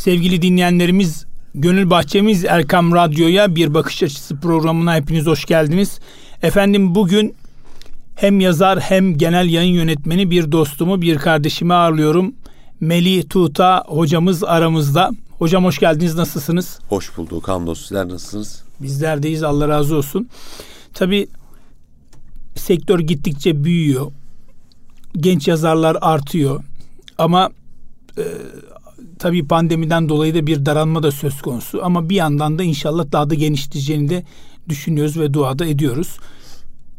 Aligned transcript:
Sevgili 0.00 0.42
dinleyenlerimiz, 0.42 1.26
Gönül 1.54 1.90
Bahçemiz 1.90 2.44
Erkam 2.44 2.94
Radyo'ya 2.94 3.54
bir 3.54 3.74
bakış 3.74 4.02
açısı 4.02 4.40
programına 4.40 4.94
hepiniz 4.94 5.26
hoş 5.26 5.44
geldiniz. 5.44 6.00
Efendim 6.42 6.94
bugün 6.94 7.34
hem 8.14 8.40
yazar 8.40 8.80
hem 8.80 9.18
genel 9.18 9.48
yayın 9.50 9.72
yönetmeni 9.72 10.30
bir 10.30 10.52
dostumu, 10.52 11.02
bir 11.02 11.18
kardeşimi 11.18 11.74
ağırlıyorum. 11.74 12.34
Melih 12.80 13.28
Tuğta 13.28 13.84
hocamız 13.86 14.44
aramızda. 14.44 15.10
Hocam 15.38 15.64
hoş 15.64 15.78
geldiniz. 15.78 16.14
Nasılsınız? 16.14 16.78
Hoş 16.88 17.16
bulduk. 17.16 17.48
Hamdolsun. 17.48 17.82
Sizler 17.82 18.08
nasılsınız? 18.08 18.62
Bizler 18.80 19.22
deyiz. 19.22 19.42
Allah 19.42 19.68
razı 19.68 19.96
olsun. 19.96 20.28
Tabii 20.94 21.28
sektör 22.56 23.00
gittikçe 23.00 23.64
büyüyor. 23.64 24.12
Genç 25.16 25.48
yazarlar 25.48 25.96
artıyor. 26.00 26.64
Ama 27.18 27.50
e, 28.18 28.24
tabii 29.20 29.46
pandemiden 29.46 30.08
dolayı 30.08 30.34
da 30.34 30.46
bir 30.46 30.66
daralma 30.66 31.02
da 31.02 31.10
söz 31.12 31.42
konusu. 31.42 31.84
Ama 31.84 32.08
bir 32.08 32.14
yandan 32.14 32.58
da 32.58 32.62
inşallah 32.62 33.12
daha 33.12 33.30
da 33.30 33.34
genişleyeceğini 33.34 34.08
de 34.08 34.24
düşünüyoruz 34.68 35.20
ve 35.20 35.34
duada 35.34 35.66
ediyoruz. 35.66 36.18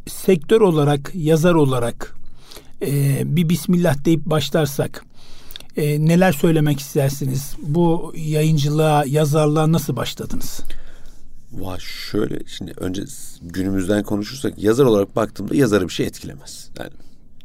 Sektör 0.07 0.61
olarak, 0.61 1.11
yazar 1.15 1.53
olarak 1.53 2.15
e, 2.81 3.21
bir 3.25 3.49
Bismillah 3.49 4.05
deyip 4.05 4.25
başlarsak 4.25 5.05
e, 5.77 6.05
neler 6.05 6.31
söylemek 6.31 6.79
istersiniz? 6.79 7.55
Bu 7.61 8.13
yayıncılığa, 8.17 9.05
yazarlığa 9.05 9.71
nasıl 9.71 9.95
başladınız? 9.95 10.61
Vay 11.51 11.79
şöyle 11.79 12.39
şimdi 12.47 12.73
önce 12.77 13.03
günümüzden 13.41 14.03
konuşursak 14.03 14.63
yazar 14.63 14.85
olarak 14.85 15.15
baktığımda 15.15 15.55
yazarı 15.55 15.87
bir 15.87 15.93
şey 15.93 16.05
etkilemez. 16.05 16.69
Yani 16.79 16.91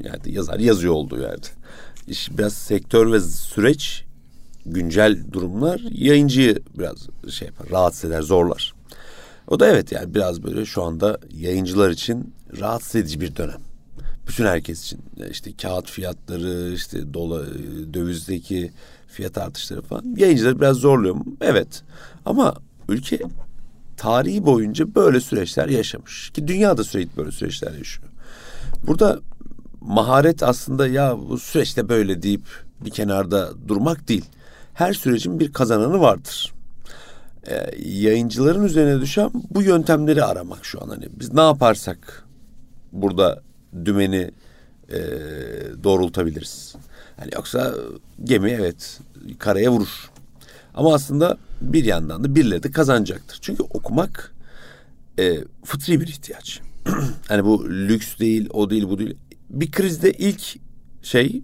yani 0.01 0.34
yazar 0.34 0.59
yazıyor 0.59 0.95
olduğu 0.95 1.20
yerde. 1.20 1.46
İş 2.09 2.38
biraz 2.38 2.52
sektör 2.52 3.12
ve 3.12 3.20
süreç 3.20 4.05
güncel 4.66 5.33
durumlar 5.33 5.80
yayıncıyı 5.91 6.59
biraz 6.79 7.09
şey 7.30 7.48
yapar, 7.48 7.70
rahatsız 7.70 8.11
eder, 8.11 8.23
zorlar. 8.23 8.74
O 9.49 9.60
da 9.60 9.66
evet 9.66 9.93
yani 9.93 10.15
biraz 10.15 10.43
böyle 10.43 10.65
şu 10.65 10.82
anda 10.82 11.18
yayıncılar 11.35 11.90
için 11.90 12.35
rahatsız 12.60 12.96
edici 12.96 13.21
bir 13.21 13.37
dönem. 13.37 13.60
Bütün 14.29 14.45
herkes 14.46 14.85
için 14.85 15.01
işte 15.30 15.51
kağıt 15.63 15.90
fiyatları, 15.90 16.73
işte 16.74 17.15
dola, 17.15 17.45
dövizdeki 17.95 18.73
fiyat 19.09 19.38
artışları 19.38 19.82
falan 19.82 20.15
yayıncıları 20.16 20.60
biraz 20.60 20.77
zorluyor 20.77 21.15
mu? 21.15 21.24
Evet. 21.40 21.83
Ama 22.24 22.55
ülke 22.88 23.18
tarihi 23.96 24.46
boyunca 24.46 24.95
böyle 24.95 25.21
süreçler 25.21 25.68
yaşamış. 25.68 26.30
Ki 26.30 26.49
dünyada 26.49 26.85
sürekli 26.85 27.16
böyle 27.16 27.30
süreçler 27.30 27.73
yaşıyor. 27.73 28.09
Burada 28.87 29.21
maharet 29.80 30.43
aslında 30.43 30.87
ya 30.88 31.18
bu 31.29 31.38
süreçte 31.38 31.88
böyle 31.88 32.23
deyip 32.23 32.45
bir 32.85 32.90
kenarda 32.90 33.52
durmak 33.68 34.09
değil. 34.09 34.24
Her 34.77 34.93
sürecin 34.93 35.41
bir 35.41 35.52
kazananı 35.52 36.01
vardır. 36.01 36.55
Ee, 37.49 37.71
yayıncıların 37.85 38.65
üzerine 38.65 39.01
düşen 39.01 39.30
bu 39.51 39.63
yöntemleri 39.63 40.24
aramak 40.24 40.65
şu 40.65 40.83
an. 40.83 40.88
Hani 40.88 41.09
biz 41.21 41.35
ne 41.35 41.41
yaparsak 41.41 42.24
burada 42.93 43.43
dümeni 43.85 44.30
e, 44.88 44.99
doğrultabiliriz. 45.85 46.74
Yani 47.18 47.30
yoksa 47.35 47.74
gemi 48.24 48.51
evet 48.51 49.01
karaya 49.38 49.73
vurur. 49.73 50.10
Ama 50.74 50.95
aslında 50.95 51.38
bir 51.61 51.85
yandan 51.85 52.24
da 52.24 52.35
birileri 52.35 52.63
de 52.63 52.71
kazanacaktır. 52.71 53.38
Çünkü 53.43 53.63
okumak 53.63 54.35
e, 55.18 55.38
fıtri 55.65 56.01
bir 56.01 56.09
ihtiyaç. 56.09 56.61
hani 57.29 57.45
bu 57.45 57.71
lüks 57.71 58.18
değil, 58.18 58.49
o 58.52 58.71
değil, 58.71 58.88
bu 58.88 58.99
değil. 58.99 59.16
Bir 59.51 59.71
krizde 59.71 60.13
ilk 60.13 60.57
şey 61.02 61.27
e, 61.27 61.40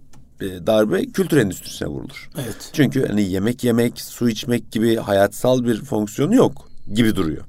darbe 0.67 1.05
kültür 1.05 1.37
endüstrisine 1.37 1.87
vurulur. 1.87 2.29
Evet. 2.35 2.69
Çünkü 2.73 3.07
hani 3.07 3.21
yemek 3.21 3.63
yemek, 3.63 4.01
su 4.01 4.29
içmek 4.29 4.71
gibi 4.71 4.95
hayatsal 4.95 5.63
bir 5.63 5.81
fonksiyonu 5.81 6.35
yok 6.35 6.69
gibi 6.93 7.15
duruyor. 7.15 7.43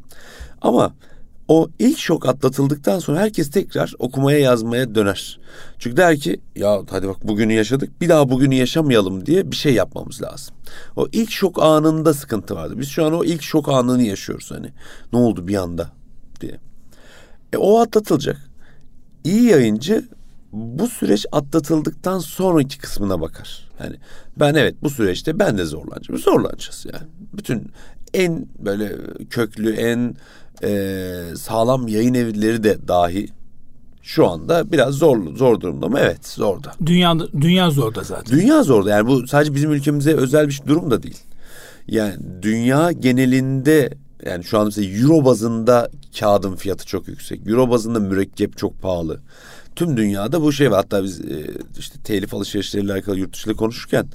Ama 0.61 0.95
o 1.49 1.69
ilk 1.79 1.99
şok 1.99 2.29
atlatıldıktan 2.29 2.99
sonra 2.99 3.21
herkes 3.21 3.51
tekrar 3.51 3.93
okumaya 3.99 4.39
yazmaya 4.39 4.95
döner. 4.95 5.41
Çünkü 5.79 5.97
der 5.97 6.19
ki 6.19 6.41
ya 6.57 6.83
hadi 6.91 7.09
bak 7.09 7.29
bugünü 7.29 7.53
yaşadık 7.53 8.01
bir 8.01 8.09
daha 8.09 8.31
bugünü 8.31 8.55
yaşamayalım 8.55 9.27
diye 9.27 9.51
bir 9.51 9.57
şey 9.57 9.75
yapmamız 9.75 10.23
lazım. 10.23 10.55
O 10.97 11.09
ilk 11.13 11.31
şok 11.31 11.63
anında 11.63 12.15
sıkıntı 12.15 12.55
vardı. 12.55 12.75
Biz 12.79 12.89
şu 12.89 13.05
an 13.05 13.13
o 13.13 13.25
ilk 13.25 13.43
şok 13.43 13.69
anını 13.69 14.03
yaşıyoruz 14.03 14.51
hani 14.51 14.73
ne 15.13 15.19
oldu 15.19 15.49
bir 15.49 15.55
anda 15.55 15.91
diye. 16.41 16.61
E, 17.53 17.57
o 17.57 17.81
atlatılacak. 17.81 18.51
İyi 19.25 19.43
yayıncı 19.43 20.09
bu 20.55 20.89
süreç 20.89 21.27
atlatıldıktan 21.33 22.19
sonraki 22.19 22.79
kısmına 22.79 23.21
bakar. 23.21 23.69
Yani 23.81 23.97
ben 24.37 24.55
evet 24.55 24.75
bu 24.83 24.91
süreçte 24.91 25.39
ben 25.39 25.59
de 25.59 25.65
zorlanacağım. 25.65 26.21
Zorlanacağız 26.21 26.87
yani. 26.93 27.07
Bütün 27.33 27.71
en 28.15 28.47
böyle 28.59 28.93
köklü, 29.31 29.73
en 29.73 30.17
e, 30.63 31.37
sağlam 31.37 31.89
yayın 31.89 32.15
evleri 32.15 32.63
de 32.63 32.89
dahi 32.89 33.29
şu 34.03 34.29
anda 34.29 34.73
biraz 34.73 34.95
zor 34.95 35.37
zor 35.37 35.61
durumda 35.61 35.89
mı? 35.89 35.99
Evet 36.01 36.27
zorda. 36.27 36.73
Dünya 36.87 37.19
dünya 37.41 37.71
zorda 37.71 38.03
zaten. 38.03 38.39
Dünya 38.39 38.63
zorda. 38.63 38.91
Yani 38.91 39.07
bu 39.07 39.27
sadece 39.27 39.55
bizim 39.55 39.73
ülkemize 39.73 40.13
özel 40.13 40.49
bir 40.49 40.61
durum 40.67 40.91
da 40.91 41.03
değil. 41.03 41.21
Yani 41.89 42.15
dünya 42.43 42.93
genelinde 42.93 43.91
yani 44.27 44.45
şu 44.45 44.59
an 44.59 44.65
mesela 44.65 44.99
euro 44.99 45.25
bazında 45.25 45.91
kağıdın 46.21 46.57
fiyatı 46.57 46.87
çok 46.87 47.09
yüksek. 47.09 47.49
Euro 47.49 47.71
bazında 47.71 48.01
mürekkep 48.01 48.59
çok 48.59 48.83
pahalı 48.83 49.21
tüm 49.77 49.97
dünyada 49.97 50.43
bu 50.43 50.53
şey 50.53 50.71
var. 50.71 50.77
Hatta 50.77 51.05
biz 51.05 51.21
e, 51.21 51.51
işte 51.79 51.99
telif 52.05 52.35
alışverişleriyle 52.35 52.93
alakalı 52.93 53.19
yurt 53.19 53.33
dışıyla 53.33 53.57
konuşurken 53.57 54.07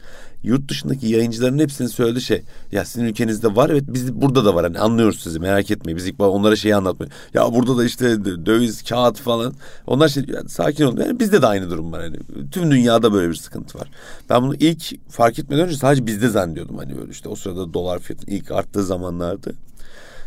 yurt 0.43 0.69
dışındaki 0.69 1.07
yayıncıların 1.07 1.59
hepsinin 1.59 1.87
söylediği 1.87 2.21
şey 2.21 2.41
ya 2.71 2.85
sizin 2.85 3.05
ülkenizde 3.05 3.55
var 3.55 3.69
evet 3.69 3.83
biz 3.87 4.13
burada 4.13 4.45
da 4.45 4.55
var 4.55 4.63
hani 4.63 4.79
anlıyoruz 4.79 5.19
sizi 5.21 5.39
merak 5.39 5.71
etmeyin 5.71 5.97
biz 5.97 6.07
ilk 6.07 6.21
onlara 6.21 6.55
şeyi 6.55 6.75
anlatmayın. 6.75 7.13
Ya 7.33 7.53
burada 7.53 7.77
da 7.77 7.85
işte 7.85 8.25
döviz 8.25 8.83
kağıt 8.83 9.17
falan 9.19 9.53
onlar 9.87 10.07
şey 10.07 10.23
yani 10.27 10.49
sakin 10.49 10.85
olun 10.85 11.01
yani 11.01 11.19
bizde 11.19 11.41
de 11.41 11.47
aynı 11.47 11.69
durum 11.69 11.91
var 11.91 12.01
hani 12.01 12.17
tüm 12.51 12.71
dünyada 12.71 13.13
böyle 13.13 13.29
bir 13.29 13.35
sıkıntı 13.35 13.79
var. 13.79 13.89
Ben 14.29 14.41
bunu 14.43 14.55
ilk 14.55 15.11
fark 15.11 15.39
etmeden 15.39 15.65
önce 15.65 15.77
sadece 15.77 16.05
bizde 16.05 16.29
zannediyordum 16.29 16.77
hani 16.77 16.97
böyle 16.97 17.11
işte 17.11 17.29
o 17.29 17.35
sırada 17.35 17.73
dolar 17.73 17.99
fiyatı 17.99 18.31
ilk 18.31 18.51
arttığı 18.51 18.83
zamanlarda. 18.83 19.51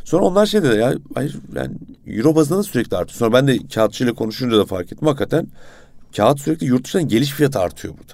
Sonra 0.05 0.25
onlar 0.25 0.47
şey 0.47 0.63
dediler 0.63 0.79
ya 0.79 0.95
hayır 1.15 1.37
yani 1.55 1.75
euro 2.07 2.35
bazında 2.35 2.59
da 2.59 2.63
sürekli 2.63 2.97
artıyor. 2.97 3.19
Sonra 3.19 3.33
ben 3.33 3.49
de 3.49 3.59
kağıtçıyla 3.75 4.13
konuşunca 4.13 4.59
da 4.59 4.65
fark 4.65 4.93
ettim. 4.93 5.09
Hakikaten 5.09 5.47
kağıt 6.17 6.41
sürekli 6.41 6.67
yurt 6.67 6.85
dışından 6.85 7.09
geliş 7.09 7.31
fiyatı 7.31 7.59
artıyor 7.59 7.95
burada. 7.99 8.13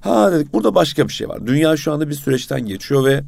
Ha 0.00 0.32
dedik 0.32 0.52
burada 0.52 0.74
başka 0.74 1.08
bir 1.08 1.12
şey 1.12 1.28
var. 1.28 1.46
Dünya 1.46 1.76
şu 1.76 1.92
anda 1.92 2.08
bir 2.08 2.14
süreçten 2.14 2.66
geçiyor 2.66 3.04
ve 3.04 3.22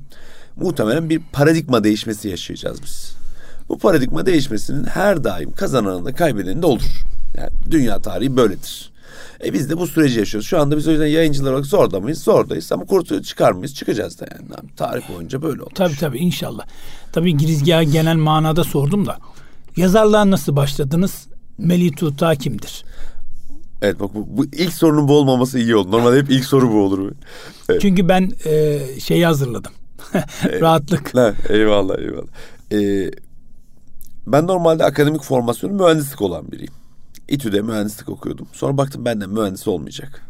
muhtemelen 0.56 1.10
bir 1.10 1.20
paradigma 1.32 1.84
değişmesi 1.84 2.28
yaşayacağız 2.28 2.82
biz. 2.82 3.16
Bu 3.68 3.78
paradigma 3.78 4.26
değişmesinin 4.26 4.84
her 4.84 5.24
daim 5.24 5.52
kazananında 5.52 6.14
kaybedeninde 6.14 6.66
olur. 6.66 7.02
Yani 7.36 7.50
dünya 7.70 7.98
tarihi 7.98 8.36
böyledir. 8.36 8.92
E 9.44 9.52
biz 9.52 9.70
de 9.70 9.78
bu 9.78 9.86
süreci 9.86 10.18
yaşıyoruz. 10.18 10.48
Şu 10.48 10.60
anda 10.60 10.76
biz 10.76 10.88
o 10.88 10.90
yüzden 10.90 11.06
yayıncılar 11.06 11.52
olarak 11.52 11.66
zorda 11.66 12.00
mıyız? 12.00 12.22
Zordayız 12.22 12.72
ama 12.72 12.84
kurtu 12.84 13.22
çıkar 13.22 13.52
mıyız? 13.52 13.74
Çıkacağız 13.74 14.20
da 14.20 14.26
yani. 14.30 14.68
Tarih 14.76 15.02
boyunca 15.08 15.42
böyle 15.42 15.62
olmuş. 15.62 15.74
Tabii 15.74 15.96
tabii 15.96 16.18
inşallah. 16.18 16.66
Tabii 17.12 17.36
girizgahı 17.36 17.82
genel 17.82 18.16
manada 18.16 18.64
sordum 18.64 19.06
da. 19.06 19.18
Yazarlığa 19.76 20.30
nasıl 20.30 20.56
başladınız? 20.56 21.26
Melih 21.58 21.96
Tuğta 21.96 22.34
kimdir? 22.34 22.84
Evet 23.82 24.00
bak 24.00 24.14
bu, 24.14 24.26
bu 24.28 24.44
ilk 24.44 24.72
sorunun 24.72 25.08
bu 25.08 25.16
olmaması 25.18 25.58
iyi 25.58 25.76
oldu. 25.76 25.90
Normalde 25.90 26.18
hep 26.18 26.30
ilk 26.30 26.44
soru 26.44 26.72
bu 26.72 26.82
olur. 26.82 27.12
Evet. 27.68 27.80
Çünkü 27.80 28.08
ben 28.08 28.30
e, 28.44 28.80
şeyi 29.00 29.26
hazırladım. 29.26 29.72
Rahatlık. 30.60 31.14
Ha, 31.14 31.34
eyvallah 31.48 31.98
eyvallah. 31.98 32.26
Ee, 32.72 33.10
ben 34.26 34.46
normalde 34.46 34.84
akademik 34.84 35.22
formasyonu 35.22 35.72
mühendislik 35.72 36.22
olan 36.22 36.52
biriyim. 36.52 36.72
İTÜ'de 37.28 37.62
mühendislik 37.62 38.08
okuyordum. 38.08 38.48
Sonra 38.52 38.76
baktım 38.76 39.04
benden 39.04 39.30
mühendis 39.30 39.68
olmayacak. 39.68 40.22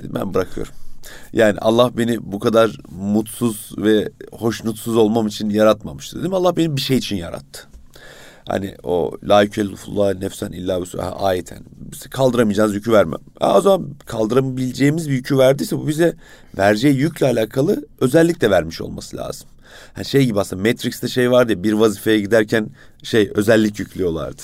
Dedim 0.00 0.14
ben 0.14 0.34
bırakıyorum. 0.34 0.72
Yani 1.32 1.58
Allah 1.58 1.96
beni 1.96 2.32
bu 2.32 2.38
kadar 2.38 2.76
mutsuz 2.90 3.70
ve 3.78 4.10
hoşnutsuz 4.32 4.96
olmam 4.96 5.26
için 5.26 5.50
yaratmamıştı 5.50 6.20
dedim. 6.20 6.34
Allah 6.34 6.56
beni 6.56 6.76
bir 6.76 6.80
şey 6.80 6.96
için 6.96 7.16
yarattı. 7.16 7.68
Hani 8.48 8.74
o 8.82 9.12
la 9.28 9.42
yükellifullah 9.42 10.14
nefsen 10.14 10.52
illa 10.52 10.80
ayeten. 11.18 11.58
Kaldıramayacağınız 12.10 12.74
yükü 12.74 12.92
vermem. 12.92 13.20
Ha, 13.40 13.58
o 13.58 13.60
zaman 13.60 13.88
kaldırabileceğimiz 14.06 15.08
bir 15.08 15.14
yükü 15.14 15.38
verdiyse 15.38 15.78
bu 15.78 15.88
bize 15.88 16.16
vereceği 16.58 16.96
yükle 16.96 17.26
alakalı 17.26 17.86
özellik 18.00 18.40
de 18.40 18.50
vermiş 18.50 18.80
olması 18.80 19.16
lazım. 19.16 19.48
Yani 19.96 20.06
şey 20.06 20.26
gibi 20.26 20.40
aslında 20.40 20.68
Matrix'te 20.68 21.08
şey 21.08 21.30
vardı 21.30 21.52
ya 21.52 21.62
bir 21.62 21.72
vazifeye 21.72 22.20
giderken 22.20 22.70
şey 23.02 23.30
özellik 23.34 23.78
yüklüyorlardı. 23.78 24.42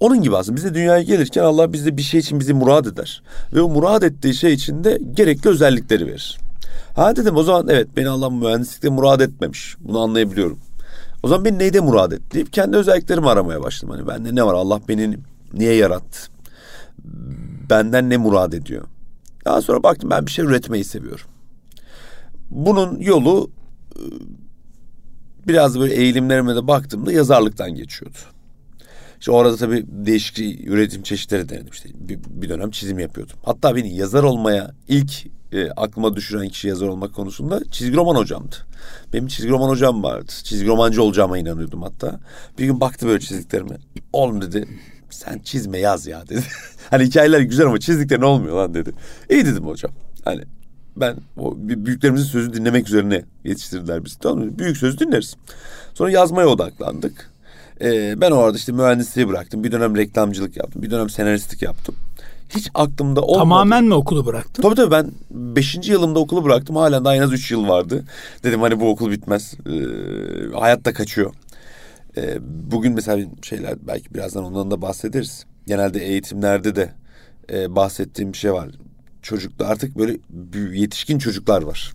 Onun 0.00 0.22
gibi 0.22 0.36
aslında 0.36 0.56
bize 0.56 0.74
dünyaya 0.74 1.02
gelirken 1.02 1.42
Allah 1.42 1.72
bize 1.72 1.96
bir 1.96 2.02
şey 2.02 2.20
için 2.20 2.40
bizi 2.40 2.54
murad 2.54 2.84
eder. 2.84 3.22
Ve 3.52 3.60
o 3.60 3.68
murad 3.68 4.02
ettiği 4.02 4.34
şey 4.34 4.52
için 4.52 4.84
de 4.84 5.00
gerekli 5.14 5.50
özellikleri 5.50 6.06
verir. 6.06 6.38
Ha 6.96 7.16
dedim 7.16 7.36
o 7.36 7.42
zaman 7.42 7.68
evet 7.68 7.88
beni 7.96 8.08
Allah 8.08 8.30
mühendislikte 8.30 8.88
murad 8.88 9.20
etmemiş. 9.20 9.76
Bunu 9.80 9.98
anlayabiliyorum. 9.98 10.58
O 11.22 11.28
zaman 11.28 11.44
beni 11.44 11.58
neyde 11.58 11.80
murad 11.80 12.12
etti 12.12 12.50
kendi 12.50 12.76
özelliklerimi 12.76 13.28
aramaya 13.28 13.62
başladım. 13.62 13.94
Hani 13.94 14.08
bende 14.08 14.34
ne 14.34 14.46
var 14.46 14.54
Allah 14.54 14.80
beni 14.88 15.18
niye 15.52 15.74
yarattı? 15.74 16.18
Benden 17.70 18.10
ne 18.10 18.16
murad 18.16 18.52
ediyor? 18.52 18.84
Daha 19.44 19.62
sonra 19.62 19.82
baktım 19.82 20.10
ben 20.10 20.26
bir 20.26 20.30
şey 20.30 20.44
üretmeyi 20.44 20.84
seviyorum. 20.84 21.26
Bunun 22.50 23.00
yolu 23.00 23.50
biraz 25.48 25.80
böyle 25.80 25.94
eğilimlerime 25.94 26.56
de 26.56 26.66
baktığımda 26.66 27.12
yazarlıktan 27.12 27.74
geçiyordu. 27.74 28.18
İşte 29.20 29.32
orada 29.32 29.56
tabii 29.56 29.84
değişik 29.88 30.38
üretim 30.68 31.02
çeşitleri 31.02 31.48
denedim. 31.48 31.72
İşte 31.72 31.88
bir, 31.94 32.18
bir 32.28 32.48
dönem 32.48 32.70
çizim 32.70 32.98
yapıyordum. 32.98 33.36
Hatta 33.44 33.76
beni 33.76 33.94
yazar 33.94 34.22
olmaya 34.22 34.70
ilk 34.88 35.26
e, 35.52 35.70
aklıma 35.70 36.16
düşüren 36.16 36.48
kişi 36.48 36.68
yazar 36.68 36.88
olmak 36.88 37.14
konusunda 37.14 37.60
çizgi 37.70 37.96
roman 37.96 38.14
hocamdı. 38.14 38.56
Benim 39.12 39.26
çizgi 39.26 39.50
roman 39.50 39.68
hocam 39.68 40.02
vardı. 40.02 40.32
Çizgi 40.44 40.66
romancı 40.66 41.02
olacağıma 41.02 41.38
inanıyordum 41.38 41.82
hatta. 41.82 42.20
Bir 42.58 42.64
gün 42.64 42.80
baktı 42.80 43.06
böyle 43.06 43.20
çizdiklerime. 43.20 43.76
Oğlum 44.12 44.42
dedi 44.42 44.68
sen 45.10 45.38
çizme 45.38 45.78
yaz 45.78 46.06
ya 46.06 46.28
dedi. 46.28 46.42
hani 46.90 47.04
hikayeler 47.04 47.40
güzel 47.40 47.66
ama 47.66 47.80
çizdiklerin 47.80 48.22
olmuyor 48.22 48.56
lan 48.56 48.74
dedi. 48.74 48.92
İyi 49.30 49.46
dedim 49.46 49.66
hocam. 49.66 49.92
Hani 50.24 50.42
ben 50.96 51.16
o 51.36 51.54
büyüklerimizin 51.58 52.26
sözünü 52.26 52.54
dinlemek 52.54 52.88
üzerine 52.88 53.24
yetiştirdiler 53.44 54.04
bizi. 54.04 54.18
Tamam 54.18 54.44
mı? 54.44 54.58
Büyük 54.58 54.76
sözü 54.76 54.98
dinleriz. 54.98 55.36
Sonra 55.94 56.10
yazmaya 56.10 56.48
odaklandık. 56.48 57.30
Ee, 57.82 58.20
ben 58.20 58.30
orada 58.30 58.56
işte 58.56 58.72
mühendisliği 58.72 59.28
bıraktım. 59.28 59.64
Bir 59.64 59.72
dönem 59.72 59.96
reklamcılık 59.96 60.56
yaptım. 60.56 60.82
Bir 60.82 60.90
dönem 60.90 61.10
senaristlik 61.10 61.62
yaptım. 61.62 61.94
Hiç 62.48 62.70
aklımda 62.74 63.20
olmadı. 63.20 63.38
Tamamen 63.38 63.84
mi 63.84 63.94
okulu 63.94 64.26
bıraktın? 64.26 64.62
Tabii 64.62 64.74
tabii 64.74 64.90
ben 64.90 65.12
beşinci 65.30 65.92
yılımda 65.92 66.18
okulu 66.18 66.44
bıraktım. 66.44 66.76
Halen 66.76 67.04
daha 67.04 67.16
en 67.16 67.20
az 67.20 67.32
üç 67.32 67.50
yıl 67.50 67.68
vardı. 67.68 68.04
Dedim 68.44 68.60
hani 68.60 68.80
bu 68.80 68.90
okul 68.90 69.10
bitmez. 69.10 69.54
Ee, 69.66 69.70
hayatta 70.58 70.92
kaçıyor. 70.92 71.34
Ee, 72.16 72.38
bugün 72.42 72.92
mesela 72.92 73.26
şeyler 73.42 73.74
belki 73.86 74.14
birazdan 74.14 74.44
ondan 74.44 74.70
da 74.70 74.82
bahsederiz. 74.82 75.44
Genelde 75.66 76.04
eğitimlerde 76.04 76.76
de 76.76 76.92
e, 77.52 77.76
bahsettiğim 77.76 78.32
bir 78.32 78.38
şey 78.38 78.52
var. 78.52 78.68
Çocuklar 79.22 79.70
artık 79.70 79.98
böyle 79.98 80.16
yetişkin 80.72 81.18
çocuklar 81.18 81.62
var 81.62 81.92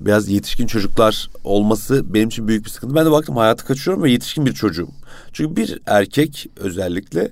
biraz 0.00 0.28
yetişkin 0.28 0.66
çocuklar 0.66 1.30
olması 1.44 2.14
benim 2.14 2.28
için 2.28 2.48
büyük 2.48 2.64
bir 2.64 2.70
sıkıntı. 2.70 2.94
Ben 2.94 3.06
de 3.06 3.10
baktım 3.10 3.36
hayatı 3.36 3.64
kaçıyorum 3.64 4.02
ve 4.02 4.10
yetişkin 4.10 4.46
bir 4.46 4.52
çocuğum. 4.52 4.90
Çünkü 5.32 5.56
bir 5.56 5.80
erkek 5.86 6.46
özellikle 6.56 7.30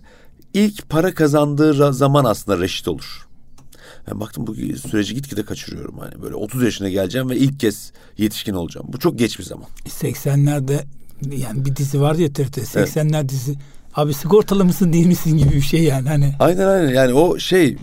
ilk 0.54 0.88
para 0.88 1.14
kazandığı 1.14 1.92
zaman 1.92 2.24
aslında 2.24 2.58
reşit 2.58 2.88
olur. 2.88 3.26
Ben 4.10 4.20
baktım 4.20 4.46
bu 4.46 4.54
süreci 4.54 5.14
gitgide 5.14 5.44
kaçırıyorum. 5.44 5.98
Hani 5.98 6.22
böyle 6.22 6.34
30 6.34 6.62
yaşına 6.62 6.88
geleceğim 6.88 7.30
ve 7.30 7.36
ilk 7.36 7.60
kez 7.60 7.92
yetişkin 8.18 8.54
olacağım. 8.54 8.86
Bu 8.92 8.98
çok 8.98 9.18
geç 9.18 9.38
bir 9.38 9.44
zaman. 9.44 9.66
80'lerde 9.84 10.84
yani 11.22 11.64
bir 11.64 11.76
dizi 11.76 12.00
vardı 12.00 12.22
ya 12.22 12.32
TRT 12.32 12.58
80'ler 12.58 13.16
evet. 13.16 13.28
dizisi 13.28 13.54
Abi 13.96 14.14
sigortalı 14.14 14.64
mısın 14.64 14.93
değil 14.93 15.06
misin 15.06 15.37
gibi 15.38 15.54
bir 15.54 15.60
şey 15.60 15.82
yani 15.82 16.08
hani. 16.08 16.34
Aynen 16.38 16.66
aynen 16.66 16.88
yani 16.88 17.12
o 17.12 17.38
şey 17.38 17.76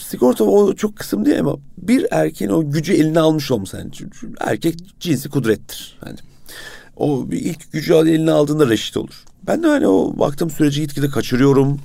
sigorta 0.00 0.44
o 0.44 0.74
çok 0.74 0.96
kısım 0.96 1.24
değil 1.24 1.40
ama 1.40 1.56
bir 1.78 2.06
erkeğin 2.10 2.50
o 2.50 2.70
gücü 2.70 2.92
eline 2.92 3.20
almış 3.20 3.50
olması 3.50 3.76
yani 3.76 3.90
erkek 4.40 5.00
cinsi 5.00 5.28
kudrettir. 5.28 5.98
Yani 6.06 6.18
o 6.96 7.26
ilk 7.32 7.72
gücü 7.72 7.94
eline 7.94 8.30
aldığında 8.30 8.68
reşit 8.68 8.96
olur. 8.96 9.24
Ben 9.46 9.62
de 9.62 9.66
hani 9.66 9.86
o 9.86 10.18
baktığım 10.18 10.50
süreci 10.50 10.80
gitgide 10.80 11.08
kaçırıyorum. 11.08 11.80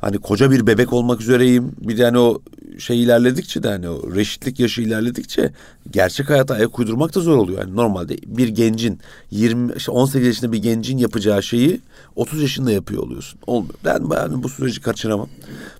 Hani 0.00 0.18
koca 0.18 0.50
bir 0.50 0.66
bebek 0.66 0.92
olmak 0.92 1.20
üzereyim. 1.20 1.72
Bir 1.80 1.98
de 1.98 2.04
hani 2.04 2.18
o 2.18 2.42
şey 2.78 3.02
ilerledikçe 3.02 3.62
de 3.62 3.68
hani 3.68 3.88
o 3.88 4.14
reşitlik 4.14 4.60
yaşı 4.60 4.82
ilerledikçe 4.82 5.52
gerçek 5.90 6.30
hayata 6.30 6.54
ayak 6.54 6.78
uydurmak 6.78 7.14
da 7.14 7.20
zor 7.20 7.36
oluyor. 7.36 7.58
Yani 7.58 7.76
normalde 7.76 8.16
bir 8.26 8.48
gencin 8.48 8.98
20 9.30 9.72
işte 9.76 9.90
18 9.90 10.26
yaşında 10.26 10.52
bir 10.52 10.58
gencin 10.58 10.98
yapacağı 10.98 11.42
şeyi 11.42 11.80
30 12.16 12.42
yaşında 12.42 12.72
yapıyor 12.72 13.02
oluyorsun. 13.02 13.40
Olmuyor. 13.46 13.74
Ben, 13.84 14.10
ben 14.10 14.42
bu 14.42 14.48
süreci 14.48 14.80
kaçıramam. 14.80 15.28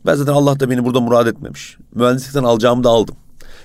Ben 0.06 0.15
zaten 0.15 0.32
Allah 0.32 0.61
da 0.61 0.71
beni 0.71 0.85
burada 0.85 1.00
murad 1.00 1.26
etmemiş. 1.26 1.76
Mühendislikten 1.94 2.44
alacağımı 2.44 2.85
da 2.85 2.88
aldım. 2.88 3.17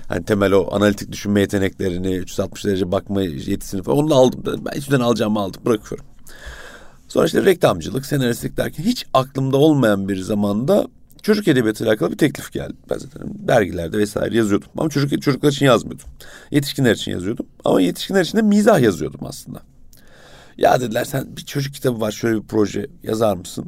Hani 0.07 0.25
temel 0.25 0.51
o 0.51 0.75
analitik 0.75 1.11
düşünme 1.11 1.41
yeteneklerini, 1.41 2.15
360 2.15 2.65
derece 2.65 2.91
bakma 2.91 3.21
yetisini 3.21 3.83
falan 3.83 3.97
onu 3.97 4.09
da 4.09 4.15
aldım. 4.15 4.43
Ben 4.45 4.77
hiçbirden 4.77 4.99
alacağımı 4.99 5.39
aldım. 5.39 5.61
Bırakıyorum. 5.65 6.05
Sonra 7.13 7.25
işte 7.25 7.45
reklamcılık, 7.45 8.05
senaristlik 8.05 8.57
derken 8.57 8.83
hiç 8.83 9.05
aklımda 9.13 9.57
olmayan 9.57 10.09
bir 10.09 10.17
zamanda 10.17 10.87
çocuk 11.21 11.47
edebiyatı 11.47 11.83
ile 11.83 11.89
alakalı 11.89 12.11
bir 12.11 12.17
teklif 12.17 12.51
geldi. 12.51 12.73
Ben 12.89 12.97
zaten 12.97 13.21
dergilerde 13.25 13.97
vesaire 13.97 14.37
yazıyordum. 14.37 14.67
Ama 14.77 14.89
çocuk 14.89 15.21
çocuklar 15.21 15.51
için 15.51 15.65
yazmıyordum. 15.65 16.05
Yetişkinler 16.51 16.95
için 16.95 17.11
yazıyordum. 17.11 17.45
Ama 17.65 17.81
yetişkinler 17.81 18.21
için 18.21 18.37
de 18.37 18.41
mizah 18.41 18.81
yazıyordum 18.81 19.19
aslında. 19.23 19.59
Ya 20.57 20.81
dediler 20.81 21.05
sen 21.05 21.37
bir 21.37 21.45
çocuk 21.45 21.73
kitabı 21.73 22.01
var 22.01 22.11
şöyle 22.11 22.41
bir 22.41 22.47
proje 22.47 22.87
yazar 23.03 23.37
mısın? 23.37 23.65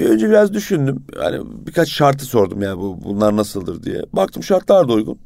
Bir 0.00 0.06
önce 0.06 0.28
biraz 0.28 0.54
düşündüm. 0.54 1.04
Yani 1.22 1.40
birkaç 1.66 1.88
şartı 1.88 2.24
sordum 2.24 2.62
ya 2.62 2.78
bu 2.78 3.04
bunlar 3.04 3.36
nasıldır 3.36 3.82
diye. 3.82 4.02
Baktım 4.12 4.42
şartlar 4.42 4.88
da 4.88 4.92
uygun. 4.92 5.18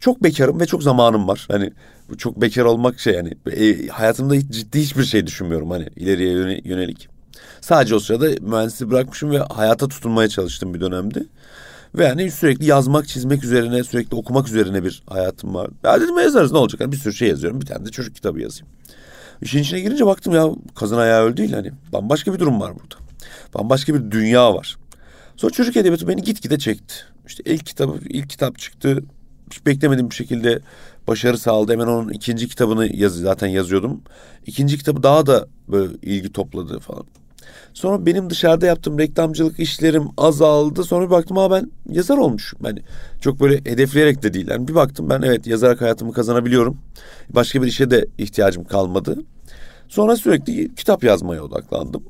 Çok 0.00 0.22
bekarım 0.22 0.60
ve 0.60 0.66
çok 0.66 0.82
zamanım 0.82 1.28
var. 1.28 1.46
Hani 1.50 1.72
çok 2.18 2.40
bekar 2.40 2.64
olmak 2.64 3.00
şey 3.00 3.14
yani 3.14 3.32
e, 3.50 3.86
hayatımda 3.86 4.34
hiç 4.34 4.50
ciddi 4.50 4.80
hiçbir 4.80 5.04
şey 5.04 5.26
düşünmüyorum 5.26 5.70
hani 5.70 5.88
ileriye 5.96 6.60
yönelik. 6.64 7.08
Sadece 7.60 7.94
o 7.94 8.00
sırada 8.00 8.28
mühendisliği 8.40 8.90
bırakmışım 8.90 9.30
ve 9.30 9.38
hayata 9.38 9.88
tutunmaya 9.88 10.28
çalıştım 10.28 10.74
bir 10.74 10.80
dönemde. 10.80 11.24
Ve 11.94 12.04
yani 12.04 12.30
sürekli 12.30 12.66
yazmak, 12.66 13.08
çizmek 13.08 13.44
üzerine, 13.44 13.84
sürekli 13.84 14.16
okumak 14.16 14.48
üzerine 14.48 14.84
bir 14.84 15.02
hayatım 15.06 15.54
var. 15.54 15.70
Ya 15.84 16.00
dedim 16.00 16.18
yazarız 16.18 16.52
ne 16.52 16.58
olacak? 16.58 16.80
Yani 16.80 16.92
bir 16.92 16.96
sürü 16.96 17.14
şey 17.14 17.28
yazıyorum. 17.28 17.60
Bir 17.60 17.66
tane 17.66 17.86
de 17.86 17.90
çocuk 17.90 18.14
kitabı 18.14 18.40
yazayım. 18.40 18.66
İşin 19.42 19.58
içine 19.58 19.80
girince 19.80 20.06
baktım 20.06 20.34
ya 20.34 20.48
kazın 20.74 20.98
ayağı 20.98 21.24
öyle 21.24 21.36
değil 21.36 21.52
hani. 21.52 21.72
Bambaşka 21.92 22.34
bir 22.34 22.38
durum 22.38 22.60
var 22.60 22.72
burada. 22.74 22.96
Bambaşka 23.54 23.94
bir 23.94 24.10
dünya 24.10 24.54
var. 24.54 24.76
Sonra 25.36 25.52
çocuk 25.52 25.76
edebiyatı 25.76 26.08
beni 26.08 26.22
gitgide 26.22 26.58
çekti. 26.58 26.94
İşte 27.26 27.42
ilk 27.46 27.66
kitabı, 27.66 27.98
ilk 28.08 28.30
kitap 28.30 28.58
çıktı. 28.58 29.02
Hiç 29.50 29.66
beklemediğim 29.66 30.10
bir 30.10 30.14
şekilde 30.14 30.60
başarı 31.08 31.38
sağladı. 31.38 31.72
Hemen 31.72 31.86
onun 31.86 32.08
ikinci 32.08 32.48
kitabını 32.48 32.96
yaz, 32.96 33.12
zaten 33.12 33.46
yazıyordum. 33.46 34.00
İkinci 34.46 34.78
kitabı 34.78 35.02
daha 35.02 35.26
da 35.26 35.48
böyle 35.68 35.92
ilgi 36.02 36.32
topladı 36.32 36.78
falan. 36.78 37.04
Sonra 37.74 38.06
benim 38.06 38.30
dışarıda 38.30 38.66
yaptığım 38.66 38.98
reklamcılık 38.98 39.60
işlerim 39.60 40.08
azaldı. 40.16 40.84
Sonra 40.84 41.06
bir 41.06 41.10
baktım 41.10 41.36
ha 41.36 41.50
ben 41.50 41.70
yazar 41.90 42.18
olmuşum. 42.18 42.58
Yani 42.64 42.82
çok 43.20 43.40
böyle 43.40 43.56
hedefleyerek 43.56 44.22
de 44.22 44.34
değil. 44.34 44.48
Yani 44.48 44.68
bir 44.68 44.74
baktım 44.74 45.10
ben 45.10 45.22
evet 45.22 45.46
yazarak 45.46 45.80
hayatımı 45.80 46.12
kazanabiliyorum. 46.12 46.78
Başka 47.30 47.62
bir 47.62 47.66
işe 47.66 47.90
de 47.90 48.06
ihtiyacım 48.18 48.64
kalmadı. 48.64 49.18
Sonra 49.88 50.16
sürekli 50.16 50.74
kitap 50.74 51.04
yazmaya 51.04 51.42
odaklandım. 51.42 52.02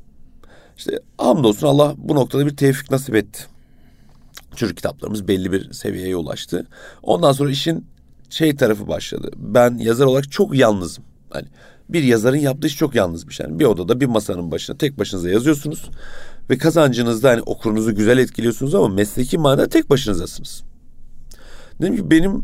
İşte 0.77 0.99
hamdolsun 1.17 1.67
Allah 1.67 1.93
bu 1.97 2.15
noktada 2.15 2.45
bir 2.45 2.55
tevfik 2.55 2.91
nasip 2.91 3.15
etti. 3.15 3.43
Çocuk 4.55 4.77
kitaplarımız 4.77 5.27
belli 5.27 5.51
bir 5.51 5.73
seviyeye 5.73 6.15
ulaştı. 6.15 6.67
Ondan 7.03 7.31
sonra 7.31 7.51
işin 7.51 7.85
şey 8.29 8.55
tarafı 8.55 8.87
başladı. 8.87 9.31
Ben 9.37 9.77
yazar 9.77 10.05
olarak 10.05 10.31
çok 10.31 10.55
yalnızım. 10.55 11.03
Hani 11.29 11.47
bir 11.89 12.03
yazarın 12.03 12.37
yaptığı 12.37 12.67
iş 12.67 12.77
çok 12.77 12.95
yalnız 12.95 13.27
bir 13.27 13.33
şey. 13.33 13.45
Yani 13.45 13.59
bir 13.59 13.65
odada 13.65 14.01
bir 14.01 14.05
masanın 14.05 14.51
başına 14.51 14.77
tek 14.77 14.99
başınıza 14.99 15.29
yazıyorsunuz 15.29 15.89
ve 16.49 16.57
kazancınızda 16.57 17.29
hani 17.29 17.41
okurunuzu 17.41 17.95
güzel 17.95 18.17
etkiliyorsunuz 18.17 18.75
ama 18.75 18.87
mesleki 18.87 19.37
manada 19.37 19.69
tek 19.69 19.89
başınızasınız. 19.89 20.63
Dedim 21.81 21.95
ki 21.95 22.11
benim 22.11 22.43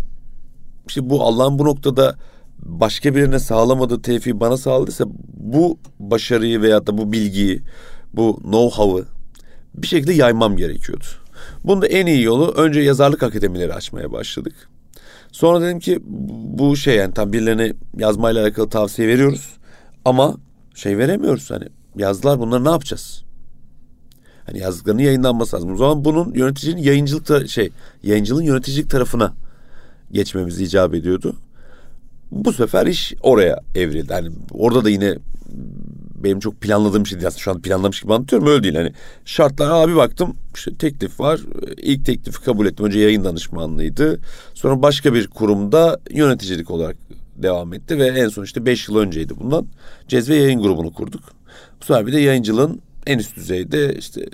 işte 0.87 1.09
bu 1.09 1.23
Allah'ın 1.23 1.59
bu 1.59 1.65
noktada 1.65 2.15
başka 2.59 3.15
birine 3.15 3.39
sağlamadığı 3.39 4.01
tevfiği 4.01 4.39
bana 4.39 4.57
sağladıysa 4.57 5.05
bu 5.33 5.79
başarıyı 5.99 6.61
veya 6.61 6.87
da 6.87 6.97
bu 6.97 7.11
bilgiyi, 7.11 7.61
bu 8.13 8.39
know-how'ı 8.43 9.05
bir 9.75 9.87
şekilde 9.87 10.13
yaymam 10.13 10.57
gerekiyordu. 10.57 11.05
Bunda 11.63 11.87
en 11.87 12.05
iyi 12.05 12.23
yolu 12.23 12.51
önce 12.51 12.79
yazarlık 12.79 13.23
akademileri 13.23 13.73
açmaya 13.73 14.11
başladık. 14.11 14.69
Sonra 15.35 15.61
dedim 15.61 15.79
ki 15.79 15.99
bu 16.57 16.75
şey 16.75 16.95
yani 16.95 17.13
tam 17.13 17.33
birilerine 17.33 17.73
yazmayla 17.97 18.43
alakalı 18.43 18.69
tavsiye 18.69 19.07
veriyoruz. 19.07 19.53
Ama 20.05 20.35
şey 20.75 20.97
veremiyoruz 20.97 21.51
hani 21.51 21.65
yazdılar 21.97 22.39
bunları 22.39 22.65
ne 22.65 22.69
yapacağız? 22.69 23.23
Hani 24.45 24.59
yazdıklarının 24.59 25.01
yayınlanması 25.01 25.55
lazım. 25.55 25.73
O 25.73 25.77
zaman 25.77 26.05
bunun 26.05 26.33
yöneticinin 26.33 26.81
yayıncılık 26.81 27.25
ta- 27.25 27.47
şey 27.47 27.69
yayıncılığın 28.03 28.41
yöneticilik 28.43 28.89
tarafına 28.89 29.33
geçmemiz 30.11 30.61
icap 30.61 30.93
ediyordu. 30.93 31.35
Bu 32.31 32.53
sefer 32.53 32.85
iş 32.87 33.13
oraya 33.21 33.59
evrildi. 33.75 34.13
Hani 34.13 34.29
orada 34.51 34.83
da 34.85 34.89
yine 34.89 35.15
benim 36.15 36.39
çok 36.39 36.61
planladığım 36.61 37.05
şey 37.05 37.19
değil. 37.19 37.27
Aslında 37.27 37.41
şu 37.41 37.51
an 37.51 37.61
planlamış 37.61 38.01
gibi 38.01 38.13
anlatıyorum 38.13 38.47
öyle 38.47 38.63
değil. 38.63 38.75
Hani 38.75 38.93
şartlar 39.25 39.69
abi 39.69 39.95
baktım 39.95 40.35
işte 40.55 40.73
teklif 40.75 41.19
var. 41.19 41.39
İlk 41.77 42.05
teklifi 42.05 42.41
kabul 42.41 42.65
ettim. 42.65 42.85
Önce 42.85 42.99
yayın 42.99 43.23
danışmanlığıydı. 43.23 44.19
Sonra 44.53 44.81
başka 44.81 45.13
bir 45.13 45.27
kurumda 45.27 45.99
yöneticilik 46.09 46.71
olarak 46.71 46.97
devam 47.35 47.73
etti 47.73 47.99
ve 47.99 48.07
en 48.07 48.27
son 48.27 48.43
işte 48.43 48.65
beş 48.65 48.89
yıl 48.89 48.97
önceydi 48.97 49.33
bundan. 49.39 49.67
Cezve 50.07 50.35
Yayın 50.35 50.61
Grubu'nu 50.61 50.93
kurduk. 50.93 51.23
Bu 51.81 51.85
sefer 51.85 52.07
bir 52.07 52.13
de 52.13 52.19
yayıncılığın 52.19 52.81
en 53.05 53.19
üst 53.19 53.35
düzeyde 53.35 53.95
işte 53.95 54.29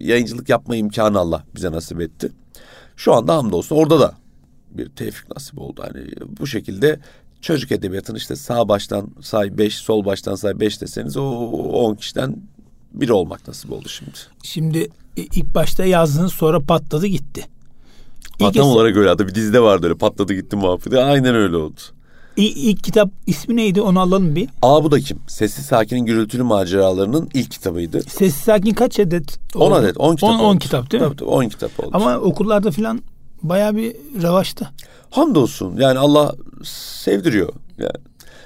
yayıncılık 0.00 0.48
yapma 0.48 0.76
imkanı 0.76 1.18
Allah 1.18 1.44
bize 1.54 1.72
nasip 1.72 2.00
etti. 2.00 2.32
Şu 2.96 3.14
anda 3.14 3.36
hamdolsun 3.36 3.76
orada 3.76 4.00
da 4.00 4.14
bir 4.70 4.88
tevfik 4.88 5.36
nasip 5.36 5.58
oldu. 5.58 5.82
Hani 5.86 6.06
bu 6.40 6.46
şekilde 6.46 7.00
çocuk 7.42 7.72
edebiyatını 7.72 8.18
işte 8.18 8.36
sağ 8.36 8.68
baştan 8.68 9.08
say 9.20 9.58
beş, 9.58 9.74
sol 9.74 10.04
baştan 10.04 10.34
say 10.34 10.60
beş 10.60 10.80
deseniz 10.80 11.16
o 11.16 11.22
on 11.72 11.94
kişiden 11.94 12.36
biri 12.94 13.12
olmak 13.12 13.48
nasip 13.48 13.72
oldu 13.72 13.88
şimdi. 13.88 14.12
Şimdi 14.42 14.88
ilk 15.16 15.54
başta 15.54 15.84
yazdınız 15.84 16.32
sonra 16.32 16.60
patladı 16.60 17.06
gitti. 17.06 17.44
İlk 18.40 18.54
Tam 18.54 18.66
olarak 18.68 18.96
öyle. 18.96 19.08
Hatta 19.08 19.28
bir 19.28 19.34
dizide 19.34 19.60
vardı 19.60 19.86
öyle 19.86 19.98
patladı 19.98 20.34
gitti 20.34 20.56
muhabbeti. 20.56 20.98
Aynen 20.98 21.34
öyle 21.34 21.56
oldu. 21.56 21.80
İ- 22.36 22.70
ilk 22.70 22.84
kitap 22.84 23.10
ismi 23.26 23.56
neydi 23.56 23.80
onu 23.80 24.00
alalım 24.00 24.36
bir. 24.36 24.48
Aa 24.62 24.84
bu 24.84 24.90
da 24.90 25.00
kim? 25.00 25.18
Sessiz 25.26 25.66
Sakin'in 25.66 26.06
gürültülü 26.06 26.42
maceralarının 26.42 27.28
ilk 27.34 27.50
kitabıydı. 27.50 28.02
Sessiz 28.02 28.34
Sakin 28.34 28.74
kaç 28.74 29.00
adet? 29.00 29.38
10 29.54 29.60
oldu? 29.60 29.74
adet, 29.74 29.96
10 29.98 30.16
kitap 30.16 30.30
10, 30.30 30.38
oldu. 30.38 30.58
kitap 30.58 30.90
değil 30.92 31.02
mi? 31.02 31.08
Tabii 31.16 31.24
10 31.28 31.48
kitap 31.48 31.80
oldu. 31.80 31.90
Ama 31.92 32.18
okullarda 32.18 32.70
filan 32.70 33.02
bayağı 33.42 33.76
bir 33.76 33.96
revaçta. 34.22 34.70
Hamdolsun 35.10 35.76
yani 35.76 35.98
Allah 35.98 36.34
sevdiriyor. 36.64 37.52
Yani 37.78 37.92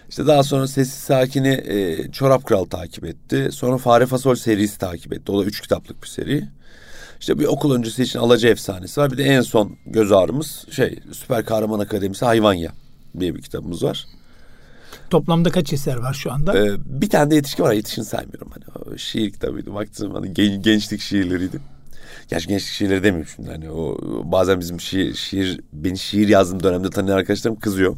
işte 0.09 0.27
daha 0.27 0.43
sonra 0.43 0.67
Sessiz 0.69 0.95
Sakin'i 0.95 1.49
e, 1.49 2.11
Çorap 2.13 2.45
Kral 2.45 2.65
takip 2.65 3.05
etti. 3.05 3.49
Sonra 3.53 3.79
Fare 3.79 4.07
Fasol 4.07 4.35
serisi 4.35 4.79
takip 4.79 5.13
etti. 5.13 5.33
O 5.33 5.41
da 5.41 5.45
üç 5.45 5.61
kitaplık 5.61 6.03
bir 6.03 6.09
seri. 6.09 6.49
İşte 7.21 7.39
bir 7.39 7.45
okul 7.45 7.75
öncesi 7.75 8.03
için 8.03 8.19
Alaca 8.19 8.49
Efsanesi 8.49 9.01
var. 9.01 9.13
Bir 9.13 9.19
de 9.19 9.25
en 9.25 9.41
son 9.41 9.77
göz 9.87 10.13
ağrımız 10.13 10.65
şey 10.71 10.99
Süper 11.13 11.45
Kahraman 11.45 11.79
Akademisi 11.79 12.25
Hayvanya 12.25 12.73
diye 13.21 13.35
bir 13.35 13.43
kitabımız 13.43 13.83
var. 13.83 14.07
Toplamda 15.11 15.51
kaç 15.51 15.73
eser 15.73 15.97
var 15.97 16.15
şu 16.15 16.33
anda? 16.33 16.59
Ee, 16.59 16.71
bir 16.87 17.11
tane 17.11 17.31
de 17.31 17.35
yetişkin 17.35 17.65
var. 17.65 17.73
Yetişkin 17.73 18.03
saymıyorum. 18.03 18.51
Hani 18.51 18.99
şiir 18.99 19.31
kitabıydı. 19.31 19.75
Baktığım 19.75 20.15
hani 20.15 20.35
gen- 20.35 20.63
gençlik 20.63 21.01
şiirleriydi. 21.01 21.61
Gerçi 22.29 22.49
gençlik 22.49 22.73
şiirleri 22.73 23.03
demiyorum 23.03 23.31
şimdi. 23.37 23.51
Hani 23.51 23.71
o 23.71 23.99
bazen 24.25 24.61
bizim 24.61 24.81
şiir, 24.81 25.15
şiir 25.15 25.61
beni 25.73 25.99
şiir 25.99 26.29
yazdığım 26.29 26.63
dönemde 26.63 26.91
tanıyan 26.91 27.17
arkadaşlarım 27.17 27.59
kızıyor. 27.59 27.97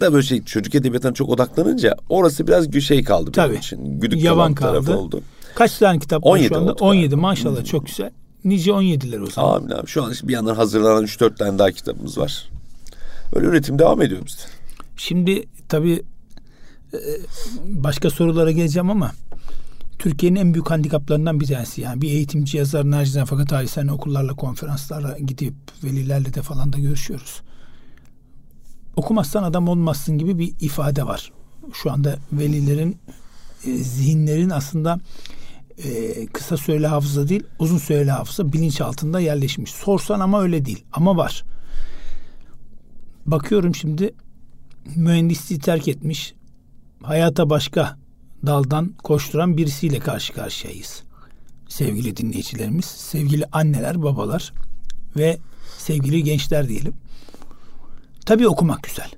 Da 0.00 0.12
böyle 0.12 0.26
şey 0.26 0.44
çocuk 0.44 0.74
edebiyatına 0.74 1.14
çok 1.14 1.28
odaklanınca 1.28 1.96
orası 2.08 2.46
biraz 2.46 2.72
şey 2.80 3.04
kaldı 3.04 3.30
benim 3.36 3.48
Tabii. 3.48 3.56
için. 3.56 4.00
Güdük 4.00 4.22
tarafı 4.54 4.86
kaldı. 4.86 4.96
oldu. 4.96 5.22
Kaç 5.54 5.78
tane 5.78 5.98
kitap 5.98 6.24
var 6.26 6.30
17 6.30 6.48
şu 6.48 6.56
anda? 6.56 6.72
oldu 6.72 6.84
17 6.84 7.08
galiba. 7.08 7.20
maşallah 7.20 7.64
çok 7.64 7.86
güzel. 7.86 8.10
Nice 8.44 8.70
17'ler 8.70 9.22
o 9.22 9.26
zaman. 9.26 9.56
Amin 9.56 9.70
abi. 9.70 9.86
Şu 9.86 10.04
an 10.04 10.12
işte 10.12 10.28
bir 10.28 10.32
yandan 10.32 10.54
hazırlanan 10.54 11.04
3-4 11.04 11.36
tane 11.36 11.58
daha 11.58 11.70
kitabımız 11.70 12.18
var. 12.18 12.48
Öyle 13.34 13.46
üretim 13.46 13.78
devam 13.78 14.02
ediyor 14.02 14.26
bizde. 14.26 14.42
Şimdi 14.96 15.44
tabii 15.68 16.02
e, 16.94 16.98
başka 17.64 18.10
sorulara 18.10 18.50
geleceğim 18.50 18.90
ama 18.90 19.12
Türkiye'nin 19.98 20.36
en 20.36 20.54
büyük 20.54 20.70
handikaplarından 20.70 21.40
bir 21.40 21.46
tanesi. 21.46 21.80
Yani 21.80 22.02
bir 22.02 22.10
eğitimci 22.10 22.58
yazar 22.58 22.90
nacizane 22.90 23.26
fakat 23.26 23.52
ailesine 23.52 23.92
okullarla 23.92 24.34
konferanslara 24.34 25.18
gidip 25.18 25.54
velilerle 25.84 26.34
de 26.34 26.42
falan 26.42 26.72
da 26.72 26.78
görüşüyoruz. 26.78 27.42
Okumazsan 28.96 29.42
adam 29.42 29.68
olmazsın 29.68 30.18
gibi 30.18 30.38
bir 30.38 30.54
ifade 30.60 31.06
var. 31.06 31.32
Şu 31.72 31.92
anda 31.92 32.18
velilerin 32.32 32.96
e, 33.66 33.76
zihinlerin 33.76 34.50
aslında 34.50 35.00
e, 35.78 36.26
kısa 36.26 36.56
süreli 36.56 36.86
hafıza 36.86 37.28
değil 37.28 37.42
uzun 37.58 37.78
süreli 37.78 38.10
hafıza 38.10 38.52
bilinç 38.52 38.80
altında 38.80 39.20
yerleşmiş. 39.20 39.70
Sorsan 39.70 40.20
ama 40.20 40.42
öyle 40.42 40.64
değil 40.64 40.84
ama 40.92 41.16
var. 41.16 41.44
Bakıyorum 43.26 43.74
şimdi 43.74 44.14
mühendisliği 44.96 45.60
terk 45.60 45.88
etmiş 45.88 46.34
hayata 47.02 47.50
başka 47.50 47.96
daldan 48.46 48.92
koşturan 49.02 49.56
birisiyle 49.56 49.98
karşı 49.98 50.32
karşıyayız. 50.32 51.02
Sevgili 51.68 52.16
dinleyicilerimiz, 52.16 52.84
sevgili 52.84 53.44
anneler, 53.52 54.02
babalar 54.02 54.52
ve 55.16 55.38
sevgili 55.78 56.24
gençler 56.24 56.68
diyelim. 56.68 56.94
Tabii 58.26 58.48
okumak 58.48 58.82
güzel. 58.82 59.10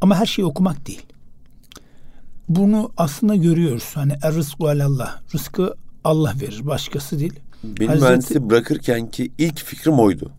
Ama 0.00 0.16
her 0.16 0.26
şeyi 0.26 0.46
okumak 0.46 0.86
değil. 0.86 1.02
Bunu 2.48 2.92
aslında 2.96 3.36
görüyoruz. 3.36 3.90
Hani 3.94 4.12
er 4.22 4.34
rızku 4.34 4.68
alallah. 4.68 5.20
Rızkı 5.34 5.74
Allah 6.04 6.34
verir. 6.40 6.66
Başkası 6.66 7.20
değil. 7.20 7.40
Benim 7.64 7.90
Hazreti- 7.90 8.00
mühendisliği 8.04 8.50
bırakırken 8.50 9.10
ki 9.10 9.32
ilk 9.38 9.58
fikrim 9.64 9.98
oydu. 9.98 10.32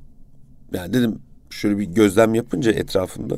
Yani 0.74 0.93
dedim 0.93 1.19
şöyle 1.50 1.77
bir 1.77 1.83
gözlem 1.83 2.36
yapınca 2.36 2.71
etrafımda. 2.71 3.38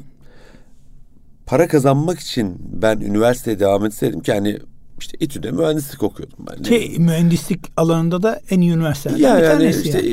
Para 1.46 1.68
kazanmak 1.68 2.20
için 2.20 2.58
ben 2.82 3.00
üniversiteye 3.00 3.60
devam 3.60 3.86
etseydim 3.86 4.22
ki 4.22 4.34
hani 4.34 4.60
işte 5.02 5.18
İTÜ'de 5.20 5.52
mühendislik 5.52 6.04
okuyordum 6.04 6.38
ben. 6.50 6.64
Ki 6.64 6.96
mühendislik 6.98 7.60
alanında 7.78 8.24
da 8.24 8.42
en 8.50 8.62
iyi 8.62 8.72
üniversitelerden 8.72 9.24
ya 9.24 9.38
bir 9.38 9.44
yani 9.44 9.58
tanesi. 9.58 9.82
işte 9.82 9.98
yani. 9.98 10.10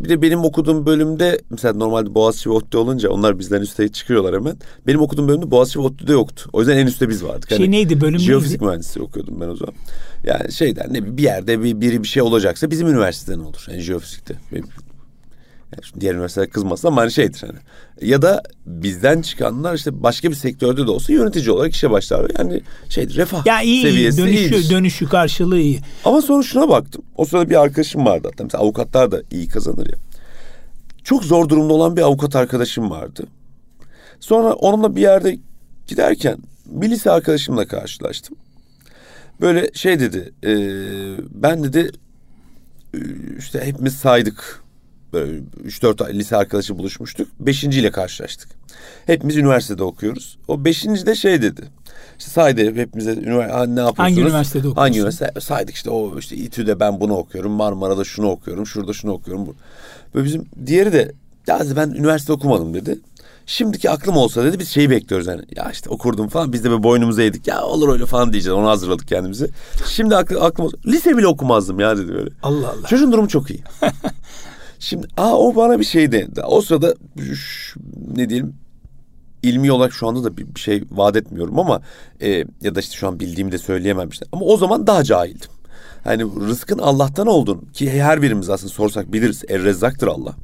e, 0.00 0.04
bir 0.04 0.08
de 0.08 0.22
benim 0.22 0.44
okuduğum 0.44 0.86
bölümde 0.86 1.40
mesela 1.50 1.74
normalde 1.74 2.14
Boğaziçi 2.14 2.50
ve 2.50 2.54
ODTÜ 2.54 2.78
olunca 2.78 3.10
onlar 3.10 3.38
bizden 3.38 3.60
üste 3.60 3.88
çıkıyorlar 3.88 4.34
hemen. 4.34 4.56
Benim 4.86 5.00
okuduğum 5.00 5.28
bölümde 5.28 5.50
Boğaziçi 5.50 5.78
ve 5.78 5.82
ODTÜ'de 5.82 6.12
yoktu. 6.12 6.50
O 6.52 6.60
yüzden 6.60 6.76
en 6.76 6.86
üstte 6.86 7.08
biz 7.08 7.24
vardık. 7.24 7.48
Şey 7.48 7.58
Hani 7.58 7.70
neydi, 7.70 8.00
bölüm 8.00 8.18
Jeofizik 8.18 8.60
neydi? 8.60 8.70
mühendisliği 8.70 9.06
okuyordum 9.06 9.40
ben 9.40 9.48
o 9.48 9.56
zaman. 9.56 9.74
Yani 10.24 10.52
şeyden 10.52 10.94
ne 10.94 11.16
bir 11.16 11.22
yerde 11.22 11.62
bir, 11.62 11.80
biri 11.80 12.02
bir 12.02 12.08
şey 12.08 12.22
olacaksa 12.22 12.70
bizim 12.70 12.88
üniversiteden 12.88 13.38
olur. 13.38 13.66
Yani 13.70 13.80
jeofizikte. 13.80 14.34
Yani 15.72 15.84
şimdi 15.86 16.00
diğer 16.00 16.14
üniversiteler 16.14 16.50
kızmasın 16.50 16.88
ama 16.88 17.00
hani 17.00 17.12
şeydir 17.12 17.40
hani. 17.46 17.58
Ya 18.10 18.22
da 18.22 18.42
bizden 18.66 19.22
çıkanlar 19.22 19.74
işte 19.74 20.02
başka 20.02 20.30
bir 20.30 20.34
sektörde 20.34 20.86
de 20.86 20.90
olsa 20.90 21.12
yönetici 21.12 21.50
olarak 21.50 21.72
işe 21.74 21.90
başlar. 21.90 22.30
Yani 22.38 22.60
şeydir 22.88 23.16
refah 23.16 23.46
Ya 23.46 23.62
iyi, 23.62 23.82
seviyesi 23.82 24.18
dönüşü, 24.18 24.38
iyidir. 24.38 24.70
dönüşü 24.70 25.08
karşılığı 25.08 25.58
iyi. 25.58 25.80
Ama 26.04 26.22
sonra 26.22 26.42
şuna 26.42 26.68
baktım. 26.68 27.02
O 27.16 27.24
sırada 27.24 27.50
bir 27.50 27.62
arkadaşım 27.62 28.06
vardı 28.06 28.28
hatta. 28.30 28.44
Mesela 28.44 28.62
avukatlar 28.62 29.12
da 29.12 29.22
iyi 29.30 29.48
kazanır 29.48 29.86
ya. 29.86 29.98
Çok 31.04 31.24
zor 31.24 31.48
durumda 31.48 31.72
olan 31.72 31.96
bir 31.96 32.02
avukat 32.02 32.36
arkadaşım 32.36 32.90
vardı. 32.90 33.26
Sonra 34.20 34.52
onunla 34.52 34.96
bir 34.96 35.00
yerde 35.00 35.38
giderken 35.86 36.38
bir 36.66 36.90
lise 36.90 37.10
arkadaşımla 37.10 37.66
karşılaştım. 37.66 38.36
Böyle 39.40 39.70
şey 39.74 40.00
dedi. 40.00 40.32
e, 40.44 40.52
ben 41.30 41.64
dedi 41.64 41.90
işte 43.38 43.60
hepimiz 43.64 43.94
saydık. 43.94 44.61
Böyle 45.12 45.40
3-4 45.64 46.14
lise 46.14 46.36
arkadaşı 46.36 46.78
buluşmuştuk. 46.78 47.28
Beşinciyle 47.40 47.90
karşılaştık. 47.90 48.48
Hepimiz 49.06 49.36
üniversitede 49.36 49.82
okuyoruz. 49.82 50.38
O 50.48 50.64
beşinci 50.64 51.06
de 51.06 51.14
şey 51.14 51.42
dedi. 51.42 51.62
İşte 52.18 52.30
saydı 52.30 52.74
hepimize 52.74 53.12
üniversite 53.12 53.74
ne 53.74 53.80
yapıyorsunuz? 53.80 53.98
Hangi 53.98 54.20
üniversitede 54.20 54.58
okuyorsun? 54.58 54.80
Hangi 54.80 54.98
üniversite? 54.98 55.40
Saydık 55.40 55.74
işte 55.74 55.90
o 55.90 56.18
işte 56.18 56.36
İTÜ'de 56.36 56.80
ben 56.80 57.00
bunu 57.00 57.16
okuyorum. 57.16 57.52
Marmara'da 57.52 58.04
şunu 58.04 58.30
okuyorum. 58.30 58.66
Şurada 58.66 58.92
şunu 58.92 59.12
okuyorum. 59.12 59.56
Ve 60.14 60.24
bizim 60.24 60.46
diğeri 60.66 60.92
de 60.92 61.12
ya 61.46 61.60
ben 61.76 61.88
üniversite 61.88 62.32
okumadım 62.32 62.74
dedi. 62.74 62.98
Şimdiki 63.46 63.90
aklım 63.90 64.16
olsa 64.16 64.44
dedi 64.44 64.58
biz 64.58 64.68
şeyi 64.68 64.90
bekliyoruz 64.90 65.26
yani. 65.26 65.42
Ya 65.56 65.70
işte 65.72 65.90
okurdum 65.90 66.28
falan 66.28 66.52
biz 66.52 66.64
de 66.64 66.70
böyle 66.70 66.82
boynumuza 66.82 67.22
eğdik. 67.22 67.46
Ya 67.46 67.62
olur 67.62 67.92
öyle 67.92 68.06
falan 68.06 68.32
diyeceğiz. 68.32 68.58
Onu 68.58 68.68
hazırladık 68.68 69.08
kendimizi. 69.08 69.48
Şimdi 69.88 70.16
aklı, 70.16 70.40
aklım 70.40 70.66
olsa. 70.66 70.76
Lise 70.86 71.16
bile 71.16 71.26
okumazdım 71.26 71.80
ya 71.80 71.96
dedi 71.96 72.14
böyle. 72.14 72.30
Allah 72.42 72.68
Allah. 72.68 72.86
Çocuğun 72.88 73.12
durumu 73.12 73.28
çok 73.28 73.50
iyi. 73.50 73.60
Şimdi 74.82 75.06
aa 75.16 75.38
o 75.38 75.56
bana 75.56 75.78
bir 75.78 75.84
şey 75.84 76.12
dedi. 76.12 76.42
O 76.42 76.60
sırada 76.60 76.94
ne 78.16 78.28
diyelim 78.28 78.54
ilmi 79.42 79.72
olarak 79.72 79.92
şu 79.92 80.08
anda 80.08 80.24
da 80.24 80.36
bir 80.36 80.60
şey 80.60 80.84
vaat 80.90 81.16
etmiyorum 81.16 81.58
ama 81.58 81.80
e, 82.20 82.44
ya 82.60 82.74
da 82.74 82.80
işte 82.80 82.96
şu 82.96 83.08
an 83.08 83.20
bildiğimi 83.20 83.52
de 83.52 83.58
söyleyemem 83.58 84.08
işte. 84.08 84.26
Ama 84.32 84.46
o 84.46 84.56
zaman 84.56 84.86
daha 84.86 85.04
cahildim. 85.04 85.50
Hani 86.04 86.22
rızkın 86.22 86.78
Allah'tan 86.78 87.26
olduğunu 87.26 87.72
ki 87.72 88.02
her 88.02 88.22
birimiz 88.22 88.50
aslında 88.50 88.72
sorsak 88.72 89.12
biliriz. 89.12 89.44
Er 89.48 89.62
rezzaktır 89.62 90.06
Allah. 90.06 90.34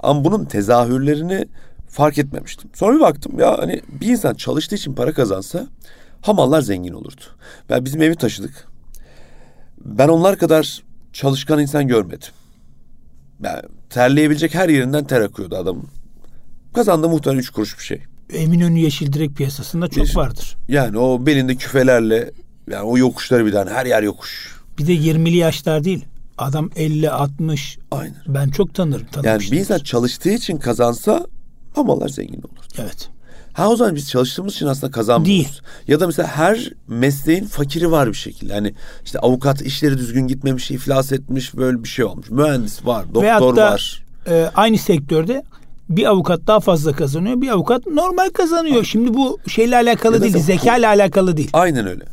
Ama 0.00 0.24
bunun 0.24 0.44
tezahürlerini 0.44 1.48
fark 1.88 2.18
etmemiştim. 2.18 2.70
Sonra 2.74 2.96
bir 2.96 3.00
baktım 3.00 3.38
ya 3.38 3.58
hani 3.58 3.80
bir 3.88 4.06
insan 4.06 4.34
çalıştığı 4.34 4.74
için 4.74 4.94
para 4.94 5.12
kazansa 5.12 5.66
hamallar 6.22 6.60
zengin 6.60 6.92
olurdu. 6.92 7.22
Ben 7.70 7.84
bizim 7.84 8.02
evi 8.02 8.16
taşıdık. 8.16 8.68
Ben 9.84 10.08
onlar 10.08 10.38
kadar 10.38 10.82
çalışkan 11.12 11.60
insan 11.60 11.88
görmedim. 11.88 12.28
Yani 13.44 13.62
terleyebilecek 13.90 14.54
her 14.54 14.68
yerinden 14.68 15.04
ter 15.04 15.20
akıyordu 15.20 15.56
adamın. 15.56 15.84
Kazandı 16.74 17.08
muhtemelen 17.08 17.40
üç 17.40 17.50
kuruş 17.50 17.78
bir 17.78 17.84
şey. 17.84 18.02
Eminönü 18.32 18.78
Yeşil 18.78 19.12
Direk 19.12 19.36
piyasasında 19.36 19.88
çok 19.88 20.06
Bir- 20.06 20.16
vardır. 20.16 20.56
Yani 20.68 20.98
o 20.98 21.26
belinde 21.26 21.54
küfelerle 21.56 22.30
yani 22.70 22.82
o 22.82 22.98
yokuşları 22.98 23.46
bir 23.46 23.52
tane 23.52 23.70
her 23.70 23.86
yer 23.86 24.02
yokuş. 24.02 24.56
Bir 24.78 24.86
de 24.86 24.92
20'li 24.92 25.36
yaşlar 25.36 25.84
değil. 25.84 26.04
Adam 26.38 26.70
50 26.76 27.10
60 27.10 27.78
Aynen. 27.90 28.16
ben 28.26 28.48
çok 28.48 28.74
tanırım 28.74 29.06
Yani 29.22 29.40
bir 29.42 29.56
insan 29.58 29.78
çalıştığı 29.78 30.30
için 30.30 30.56
kazansa 30.58 31.26
hamallar 31.74 32.08
zengin 32.08 32.38
olur. 32.42 32.64
Evet. 32.78 33.08
Ha 33.52 33.68
o 33.68 33.76
zaman 33.76 33.94
biz 33.94 34.08
çalıştığımız 34.10 34.54
için 34.54 34.66
aslında 34.66 34.90
kazanmıyoruz. 34.92 35.28
Değil. 35.36 35.60
Ya 35.88 36.00
da 36.00 36.06
mesela 36.06 36.28
her 36.28 36.72
mesleğin 36.88 37.44
fakiri 37.44 37.90
var 37.90 38.08
bir 38.08 38.14
şekilde. 38.14 38.52
Yani 38.52 38.74
işte 39.04 39.18
avukat 39.18 39.62
işleri 39.62 39.98
düzgün 39.98 40.26
gitmemiş, 40.28 40.70
iflas 40.70 41.12
etmiş 41.12 41.56
böyle 41.56 41.82
bir 41.84 41.88
şey 41.88 42.04
olmuş. 42.04 42.30
Mühendis 42.30 42.86
var, 42.86 43.04
doktor 43.08 43.22
Ve 43.22 43.30
hatta 43.30 43.46
var. 43.72 44.04
e, 44.28 44.50
aynı 44.54 44.78
sektörde 44.78 45.42
bir 45.88 46.04
avukat 46.10 46.40
daha 46.46 46.60
fazla 46.60 46.92
kazanıyor. 46.92 47.40
Bir 47.40 47.48
avukat 47.48 47.86
normal 47.86 48.30
kazanıyor. 48.30 48.84
Şimdi 48.84 49.14
bu 49.14 49.38
şeyle 49.46 49.76
alakalı 49.76 50.14
da 50.16 50.22
değil. 50.22 50.34
mesela- 50.34 50.58
Zeka 50.58 50.76
ile 50.76 50.86
alakalı 50.86 51.36
değil. 51.36 51.50
Aynen 51.52 51.86
öyle. 51.86 52.04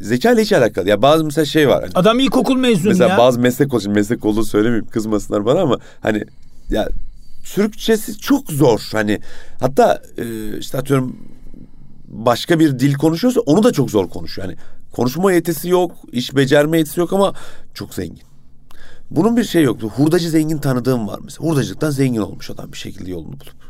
Zeka 0.00 0.32
ile 0.32 0.42
hiç 0.42 0.52
alakalı. 0.52 0.88
Ya 0.88 1.02
bazı 1.02 1.24
mesela 1.24 1.44
şey 1.44 1.68
var. 1.68 1.80
Hani 1.82 1.90
Adam 1.94 2.18
ilkokul 2.20 2.56
mezunu 2.56 2.88
Mesela 2.88 3.10
ya. 3.10 3.18
bazı 3.18 3.40
meslek 3.40 3.74
olsun 3.74 3.92
meslek 3.92 4.24
olduğunu 4.24 4.44
söylemeyeyim 4.44 4.86
kızmasınlar 4.86 5.44
bana 5.44 5.60
ama 5.60 5.78
hani 6.00 6.24
ya 6.70 6.88
Türkçesi 7.54 8.18
çok 8.18 8.50
zor 8.50 8.88
hani 8.92 9.20
hatta 9.60 10.02
e, 10.18 10.58
işte 10.58 10.78
atıyorum 10.78 11.16
başka 12.08 12.58
bir 12.60 12.78
dil 12.78 12.94
konuşuyorsa 12.94 13.40
onu 13.40 13.62
da 13.62 13.72
çok 13.72 13.90
zor 13.90 14.08
konuşuyor. 14.08 14.48
Yani 14.48 14.58
konuşma 14.92 15.32
yetisi 15.32 15.68
yok, 15.68 15.92
iş 16.12 16.36
becerme 16.36 16.78
yetisi 16.78 17.00
yok 17.00 17.12
ama 17.12 17.32
çok 17.74 17.94
zengin. 17.94 18.22
Bunun 19.10 19.36
bir 19.36 19.44
şey 19.44 19.62
yoktu. 19.62 19.92
Hurdacı 19.96 20.30
zengin 20.30 20.58
tanıdığım 20.58 21.08
var 21.08 21.18
mesela. 21.24 21.48
Hurdacılıktan 21.48 21.90
zengin 21.90 22.20
olmuş 22.20 22.50
adam 22.50 22.72
bir 22.72 22.78
şekilde 22.78 23.10
yolunu 23.10 23.32
bulup. 23.32 23.68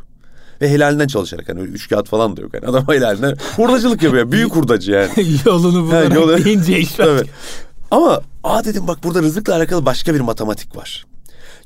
Ve 0.61 0.69
helalinden 0.69 1.07
çalışarak 1.07 1.49
hani 1.49 1.59
üç 1.59 1.89
kağıt 1.89 2.07
falan 2.09 2.37
da 2.37 2.41
yok. 2.41 2.53
Yani 2.53 2.67
adam 2.67 2.87
helalinden 2.87 3.35
hurdacılık 3.55 4.03
yapıyor. 4.03 4.31
Büyük 4.31 4.55
hurdacı 4.55 4.91
yani. 4.91 5.09
Yolunu 5.45 5.83
bularak 5.87 6.13
yolu- 6.13 6.45
deyince 6.45 6.79
iş. 6.79 6.99
Ama 7.91 8.21
aa 8.43 8.65
dedim 8.65 8.87
bak 8.87 9.03
burada 9.03 9.21
rızıkla 9.21 9.55
alakalı 9.55 9.85
başka 9.85 10.13
bir 10.13 10.19
matematik 10.19 10.75
var. 10.75 11.05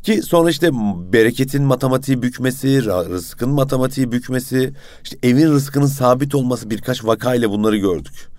Ki 0.04 0.22
sonra 0.22 0.50
işte 0.50 0.70
bereketin 1.14 1.64
matematiği 1.64 2.22
bükmesi, 2.22 2.86
rızkın 2.86 3.50
matematiği 3.50 4.12
bükmesi, 4.12 4.74
işte 5.04 5.18
evin 5.24 5.52
rızkının 5.52 5.86
sabit 5.86 6.36
olması 6.36 6.70
birkaç 6.70 7.06
vakayla 7.06 7.50
bunları 7.50 7.78
gördük. 7.78 8.30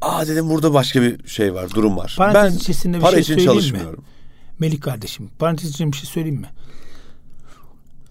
Aa 0.00 0.26
dedim 0.26 0.50
burada 0.50 0.74
başka 0.74 1.02
bir 1.02 1.28
şey 1.28 1.54
var, 1.54 1.70
durum 1.74 1.96
var. 1.96 2.14
Parantez 2.18 2.52
ben 2.52 2.58
içerisinde 2.58 2.96
bir 2.96 3.02
para 3.02 3.12
şey 3.12 3.20
için 3.20 3.34
söyleyeyim 3.34 3.56
mi? 3.56 3.62
çalışmıyorum. 3.62 4.04
Melih 4.58 4.80
kardeşim 4.80 5.30
parantez 5.38 5.70
içinde 5.70 5.92
bir 5.92 5.96
şey 5.96 6.10
söyleyeyim 6.10 6.40
mi? 6.40 6.48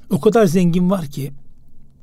O 0.10 0.22
kadar 0.22 0.46
zengin 0.46 0.89
var 0.89 1.06
ki 1.06 1.34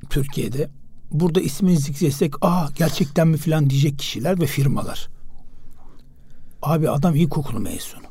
Türkiye'de 0.09 0.69
burada 1.11 1.41
ismini 1.41 1.77
zikretsek 1.77 2.33
aa 2.41 2.67
gerçekten 2.77 3.27
mi 3.27 3.37
filan 3.37 3.69
diyecek 3.69 3.99
kişiler 3.99 4.39
ve 4.41 4.45
firmalar. 4.45 5.09
Abi 6.61 6.89
adam 6.89 7.15
ilkokulu 7.15 7.59
mezunu. 7.59 8.01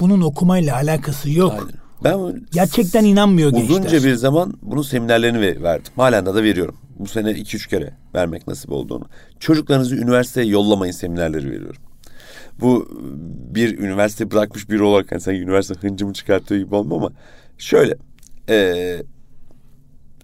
Bunun 0.00 0.20
okumayla 0.20 0.74
alakası 0.74 1.30
yok. 1.30 1.52
Aynen. 1.52 1.89
Ben 2.04 2.44
Gerçekten 2.52 3.04
inanmıyor 3.04 3.50
gençler. 3.52 3.68
uzunca 3.70 4.04
bir 4.04 4.14
zaman 4.14 4.54
bunun 4.62 4.82
seminerlerini 4.82 5.40
ve- 5.40 5.62
verdim. 5.62 5.92
Halen 5.96 6.26
de 6.26 6.34
veriyorum. 6.42 6.76
Bu 6.98 7.06
sene 7.06 7.30
iki 7.32 7.56
üç 7.56 7.66
kere 7.66 7.94
vermek 8.14 8.46
nasip 8.48 8.72
olduğunu. 8.72 9.04
Çocuklarınızı 9.40 9.96
üniversiteye 9.96 10.46
yollamayın 10.46 10.92
seminerleri 10.92 11.50
veriyorum. 11.50 11.82
Bu 12.60 12.88
bir 13.54 13.78
üniversite 13.78 14.30
bırakmış 14.30 14.70
biri 14.70 14.82
olarak 14.82 15.12
hani 15.12 15.20
sanki 15.20 15.40
üniversite 15.40 15.88
hıncımı 15.88 16.12
çıkartıyor 16.12 16.60
gibi 16.64 16.74
olma 16.74 16.96
ama 16.96 17.10
şöyle 17.58 17.96
eee, 18.48 19.02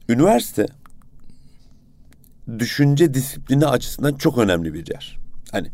üniversite 0.09 0.67
düşünce 2.59 3.15
disiplini 3.15 3.67
açısından 3.67 4.15
çok 4.15 4.39
önemli 4.39 4.75
bir 4.75 4.87
yer. 4.87 5.19
Hani 5.53 5.69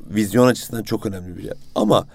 vizyon 0.00 0.46
açısından 0.46 0.82
çok 0.82 1.06
önemli 1.06 1.36
bir 1.38 1.42
yer. 1.44 1.54
Ama 1.74 2.06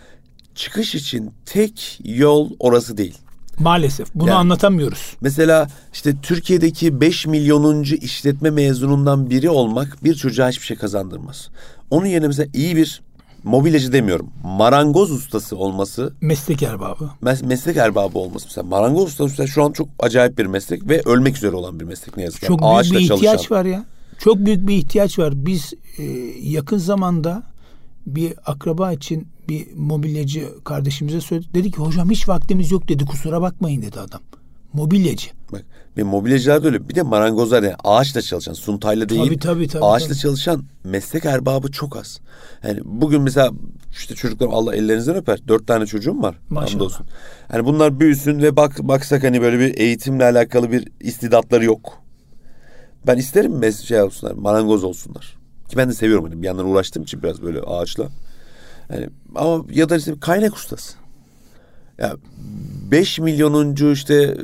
çıkış 0.55 0.96
için 0.96 1.31
tek 1.46 2.00
yol 2.05 2.50
orası 2.60 2.98
değil. 2.98 3.17
Maalesef 3.59 4.15
bunu 4.15 4.27
Yani- 4.29 4.37
anlatamıyoruz. 4.37 5.13
Mesela 5.21 5.67
işte 5.93 6.13
Türkiye'deki 6.21 7.01
5 7.01 7.25
milyonuncu 7.27 7.95
işletme 7.95 8.49
mezunundan 8.49 9.29
biri 9.29 9.49
olmak 9.49 10.03
bir 10.03 10.15
çocuğa 10.15 10.49
hiçbir 10.49 10.65
şey 10.65 10.77
kazandırmaz. 10.77 11.49
Onun 11.89 12.05
yerine 12.05 12.27
mesela 12.27 12.49
iyi 12.53 12.75
bir 12.75 13.01
mobilyacı 13.43 13.93
demiyorum. 13.93 14.29
Marangoz 14.43 15.11
ustası 15.11 15.57
olması, 15.57 16.13
Meslek 16.21 16.63
erbabı. 16.63 17.09
mes- 17.23 17.45
meslek 17.45 17.77
erbabı 17.77 18.19
olması. 18.19 18.45
Mesela 18.45 18.67
marangoz 18.67 19.03
ustası 19.09 19.29
mesela 19.29 19.47
şu 19.47 19.63
an 19.63 19.71
çok 19.71 19.87
acayip 19.99 20.37
bir 20.37 20.45
meslek 20.45 20.89
ve 20.89 21.01
ölmek 21.05 21.37
üzere 21.37 21.55
olan 21.55 21.79
bir 21.79 21.85
meslek 21.85 22.17
ne 22.17 22.23
yazık 22.23 22.41
ki. 22.41 22.47
Çok 22.47 22.59
büyük 22.61 22.73
Ağaçla 22.73 22.95
bir 22.95 22.99
ihtiyaç 22.99 23.21
çalışan. 23.21 23.57
var 23.57 23.65
ya. 23.65 23.85
Çok 24.19 24.37
büyük 24.37 24.67
bir 24.67 24.75
ihtiyaç 24.75 25.19
var. 25.19 25.33
Biz 25.45 25.73
e, 25.97 26.03
yakın 26.49 26.77
zamanda 26.77 27.43
bir 28.08 28.34
akraba 28.46 28.94
için 28.94 29.27
bir 29.50 29.68
mobilyacı 29.75 30.63
kardeşimize 30.63 31.22
söyledik. 31.22 31.53
Dedi 31.53 31.72
ki 31.72 31.77
hocam 31.77 32.10
hiç 32.10 32.29
vaktimiz 32.29 32.72
yok 32.72 32.88
dedi. 32.88 33.06
Kusura 33.06 33.41
bakmayın 33.41 33.82
dedi 33.82 34.00
adam. 34.00 34.22
Mobilyacı. 34.74 35.29
Bak 35.51 35.65
bir 35.98 36.03
mobilyacılar 36.03 36.63
da 36.63 36.68
öyle. 36.68 36.89
Bir 36.89 36.96
de 36.96 37.01
marangozlar 37.01 37.63
yani 37.63 37.75
ağaçla 37.84 38.22
çalışan, 38.22 38.53
suntayla 38.53 39.10
değil. 39.10 39.25
Tabii, 39.25 39.39
tabii, 39.39 39.68
tabii, 39.68 39.86
ağaçla 39.86 40.08
tabii. 40.08 40.18
çalışan 40.18 40.63
meslek 40.84 41.25
erbabı 41.25 41.72
çok 41.72 41.98
az. 41.98 42.20
Yani 42.63 42.79
bugün 42.86 43.22
mesela 43.22 43.51
işte 43.91 44.15
çocuklarım 44.15 44.53
Allah 44.53 44.75
ellerinizden 44.75 45.15
öper. 45.15 45.48
Dört 45.48 45.68
tane 45.68 45.86
çocuğum 45.86 46.22
var. 46.22 46.36
Maşallah. 46.50 46.72
Hamdolsun. 46.74 47.06
Yani 47.53 47.65
bunlar 47.65 48.00
büyüsün 48.00 48.41
ve 48.41 48.56
bak 48.56 48.79
baksak 48.79 49.24
hani 49.24 49.41
böyle 49.41 49.60
bir 49.60 49.77
eğitimle 49.77 50.24
alakalı 50.24 50.72
bir 50.72 50.88
istidatları 51.00 51.65
yok. 51.65 52.03
Ben 53.08 53.18
isterim 53.18 53.58
mes 53.58 53.82
şey 53.82 54.01
olsunlar, 54.01 54.34
marangoz 54.34 54.84
olsunlar. 54.84 55.38
Ki 55.69 55.77
ben 55.77 55.89
de 55.89 55.93
seviyorum 55.93 56.25
hani 56.25 56.41
bir 56.41 56.47
yandan 56.47 56.65
uğraştığım 56.65 57.03
için 57.03 57.23
biraz 57.23 57.41
böyle 57.41 57.61
ağaçla. 57.61 58.07
Yani 58.93 59.09
ama 59.35 59.65
ya 59.72 59.89
da 59.89 59.98
işte 59.98 60.13
kaynak 60.20 60.55
ustası. 60.55 60.94
Ya 61.98 62.15
5 62.91 63.20
milyonuncu 63.20 63.91
işte 63.91 64.37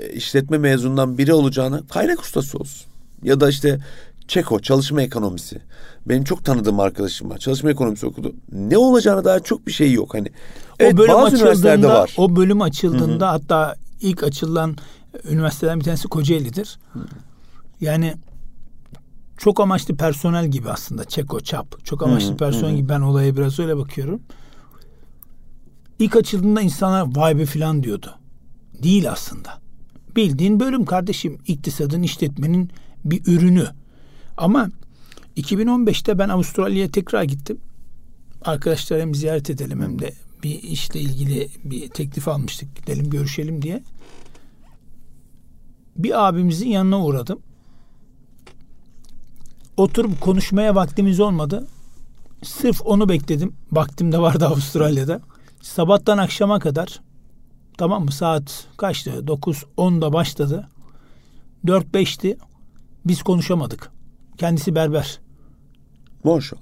e, 0.00 0.12
işletme 0.12 0.58
mezunundan 0.58 1.18
biri 1.18 1.34
olacağına 1.34 1.82
kaynak 1.90 2.20
ustası 2.20 2.58
olsun. 2.58 2.86
Ya 3.22 3.40
da 3.40 3.48
işte 3.48 3.78
Çeko 4.28 4.60
çalışma 4.60 5.02
ekonomisi. 5.02 5.60
Benim 6.06 6.24
çok 6.24 6.44
tanıdığım 6.44 6.80
arkadaşım 6.80 7.30
var. 7.30 7.38
Çalışma 7.38 7.70
ekonomisi 7.70 8.06
okudu. 8.06 8.34
Ne 8.52 8.78
olacağına 8.78 9.24
dair 9.24 9.40
çok 9.40 9.66
bir 9.66 9.72
şey 9.72 9.92
yok. 9.92 10.14
Hani 10.14 10.28
evet, 10.78 10.94
o 10.94 10.96
bölüm 10.96 11.14
bazı 11.14 11.36
üniversitelerde 11.36 11.86
açıldığında 11.86 12.00
var. 12.00 12.14
o 12.16 12.36
bölüm 12.36 12.62
açıldığında 12.62 13.30
hatta 13.30 13.76
ilk 14.00 14.22
açılan 14.22 14.76
üniversiteden 15.30 15.80
bir 15.80 15.84
tanesi 15.84 16.08
Kocaeli'dir. 16.08 16.78
Yani 17.80 18.14
çok 19.42 19.60
amaçlı 19.60 19.96
personel 19.96 20.48
gibi 20.48 20.70
aslında 20.70 21.04
Çeko 21.04 21.40
Çap. 21.40 21.84
Çok 21.84 22.02
amaçlı 22.02 22.36
personel 22.36 22.76
gibi 22.76 22.88
ben 22.88 23.00
olaya 23.00 23.36
biraz 23.36 23.58
öyle 23.58 23.76
bakıyorum. 23.76 24.22
İlk 25.98 26.16
açıldığında 26.16 26.60
insanlar 26.60 27.16
vay 27.16 27.38
be 27.38 27.46
filan 27.46 27.82
diyordu. 27.82 28.14
Değil 28.82 29.10
aslında. 29.10 29.60
Bildiğin 30.16 30.60
bölüm 30.60 30.84
kardeşim 30.84 31.38
iktisadın 31.46 32.02
işletmenin 32.02 32.70
bir 33.04 33.26
ürünü. 33.26 33.66
Ama 34.36 34.68
2015'te 35.36 36.18
ben 36.18 36.28
Avustralya'ya 36.28 36.90
tekrar 36.90 37.22
gittim. 37.22 37.58
Arkadaşlar 38.44 39.00
hem 39.00 39.14
ziyaret 39.14 39.50
edelim 39.50 39.82
hem 39.82 39.98
de 39.98 40.12
bir 40.42 40.62
işle 40.62 41.00
ilgili 41.00 41.48
bir 41.64 41.88
teklif 41.88 42.28
almıştık. 42.28 42.76
Gidelim 42.76 43.10
görüşelim 43.10 43.62
diye. 43.62 43.82
Bir 45.96 46.28
abimizin 46.28 46.68
yanına 46.68 47.04
uğradım. 47.04 47.38
Oturup 49.76 50.20
konuşmaya 50.20 50.74
vaktimiz 50.74 51.20
olmadı. 51.20 51.66
Sırf 52.42 52.80
onu 52.84 53.08
bekledim. 53.08 53.54
Vaktim 53.72 54.12
de 54.12 54.18
vardı 54.18 54.46
Avustralya'da. 54.48 55.20
Sabahtan 55.60 56.18
akşama 56.18 56.58
kadar 56.58 57.00
tamam 57.78 58.04
mı 58.04 58.12
saat 58.12 58.66
kaçtı? 58.76 59.26
9 59.26 59.64
10'da 59.76 60.12
başladı. 60.12 60.68
4 61.66 61.86
5'ti. 61.86 62.36
Biz 63.06 63.22
konuşamadık. 63.22 63.90
Kendisi 64.38 64.74
berber. 64.74 65.20
Maşallah. 66.24 66.60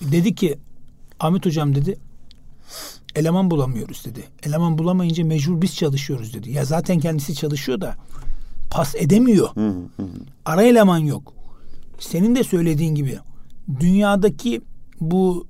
Dedi 0.00 0.34
ki 0.34 0.58
Ahmet 1.20 1.46
hocam 1.46 1.74
dedi 1.74 1.98
eleman 3.14 3.50
bulamıyoruz 3.50 4.04
dedi. 4.04 4.24
Eleman 4.42 4.78
bulamayınca 4.78 5.24
mecbur 5.24 5.62
biz 5.62 5.76
çalışıyoruz 5.76 6.34
dedi. 6.34 6.50
Ya 6.50 6.64
zaten 6.64 7.00
kendisi 7.00 7.34
çalışıyor 7.34 7.80
da 7.80 7.96
pas 8.70 8.94
edemiyor. 8.94 9.48
Ara 10.44 10.62
eleman 10.62 10.98
yok. 10.98 11.32
Senin 12.04 12.36
de 12.36 12.44
söylediğin 12.44 12.94
gibi 12.94 13.18
dünyadaki 13.80 14.60
bu 15.00 15.46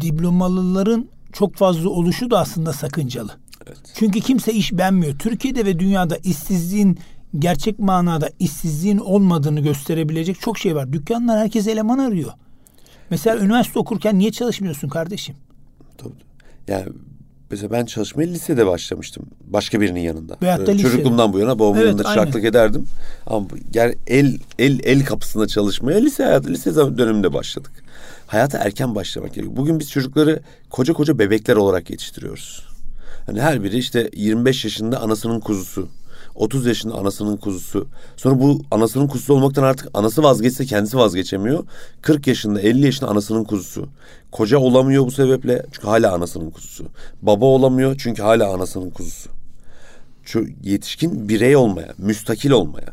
diplomalıların 0.00 1.08
çok 1.32 1.56
fazla 1.56 1.90
oluşu 1.90 2.30
da 2.30 2.38
aslında 2.38 2.72
sakıncalı. 2.72 3.30
Evet. 3.66 3.78
Çünkü 3.94 4.20
kimse 4.20 4.52
iş 4.52 4.72
beğenmiyor. 4.72 5.18
Türkiye'de 5.18 5.64
ve 5.64 5.78
dünyada 5.78 6.16
işsizliğin 6.16 6.98
gerçek 7.38 7.78
manada 7.78 8.30
işsizliğin 8.38 8.98
olmadığını 8.98 9.60
gösterebilecek 9.60 10.40
çok 10.40 10.58
şey 10.58 10.74
var. 10.74 10.92
Dükkanlar 10.92 11.38
herkes 11.38 11.66
eleman 11.66 11.98
arıyor. 11.98 12.32
Mesela 13.10 13.44
üniversite 13.44 13.78
okurken 13.78 14.18
niye 14.18 14.32
çalışmıyorsun 14.32 14.88
kardeşim? 14.88 15.36
Tabii. 15.98 16.12
Yani 16.68 16.86
mesela 17.54 17.70
ben 17.72 17.84
çalışmaya 17.84 18.26
lisede 18.26 18.66
başlamıştım. 18.66 19.26
Başka 19.46 19.80
birinin 19.80 20.00
yanında. 20.00 20.36
Veyahut 20.42 20.66
da 20.66 20.72
Ee. 20.72 20.78
Çocukluğumdan 20.78 21.32
bu 21.32 21.38
yana 21.38 21.58
babamın 21.58 21.76
Evet, 21.76 21.86
yanında 21.86 22.08
aynen. 22.08 22.20
çıraklık 22.22 22.44
ederdim. 22.44 22.86
Ama 23.26 23.46
ger 23.72 23.94
el 24.06 24.38
el 24.58 24.80
el 24.84 25.04
kapısında 25.04 25.46
çalışmaya 25.46 25.98
lise 25.98 26.24
hayatı 26.24 26.48
lise 26.48 26.74
döneminde 26.74 27.32
başladık. 27.32 27.72
Hayata 28.26 28.58
erken 28.58 28.94
başlamak 28.94 29.34
gerekiyor. 29.34 29.56
Bugün 29.56 29.80
biz 29.80 29.90
çocukları 29.90 30.40
koca 30.70 30.94
koca 30.94 31.18
bebekler 31.18 31.56
olarak 31.56 31.90
yetiştiriyoruz. 31.90 32.66
Hani 33.26 33.40
her 33.40 33.64
biri 33.64 33.78
işte 33.78 34.10
25 34.16 34.64
yaşında 34.64 35.00
anasının 35.00 35.40
kuzusu. 35.40 35.88
30 36.34 36.66
yaşında 36.66 36.94
anasının 36.94 37.36
kuzusu. 37.36 37.86
Sonra 38.16 38.40
bu 38.40 38.62
anasının 38.70 39.06
kuzusu 39.06 39.34
olmaktan 39.34 39.62
artık 39.62 39.88
anası 39.94 40.22
vazgeçse 40.22 40.66
kendisi 40.66 40.96
vazgeçemiyor. 40.96 41.64
40 42.02 42.26
yaşında 42.26 42.60
50 42.60 42.84
yaşında 42.84 43.10
anasının 43.10 43.44
kuzusu. 43.44 43.88
Koca 44.32 44.58
olamıyor 44.58 45.06
bu 45.06 45.10
sebeple 45.10 45.66
çünkü 45.72 45.86
hala 45.86 46.12
anasının 46.12 46.50
kuzusu. 46.50 46.84
Baba 47.22 47.44
olamıyor 47.44 47.96
çünkü 47.98 48.22
hala 48.22 48.54
anasının 48.54 48.90
kuzusu. 48.90 49.30
Şu 50.24 50.46
yetişkin 50.62 51.28
birey 51.28 51.56
olmaya, 51.56 51.94
müstakil 51.98 52.50
olmaya. 52.50 52.88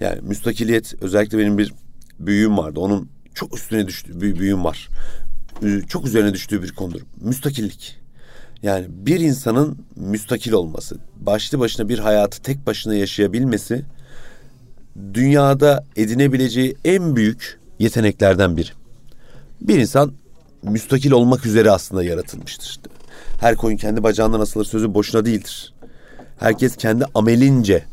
Yani 0.00 0.20
müstakiliyet 0.22 0.94
özellikle 1.02 1.38
benim 1.38 1.58
bir 1.58 1.72
büyüğüm 2.18 2.58
vardı. 2.58 2.80
Onun 2.80 3.08
çok 3.34 3.56
üstüne 3.56 3.86
düştü 3.86 4.20
büyüğüm 4.20 4.64
var. 4.64 4.88
Çok 5.88 6.06
üzerine 6.06 6.34
düştüğü 6.34 6.62
bir 6.62 6.72
konudur. 6.72 7.00
Müstakillik. 7.20 8.05
Yani 8.62 8.86
bir 8.88 9.20
insanın 9.20 9.78
müstakil 9.96 10.52
olması, 10.52 10.98
başlı 11.16 11.58
başına 11.58 11.88
bir 11.88 11.98
hayatı 11.98 12.42
tek 12.42 12.66
başına 12.66 12.94
yaşayabilmesi 12.94 13.84
dünyada 15.14 15.84
edinebileceği 15.96 16.76
en 16.84 17.16
büyük 17.16 17.60
yeteneklerden 17.78 18.56
biri. 18.56 18.70
Bir 19.60 19.78
insan 19.78 20.12
müstakil 20.62 21.10
olmak 21.10 21.46
üzere 21.46 21.70
aslında 21.70 22.04
yaratılmıştır. 22.04 22.80
Her 23.40 23.56
koyun 23.56 23.76
kendi 23.76 24.02
bacağından 24.02 24.40
asılır 24.40 24.64
sözü 24.64 24.94
boşuna 24.94 25.24
değildir. 25.24 25.74
Herkes 26.38 26.76
kendi 26.76 27.04
amelince 27.14 27.84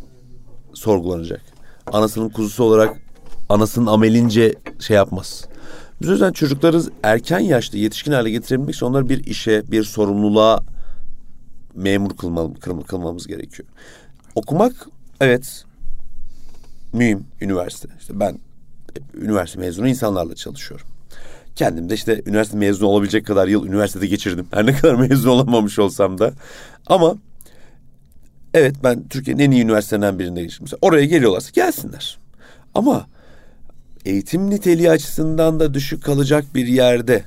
sorgulanacak. 0.73 1.41
anasının 1.91 2.29
kuzusu 2.29 2.63
olarak 2.63 2.97
anasının 3.49 3.85
amelince 3.85 4.55
şey 4.79 4.95
yapmaz. 4.95 5.45
Biz 6.03 6.09
o 6.09 6.11
yüzden 6.11 6.31
çocukları 6.31 6.81
erken 7.03 7.39
yaşta 7.39 7.77
yetişkin 7.77 8.11
hale 8.11 8.29
getirebilmek 8.29 8.75
için 8.75 8.85
onları 8.85 9.09
bir 9.09 9.25
işe, 9.25 9.71
bir 9.71 9.83
sorumluluğa 9.83 10.63
memur 11.75 12.17
kılmamız, 12.17 12.59
kılmamız 12.87 13.27
gerekiyor. 13.27 13.69
Okumak 14.35 14.87
evet 15.21 15.65
mühim 16.93 17.25
üniversite. 17.41 17.87
İşte 17.99 18.19
ben 18.19 18.39
üniversite 19.13 19.59
mezunu 19.59 19.87
insanlarla 19.87 20.35
çalışıyorum. 20.35 20.87
Kendim 21.55 21.89
de 21.89 21.93
işte 21.93 22.21
üniversite 22.25 22.57
mezunu 22.57 22.87
olabilecek 22.89 23.25
kadar 23.25 23.47
yıl 23.47 23.65
üniversitede 23.65 24.07
geçirdim. 24.07 24.47
Her 24.51 24.65
ne 24.65 24.75
kadar 24.75 24.95
mezun 25.09 25.29
olamamış 25.29 25.79
olsam 25.79 26.17
da. 26.17 26.33
Ama 26.87 27.15
evet 28.53 28.75
ben 28.83 29.07
Türkiye'nin 29.07 29.43
en 29.43 29.51
iyi 29.51 29.63
üniversitelerinden 29.63 30.19
birinde 30.19 30.41
geçirdim. 30.41 30.63
Mesela 30.63 30.79
oraya 30.81 31.05
geliyorlarsa 31.05 31.49
gelsinler. 31.53 32.17
Ama 32.75 33.07
eğitim 34.05 34.49
niteliği 34.49 34.91
açısından 34.91 35.59
da 35.59 35.73
düşük 35.73 36.03
kalacak 36.03 36.45
bir 36.55 36.67
yerde 36.67 37.23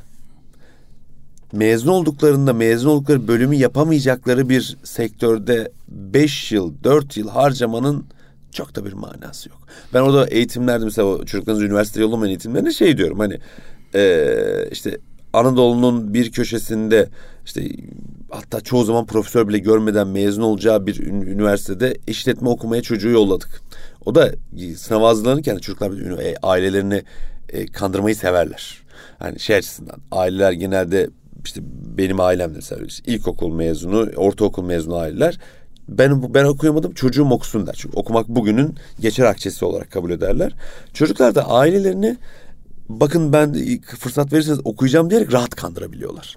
mezun 1.52 1.92
olduklarında 1.92 2.52
mezun 2.52 2.90
oldukları 2.90 3.28
bölümü 3.28 3.54
yapamayacakları 3.54 4.48
bir 4.48 4.76
sektörde 4.84 5.72
beş 5.88 6.52
yıl, 6.52 6.74
dört 6.84 7.16
yıl 7.16 7.28
harcamanın 7.28 8.04
çok 8.52 8.74
da 8.74 8.84
bir 8.84 8.92
manası 8.92 9.48
yok. 9.48 9.58
Ben 9.94 10.00
orada 10.00 10.26
eğitimlerde 10.26 10.84
mesela 10.84 11.24
çocuklarınızı 11.26 11.66
üniversiteye 11.66 12.06
yollamayın 12.06 12.30
eğitimlerinde 12.30 12.72
şey 12.72 12.98
diyorum 12.98 13.18
hani 13.18 13.38
ee, 13.94 14.68
işte 14.72 14.98
Anadolu'nun 15.32 16.14
bir 16.14 16.32
köşesinde 16.32 17.08
işte 17.44 17.68
hatta 18.30 18.60
çoğu 18.60 18.84
zaman 18.84 19.06
profesör 19.06 19.48
bile 19.48 19.58
görmeden 19.58 20.08
mezun 20.08 20.42
olacağı 20.42 20.86
bir 20.86 21.00
üniversitede 21.06 21.96
işletme 22.06 22.48
okumaya 22.48 22.82
çocuğu 22.82 23.08
yolladık. 23.08 23.62
O 24.06 24.14
da 24.14 24.32
sınav 24.76 25.02
hazırlanırken 25.02 25.56
çocuklar 25.56 26.18
e, 26.22 26.34
ailelerini 26.42 27.02
e, 27.48 27.66
kandırmayı 27.66 28.16
severler. 28.16 28.82
Yani 29.24 29.40
şey 29.40 29.56
açısından 29.56 29.96
aileler 30.10 30.52
genelde 30.52 31.10
işte 31.44 31.60
benim 31.98 32.20
ailem 32.20 32.52
mesela 32.54 32.86
işte 32.86 33.12
ilkokul 33.12 33.52
mezunu, 33.52 34.10
ortaokul 34.16 34.64
mezunu 34.64 34.96
aileler 34.96 35.38
ben 35.88 36.34
ben 36.34 36.44
okuyamadım 36.44 36.94
çocuğum 36.94 37.30
okusun 37.30 37.66
der. 37.66 37.74
Çünkü 37.78 37.96
okumak 37.96 38.28
bugünün 38.28 38.74
geçer 39.00 39.24
akçesi 39.24 39.64
olarak 39.64 39.90
kabul 39.90 40.10
ederler. 40.10 40.52
Çocuklar 40.92 41.34
da 41.34 41.50
ailelerini 41.50 42.16
bakın 42.88 43.32
ben 43.32 43.54
fırsat 43.98 44.32
verirseniz 44.32 44.60
okuyacağım 44.64 45.10
diyerek 45.10 45.32
rahat 45.32 45.54
kandırabiliyorlar. 45.54 46.36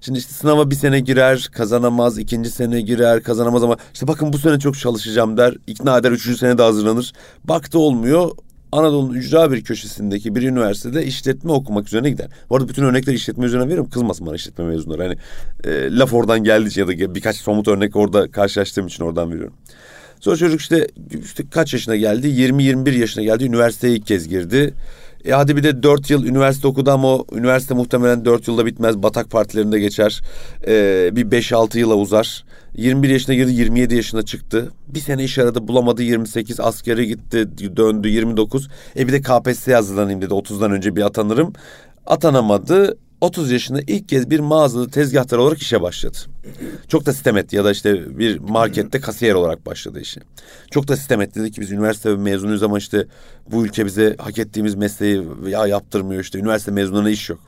Şimdi 0.00 0.18
işte 0.18 0.32
sınava 0.32 0.70
bir 0.70 0.74
sene 0.74 1.00
girer, 1.00 1.48
kazanamaz, 1.52 2.18
ikinci 2.18 2.50
sene 2.50 2.80
girer, 2.80 3.22
kazanamaz 3.22 3.62
ama 3.62 3.76
işte 3.94 4.08
bakın 4.08 4.32
bu 4.32 4.38
sene 4.38 4.58
çok 4.58 4.78
çalışacağım 4.78 5.36
der, 5.36 5.54
ikna 5.66 5.98
eder, 5.98 6.12
üçüncü 6.12 6.38
sene 6.38 6.58
de 6.58 6.62
hazırlanır. 6.62 7.12
Baktı 7.44 7.78
olmuyor, 7.78 8.30
Anadolu'nun 8.72 9.14
ücra 9.14 9.52
bir 9.52 9.64
köşesindeki 9.64 10.34
bir 10.34 10.42
üniversitede 10.42 11.04
işletme 11.04 11.52
okumak 11.52 11.86
üzerine 11.86 12.10
gider. 12.10 12.28
Bu 12.50 12.56
arada 12.56 12.68
bütün 12.68 12.82
örnekleri 12.82 13.16
işletme 13.16 13.46
üzerine 13.46 13.66
veriyorum. 13.66 13.90
Kızmasın 13.90 14.26
bana 14.26 14.34
işletme 14.34 14.64
mezunları. 14.64 15.02
Hani 15.02 15.16
e, 15.64 15.98
laf 15.98 16.12
oradan 16.12 16.44
geldi 16.44 16.80
ya 16.80 16.88
da 16.88 17.14
birkaç 17.14 17.36
somut 17.36 17.68
örnek 17.68 17.96
orada 17.96 18.30
karşılaştığım 18.30 18.86
için 18.86 19.04
oradan 19.04 19.30
veriyorum. 19.30 19.54
Sonra 20.20 20.36
çocuk 20.36 20.60
işte, 20.60 20.88
işte 21.24 21.44
kaç 21.50 21.72
yaşına 21.72 21.96
geldi? 21.96 22.28
20-21 22.28 22.98
yaşına 22.98 23.24
geldi. 23.24 23.44
Üniversiteye 23.44 23.94
ilk 23.94 24.06
kez 24.06 24.28
girdi. 24.28 24.74
E 25.24 25.32
hadi 25.32 25.56
bir 25.56 25.62
de 25.62 25.82
dört 25.82 26.10
yıl 26.10 26.24
üniversite 26.24 26.68
okudu 26.68 26.90
ama 26.90 27.08
o 27.08 27.26
üniversite 27.32 27.74
muhtemelen 27.74 28.24
dört 28.24 28.48
yılda 28.48 28.66
bitmez. 28.66 29.02
Batak 29.02 29.30
partilerinde 29.30 29.80
geçer. 29.80 30.22
E, 30.66 31.10
bir 31.16 31.30
beş 31.30 31.52
altı 31.52 31.78
yıla 31.78 31.94
uzar. 31.94 32.44
21 32.74 33.08
yaşına 33.08 33.34
girdi 33.34 33.52
27 33.52 33.94
yaşına 33.94 34.22
çıktı. 34.22 34.72
Bir 34.88 35.00
sene 35.00 35.24
iş 35.24 35.38
aradı 35.38 35.68
bulamadı 35.68 36.02
28 36.02 36.60
askere 36.60 37.04
gitti 37.04 37.48
döndü 37.76 38.08
29. 38.08 38.68
E 38.96 39.08
bir 39.08 39.12
de 39.12 39.20
KPSS 39.20 39.68
hazırlanayım 39.68 40.22
dedi 40.22 40.34
30'dan 40.34 40.72
önce 40.72 40.96
bir 40.96 41.02
atanırım. 41.02 41.52
Atanamadı 42.06 42.98
30 43.20 43.50
yaşında 43.50 43.80
ilk 43.86 44.08
kez 44.08 44.30
bir 44.30 44.40
mağazada 44.40 44.90
tezgahtar 44.90 45.38
olarak 45.38 45.58
işe 45.58 45.82
başladı. 45.82 46.18
Çok 46.88 47.06
da 47.06 47.12
sistem 47.12 47.36
etti 47.36 47.56
ya 47.56 47.64
da 47.64 47.70
işte 47.70 48.18
bir 48.18 48.38
markette 48.38 49.00
kasiyer 49.00 49.34
olarak 49.34 49.66
başladı 49.66 50.00
işi. 50.00 50.20
Çok 50.70 50.88
da 50.88 50.96
sistem 50.96 51.20
etti 51.20 51.40
dedi 51.40 51.52
ki 51.52 51.60
biz 51.60 51.70
üniversite 51.72 52.16
mezunuyuz 52.16 52.62
ama 52.62 52.78
işte 52.78 53.06
bu 53.52 53.64
ülke 53.64 53.86
bize 53.86 54.16
hak 54.18 54.38
ettiğimiz 54.38 54.74
mesleği 54.74 55.22
ya 55.48 55.66
yaptırmıyor 55.66 56.22
işte 56.22 56.38
üniversite 56.38 56.70
mezununa 56.70 57.10
iş 57.10 57.30
yok. 57.30 57.40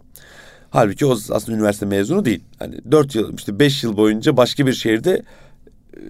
Halbuki 0.71 1.07
o 1.07 1.13
aslında 1.31 1.59
üniversite 1.59 1.87
mezunu 1.87 2.25
değil. 2.25 2.45
Hani 2.59 2.81
dört 2.93 3.15
yıl 3.15 3.35
işte 3.37 3.59
beş 3.59 3.85
yıl 3.85 3.97
boyunca 3.97 4.37
başka 4.37 4.67
bir 4.67 4.73
şehirde 4.73 5.23
e, 5.97 6.01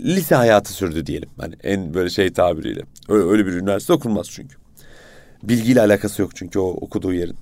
lise 0.00 0.34
hayatı 0.34 0.72
sürdü 0.72 1.06
diyelim. 1.06 1.28
Hani 1.38 1.54
en 1.62 1.94
böyle 1.94 2.10
şey 2.10 2.32
tabiriyle. 2.32 2.82
Öyle, 3.08 3.24
öyle 3.24 3.46
bir 3.46 3.52
üniversite 3.52 3.92
okunmaz 3.92 4.26
çünkü. 4.30 4.56
Bilgiyle 5.42 5.80
alakası 5.80 6.22
yok 6.22 6.36
çünkü 6.36 6.58
o 6.58 6.66
okuduğu 6.66 7.12
yerin. 7.12 7.36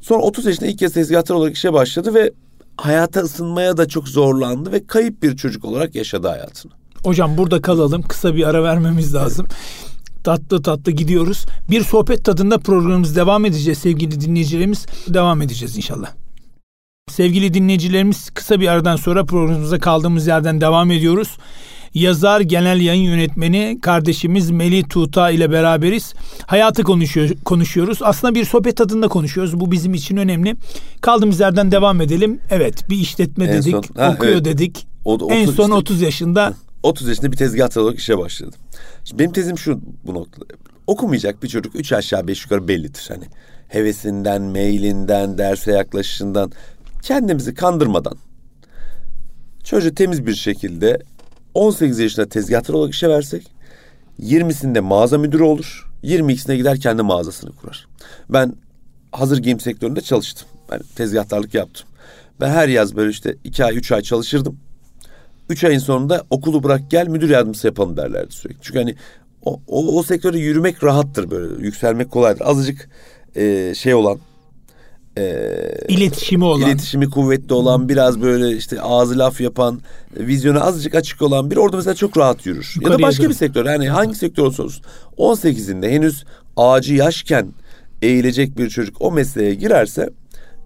Sonra 0.00 0.22
30 0.22 0.46
yaşında 0.46 0.66
ilk 0.66 0.78
kez 0.78 0.92
tezgahtar 0.92 1.34
olarak 1.34 1.56
işe 1.56 1.72
başladı 1.72 2.14
ve 2.14 2.30
hayata 2.76 3.20
ısınmaya 3.20 3.76
da 3.76 3.88
çok 3.88 4.08
zorlandı 4.08 4.72
ve 4.72 4.86
kayıp 4.86 5.22
bir 5.22 5.36
çocuk 5.36 5.64
olarak 5.64 5.94
yaşadı 5.94 6.28
hayatını. 6.28 6.72
Hocam 7.04 7.36
burada 7.36 7.62
kalalım. 7.62 8.02
Kısa 8.02 8.36
bir 8.36 8.48
ara 8.48 8.62
vermemiz 8.62 9.14
lazım. 9.14 9.46
tatlı 10.24 10.62
tatlı 10.62 10.92
gidiyoruz. 10.92 11.46
Bir 11.70 11.84
sohbet 11.84 12.24
tadında 12.24 12.58
programımız 12.58 13.16
devam 13.16 13.44
edeceğiz 13.44 13.78
sevgili 13.78 14.20
dinleyicilerimiz. 14.20 14.86
Devam 15.08 15.42
edeceğiz 15.42 15.76
inşallah. 15.76 16.10
Sevgili 17.10 17.54
dinleyicilerimiz 17.54 18.30
kısa 18.30 18.60
bir 18.60 18.68
aradan 18.68 18.96
sonra 18.96 19.24
programımıza 19.24 19.78
kaldığımız 19.78 20.26
yerden 20.26 20.60
devam 20.60 20.90
ediyoruz 20.90 21.38
yazar, 21.94 22.40
genel 22.40 22.80
yayın 22.80 23.02
yönetmeni 23.02 23.78
kardeşimiz 23.82 24.50
Melih 24.50 24.84
Tuğta 24.88 25.30
ile 25.30 25.50
beraberiz. 25.50 26.14
Hayatı 26.46 26.82
konuşuyor, 26.82 27.30
konuşuyoruz. 27.44 27.98
Aslında 28.02 28.34
bir 28.34 28.44
sohbet 28.44 28.76
tadında 28.76 29.08
konuşuyoruz. 29.08 29.60
Bu 29.60 29.72
bizim 29.72 29.94
için 29.94 30.16
önemli. 30.16 30.56
Kaldığımız 31.00 31.40
yerden 31.40 31.72
devam 31.72 32.00
edelim. 32.00 32.40
Evet 32.50 32.90
bir 32.90 32.96
işletme 32.96 33.44
en 33.44 33.52
dedik, 33.52 33.72
son, 33.72 33.84
ha, 33.96 34.14
okuyor 34.14 34.32
evet. 34.32 34.44
dedik. 34.44 34.86
O, 35.04 35.14
30, 35.14 35.30
en 35.30 35.46
son 35.46 35.64
işte, 35.64 35.74
30 35.74 36.00
yaşında 36.00 36.54
30 36.82 37.08
yaşında 37.08 37.32
bir 37.32 37.36
tezgahtar 37.36 37.80
olarak 37.80 37.98
işe 37.98 38.18
başladım. 38.18 38.54
Şimdi 39.04 39.18
benim 39.18 39.32
tezim 39.32 39.58
şu 39.58 39.80
bu 40.06 40.14
noktada. 40.14 40.44
Okumayacak 40.86 41.42
bir 41.42 41.48
çocuk 41.48 41.76
üç 41.76 41.92
aşağı 41.92 42.28
beş 42.28 42.42
yukarı 42.44 42.68
bellidir. 42.68 43.06
Hani 43.08 43.24
hevesinden, 43.68 44.42
mailinden, 44.42 45.38
derse 45.38 45.72
yaklaşışından 45.72 46.52
kendimizi 47.02 47.54
kandırmadan 47.54 48.16
çocuğu 49.64 49.94
temiz 49.94 50.26
bir 50.26 50.34
şekilde 50.34 50.98
18 51.54 51.98
yaşında 51.98 52.28
tezgahtar 52.28 52.74
olarak 52.74 52.94
işe 52.94 53.08
versek 53.08 53.46
20'sinde 54.20 54.80
mağaza 54.80 55.18
müdürü 55.18 55.42
olur. 55.42 55.90
22'sine 56.04 56.56
gider 56.56 56.80
kendi 56.80 57.02
mağazasını 57.02 57.52
kurar. 57.52 57.88
Ben 58.28 58.54
hazır 59.12 59.38
giyim 59.38 59.60
sektöründe 59.60 60.00
çalıştım. 60.00 60.48
Ben 60.70 60.80
tezgahtarlık 60.96 61.54
yaptım. 61.54 61.86
Ben 62.40 62.50
her 62.50 62.68
yaz 62.68 62.96
böyle 62.96 63.10
işte 63.10 63.36
iki 63.44 63.64
ay, 63.64 63.76
üç 63.76 63.92
ay 63.92 64.02
çalışırdım. 64.02 64.58
Üç 65.48 65.64
ayın 65.64 65.78
sonunda 65.78 66.24
okulu 66.30 66.62
bırak 66.62 66.90
gel 66.90 67.08
müdür 67.08 67.30
yardımcısı 67.30 67.66
yapalım 67.66 67.96
derlerdi 67.96 68.32
sürekli. 68.32 68.58
Çünkü 68.62 68.78
hani 68.78 68.96
o, 69.44 69.60
o, 69.66 69.98
o 69.98 70.02
sektörde 70.02 70.38
yürümek 70.38 70.84
rahattır 70.84 71.30
böyle. 71.30 71.62
Yükselmek 71.62 72.10
kolaydır. 72.10 72.40
Azıcık 72.44 72.88
e, 73.36 73.74
şey 73.74 73.94
olan 73.94 74.18
e, 75.18 75.54
iletişimi 75.88 76.44
olan, 76.44 76.68
iletişimi 76.68 77.10
kuvvetli 77.10 77.54
olan, 77.54 77.88
biraz 77.88 78.20
böyle 78.20 78.56
işte 78.56 78.82
ağzı 78.82 79.18
laf 79.18 79.40
yapan, 79.40 79.80
vizyonu 80.16 80.64
azıcık 80.64 80.94
açık 80.94 81.22
olan 81.22 81.50
bir 81.50 81.56
orada 81.56 81.76
mesela 81.76 81.94
çok 81.94 82.16
rahat 82.16 82.46
yürür. 82.46 82.72
Yukarıya 82.76 82.94
ya 82.94 82.98
da 82.98 83.02
başka 83.02 83.22
doğru. 83.22 83.30
bir 83.30 83.36
sektör. 83.36 83.66
Yani 83.66 83.88
hangi 83.88 84.14
sektör 84.14 84.42
olursa 84.42 84.62
olsun 84.62 84.82
18'inde 85.18 85.90
henüz 85.90 86.24
ağacı 86.56 86.94
yaşken 86.94 87.46
eğilecek 88.02 88.58
bir 88.58 88.70
çocuk 88.70 88.96
o 89.00 89.12
mesleğe 89.12 89.54
girerse 89.54 90.10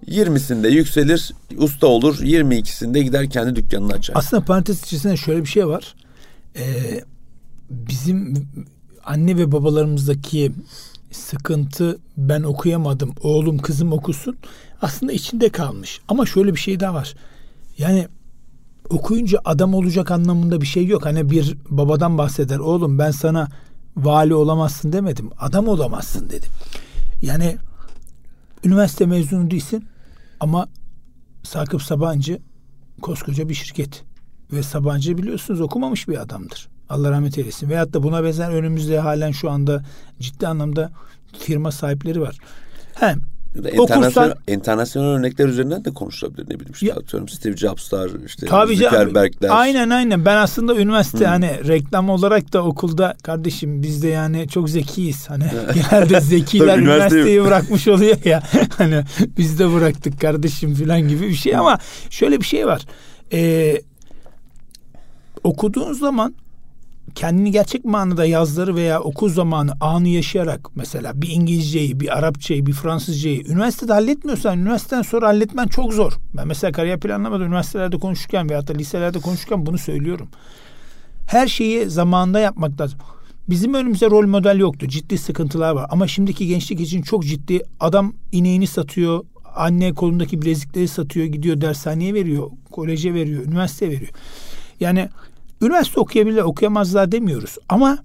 20'sinde 0.07 0.69
yükselir, 0.69 1.33
usta 1.57 1.87
olur. 1.87 2.19
22'sinde 2.19 3.01
gider 3.01 3.31
kendi 3.31 3.57
dükkanını 3.57 3.93
açar. 3.93 4.15
Aslında 4.17 4.45
parantez 4.45 4.83
içerisinde 4.83 5.17
şöyle 5.17 5.43
bir 5.43 5.49
şey 5.49 5.67
var. 5.67 5.95
Ee, 6.57 7.01
bizim 7.71 8.49
anne 9.05 9.37
ve 9.37 9.53
babalarımızdaki 9.53 10.53
sıkıntı 11.15 11.99
ben 12.17 12.43
okuyamadım 12.43 13.15
oğlum 13.21 13.59
kızım 13.59 13.93
okusun 13.93 14.37
aslında 14.83 15.13
içinde 15.13 15.49
kalmış. 15.49 16.01
Ama 16.09 16.27
şöyle 16.27 16.55
bir 16.55 16.61
şey 16.61 16.81
daha 16.81 16.95
var. 16.95 17.15
Yani 17.79 18.09
okuyunca 18.91 19.39
adam 19.45 19.75
olacak 19.75 20.11
anlamında 20.11 20.61
bir 20.61 20.67
şey 20.67 20.87
yok. 20.87 21.07
Hani 21.07 21.31
bir 21.31 21.57
babadan 21.71 22.19
bahseder 22.19 22.59
oğlum 22.59 22.99
ben 22.99 23.11
sana 23.11 23.49
vali 23.97 24.35
olamazsın 24.35 24.93
demedim. 24.93 25.31
Adam 25.39 25.69
olamazsın 25.69 26.31
dedim. 26.31 26.51
Yani 27.23 27.57
üniversite 28.65 29.07
mezunu 29.07 29.51
değilsin 29.51 29.85
ama 30.41 30.69
Sakıp 31.43 31.83
Sabancı 31.83 32.39
koskoca 33.03 33.49
bir 33.49 33.55
şirket. 33.55 34.05
Ve 34.53 34.63
Sabancı 34.63 35.19
biliyorsunuz 35.19 35.61
okumamış 35.61 36.09
bir 36.09 36.23
adamdır. 36.23 36.69
Allah 36.95 37.11
rahmet 37.11 37.39
eylesin. 37.39 37.71
Veyahut 37.71 37.93
da 37.93 38.03
buna 38.03 38.25
benzer 38.25 38.51
önümüzde 38.51 38.99
halen 38.99 39.31
şu 39.31 39.51
anda 39.51 39.83
ciddi 40.21 40.49
anlamda 40.49 40.93
firma 41.39 41.73
sahipleri 41.73 42.21
var. 42.21 42.39
He, 42.95 43.15
Ya 43.55 43.65
da 43.65 43.71
internasyonel, 43.71 44.31
Okursan, 44.31 44.35
internasyonel 44.47 45.09
örnekler 45.09 45.49
üzerinden 45.49 45.85
de 45.85 45.91
konuşulabilir 45.91 46.45
ne 46.45 46.55
bileyim 46.55 46.73
işte 46.73 46.87
ya, 46.87 46.95
atıyorum 46.95 47.29
Steve 47.29 47.57
Jobs'lar 47.57 48.11
işte 48.27 48.47
tabii 48.47 48.77
Zuckerberg'ler. 48.77 49.49
Aynen 49.51 49.91
aynen 49.91 50.25
ben 50.25 50.37
aslında 50.37 50.77
üniversite 50.77 51.19
hmm. 51.19 51.27
hani 51.27 51.69
reklam 51.69 52.11
olarak 52.11 52.53
da 52.53 52.65
okulda 52.65 53.15
kardeşim 53.23 53.83
biz 53.83 54.03
de 54.03 54.09
yani 54.09 54.49
çok 54.49 54.71
zekiyiz 54.71 55.31
hani 55.31 55.45
genelde 55.75 56.21
zekiler 56.21 56.79
üniversiteyi 56.79 57.45
bırakmış 57.45 57.89
oluyor 57.89 58.17
ya 58.25 58.43
hani 58.79 59.05
biz 59.39 59.59
de 59.59 59.73
bıraktık 59.73 60.21
kardeşim 60.21 60.75
falan 60.75 61.01
gibi 61.01 61.29
bir 61.29 61.35
şey 61.35 61.57
ama 61.57 61.79
şöyle 62.11 62.41
bir 62.41 62.47
şey 62.47 62.67
var. 62.67 62.83
Ee, 63.33 63.83
okuduğun 65.45 65.93
zaman 65.93 66.35
kendini 67.15 67.51
gerçek 67.51 67.85
manada 67.85 68.25
yazları 68.25 68.77
veya 68.77 69.01
okul 69.01 69.29
zamanı 69.29 69.73
anı 69.81 70.09
yaşayarak 70.09 70.77
mesela 70.77 71.23
bir 71.23 71.29
İngilizceyi, 71.29 72.01
bir 72.01 72.19
Arapçayı, 72.19 72.67
bir 72.67 72.73
Fransızcayı 72.73 73.45
üniversitede 73.47 73.93
halletmiyorsan 73.93 74.59
üniversiteden 74.59 75.03
sonra 75.03 75.27
halletmen 75.27 75.67
çok 75.67 75.93
zor. 75.93 76.13
Ben 76.37 76.49
mesela 76.49 76.73
kariyer 76.73 77.01
planlamada 77.01 77.45
üniversitelerde 77.45 77.99
konuşurken 77.99 78.51
veya 78.51 78.67
da 78.67 78.73
liselerde 78.73 79.19
konuşurken 79.19 79.67
bunu 79.67 79.79
söylüyorum. 79.79 80.29
Her 81.27 81.49
şeyi 81.49 81.91
zamanında 81.91 82.41
yapmak 82.41 82.81
lazım. 82.81 82.99
Bizim 83.49 83.75
önümüzde 83.75 84.11
rol 84.11 84.27
model 84.27 84.59
yoktu. 84.59 84.89
Ciddi 84.89 85.19
sıkıntılar 85.19 85.71
var. 85.71 85.87
Ama 85.91 86.07
şimdiki 86.09 86.47
gençlik 86.47 86.81
için 86.81 87.03
çok 87.03 87.25
ciddi. 87.25 87.63
Adam 87.81 88.15
ineğini 88.33 88.67
satıyor. 88.67 89.25
Anne 89.55 89.93
kolundaki 89.93 90.43
bilezikleri 90.43 90.89
satıyor. 90.89 91.27
Gidiyor 91.27 91.61
dershaneye 91.61 92.15
veriyor. 92.15 92.51
Koleje 92.71 93.15
veriyor. 93.15 93.45
Üniversite 93.45 93.91
veriyor. 93.91 94.11
Yani 94.81 95.09
Üniversite 95.63 96.01
okuyabilir, 96.01 96.43
okuyamazlar 96.43 97.13
demiyoruz. 97.13 97.59
Ama 97.69 97.99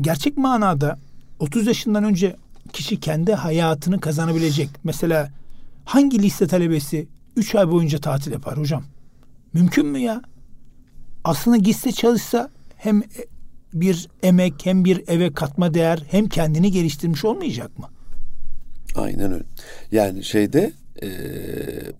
gerçek 0.00 0.36
manada 0.36 0.98
30 1.38 1.66
yaşından 1.66 2.04
önce 2.04 2.36
kişi 2.72 3.00
kendi 3.00 3.34
hayatını 3.34 4.00
kazanabilecek. 4.00 4.68
Mesela 4.84 5.30
hangi 5.84 6.22
lise 6.22 6.46
talebesi 6.46 7.08
3 7.36 7.54
ay 7.54 7.70
boyunca 7.70 7.98
tatil 7.98 8.32
yapar 8.32 8.58
hocam? 8.58 8.84
Mümkün 9.52 9.86
mü 9.86 9.98
ya? 9.98 10.22
Aslında 11.24 11.56
gitse 11.56 11.92
çalışsa 11.92 12.48
hem 12.76 13.02
bir 13.74 14.08
emek 14.22 14.54
hem 14.64 14.84
bir 14.84 15.08
eve 15.08 15.32
katma 15.32 15.74
değer 15.74 16.02
hem 16.10 16.28
kendini 16.28 16.72
geliştirmiş 16.72 17.24
olmayacak 17.24 17.78
mı? 17.78 17.88
Aynen 18.94 19.32
öyle. 19.32 19.44
Yani 19.92 20.24
şeyde 20.24 20.72
e, 21.02 21.08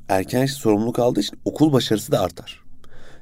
erken 0.08 0.46
sorumluluk 0.46 0.98
aldığı 0.98 1.20
için 1.20 1.38
okul 1.44 1.72
başarısı 1.72 2.12
da 2.12 2.20
artar. 2.20 2.64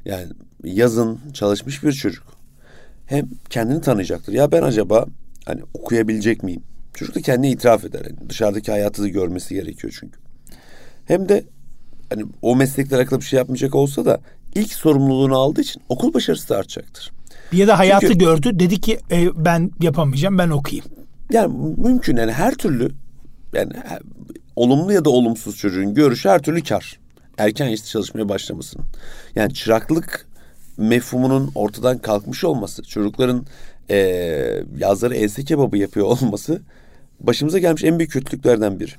Yani 0.04 0.26
yazın 0.64 1.20
çalışmış 1.34 1.82
bir 1.82 1.92
çocuk 1.92 2.24
hem 3.06 3.28
kendini 3.50 3.80
tanıyacaktır. 3.80 4.32
Ya 4.32 4.52
ben 4.52 4.62
acaba 4.62 5.06
hani 5.44 5.62
okuyabilecek 5.74 6.42
miyim? 6.42 6.62
Çocuk 6.94 7.14
da 7.14 7.20
kendine 7.20 7.50
itiraf 7.50 7.84
eder. 7.84 8.02
Yani 8.04 8.28
dışarıdaki 8.28 8.70
hayatı 8.70 9.02
da 9.02 9.08
görmesi 9.08 9.54
gerekiyor 9.54 9.96
çünkü. 10.00 10.18
Hem 11.04 11.28
de 11.28 11.44
hani 12.10 12.24
o 12.42 12.56
meslekle 12.56 12.96
alakalı 12.96 13.20
bir 13.20 13.24
şey 13.24 13.36
yapmayacak 13.36 13.74
olsa 13.74 14.04
da 14.04 14.20
ilk 14.54 14.72
sorumluluğunu 14.72 15.38
aldığı 15.38 15.60
için 15.60 15.82
okul 15.88 16.14
başarısı 16.14 16.48
da 16.48 16.56
artacaktır. 16.56 17.12
Ya 17.52 17.68
da 17.68 17.78
hayatı 17.78 18.06
Çünkü, 18.06 18.18
gördü 18.18 18.58
dedi 18.58 18.80
ki 18.80 18.98
e, 19.10 19.44
ben 19.44 19.70
yapamayacağım 19.80 20.38
ben 20.38 20.48
okuyayım. 20.48 20.84
Yani 21.32 21.74
mümkün 21.76 22.16
yani 22.16 22.32
her 22.32 22.54
türlü 22.54 22.90
yani 23.52 23.72
olumlu 24.56 24.92
ya 24.92 25.04
da 25.04 25.10
olumsuz 25.10 25.56
çocuğun 25.56 25.94
görüşü 25.94 26.28
her 26.28 26.42
türlü 26.42 26.62
kar. 26.62 27.00
Erken 27.38 27.68
yaşta 27.68 27.86
çalışmaya 27.86 28.28
başlamasının. 28.28 28.86
Yani 29.34 29.54
çıraklık 29.54 30.26
mefhumunun 30.76 31.50
ortadan 31.54 31.98
kalkmış 31.98 32.44
olması, 32.44 32.82
çocukların 32.82 33.46
e, 33.90 33.96
yazları 34.78 35.14
ense 35.14 35.44
kebabı 35.44 35.78
yapıyor 35.78 36.06
olması 36.06 36.62
başımıza 37.20 37.58
gelmiş 37.58 37.84
en 37.84 37.98
büyük 37.98 38.12
kötülüklerden 38.12 38.80
biri. 38.80 38.92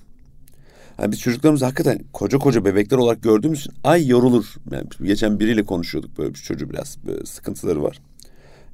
Yani 0.99 1.12
biz 1.12 1.19
çocuklarımızı 1.19 1.65
hakikaten 1.65 1.99
koca 2.13 2.38
koca 2.38 2.65
bebekler 2.65 2.97
olarak 2.97 3.23
gördüğümüz 3.23 3.59
için 3.59 3.73
ay 3.83 4.07
yorulur. 4.07 4.55
Yani 4.71 4.88
geçen 5.03 5.39
biriyle 5.39 5.65
konuşuyorduk 5.65 6.17
böyle 6.17 6.33
bir 6.33 6.39
çocuğu 6.39 6.69
biraz 6.69 6.97
böyle 7.07 7.25
sıkıntıları 7.25 7.83
var. 7.83 7.99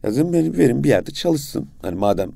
Ya 0.03 0.11
dedim 0.11 0.33
beni 0.33 0.57
verin 0.57 0.83
bir 0.83 0.89
yerde 0.89 1.11
çalışsın. 1.11 1.67
Hani 1.81 1.95
madem 1.95 2.31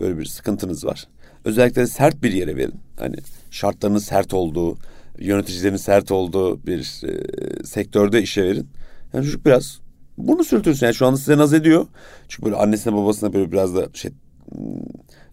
böyle 0.00 0.18
bir 0.18 0.24
sıkıntınız 0.24 0.84
var. 0.84 1.08
Özellikle 1.44 1.86
sert 1.86 2.22
bir 2.22 2.32
yere 2.32 2.56
verin. 2.56 2.74
Hani 2.98 3.16
şartlarının 3.50 3.98
sert 3.98 4.34
olduğu, 4.34 4.76
yöneticilerin 5.18 5.76
sert 5.76 6.10
olduğu 6.10 6.66
bir 6.66 7.02
e, 7.04 7.64
sektörde 7.64 8.22
işe 8.22 8.42
verin. 8.42 8.68
Yani 9.14 9.24
çocuk 9.24 9.46
biraz 9.46 9.80
bunu 10.18 10.44
sürtürsün. 10.44 10.86
Yani 10.86 10.94
şu 10.94 11.06
anda 11.06 11.16
size 11.16 11.38
naz 11.38 11.54
ediyor. 11.54 11.86
Çünkü 12.28 12.44
böyle 12.46 12.56
annesine 12.56 12.94
babasına 12.94 13.32
böyle 13.32 13.52
biraz 13.52 13.74
da 13.74 13.88
şey 13.94 14.10
hmm, 14.52 14.60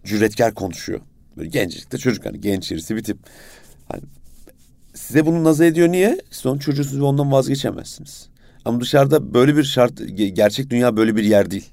cüretkar 0.04 0.54
konuşuyor. 0.54 1.00
Böyle 1.38 1.50
genclikte 1.50 1.98
çocuk 1.98 2.26
hani 2.26 2.41
genç 2.41 2.72
irisi 2.72 2.96
bir 2.96 3.04
tip. 3.04 3.17
Hani 3.88 4.02
size 4.94 5.26
bunu 5.26 5.44
naz 5.44 5.62
ediyor 5.62 5.89
niye? 5.89 6.22
Siz 6.32 6.46
onun 6.46 6.60
çocuğusunuz 6.60 7.02
ve 7.02 7.06
ondan 7.06 7.32
vazgeçemezsiniz. 7.32 8.30
Ama 8.65 8.82
dışarıda 8.82 9.34
böyle 9.34 9.58
bir 9.58 9.63
şart, 9.63 9.94
gerçek 10.34 10.70
dünya 10.70 10.98
böyle 10.98 11.15
bir 11.15 11.24
yer 11.24 11.52
değil. 11.52 11.70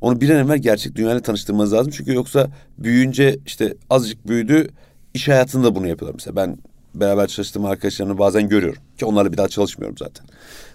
Onu 0.00 0.20
bir 0.20 0.30
an 0.30 0.46
evvel 0.46 0.58
gerçek 0.58 0.94
dünyayla 0.94 1.22
tanıştırmanız 1.22 1.72
lazım. 1.72 1.92
Çünkü 1.96 2.14
yoksa 2.14 2.50
büyüyünce 2.78 3.38
işte 3.46 3.74
azıcık 3.90 4.28
büyüdü, 4.28 4.68
iş 5.14 5.28
hayatında 5.28 5.74
bunu 5.74 5.86
yapıyorlar. 5.86 6.14
Mesela 6.14 6.36
ben 6.36 6.58
beraber 6.94 7.26
çalıştığım 7.26 7.64
arkadaşlarımı 7.64 8.18
bazen 8.18 8.48
görüyorum. 8.48 8.82
Ki 8.98 9.04
onlarla 9.04 9.32
bir 9.32 9.36
daha 9.36 9.48
çalışmıyorum 9.48 9.96
zaten. 9.98 10.26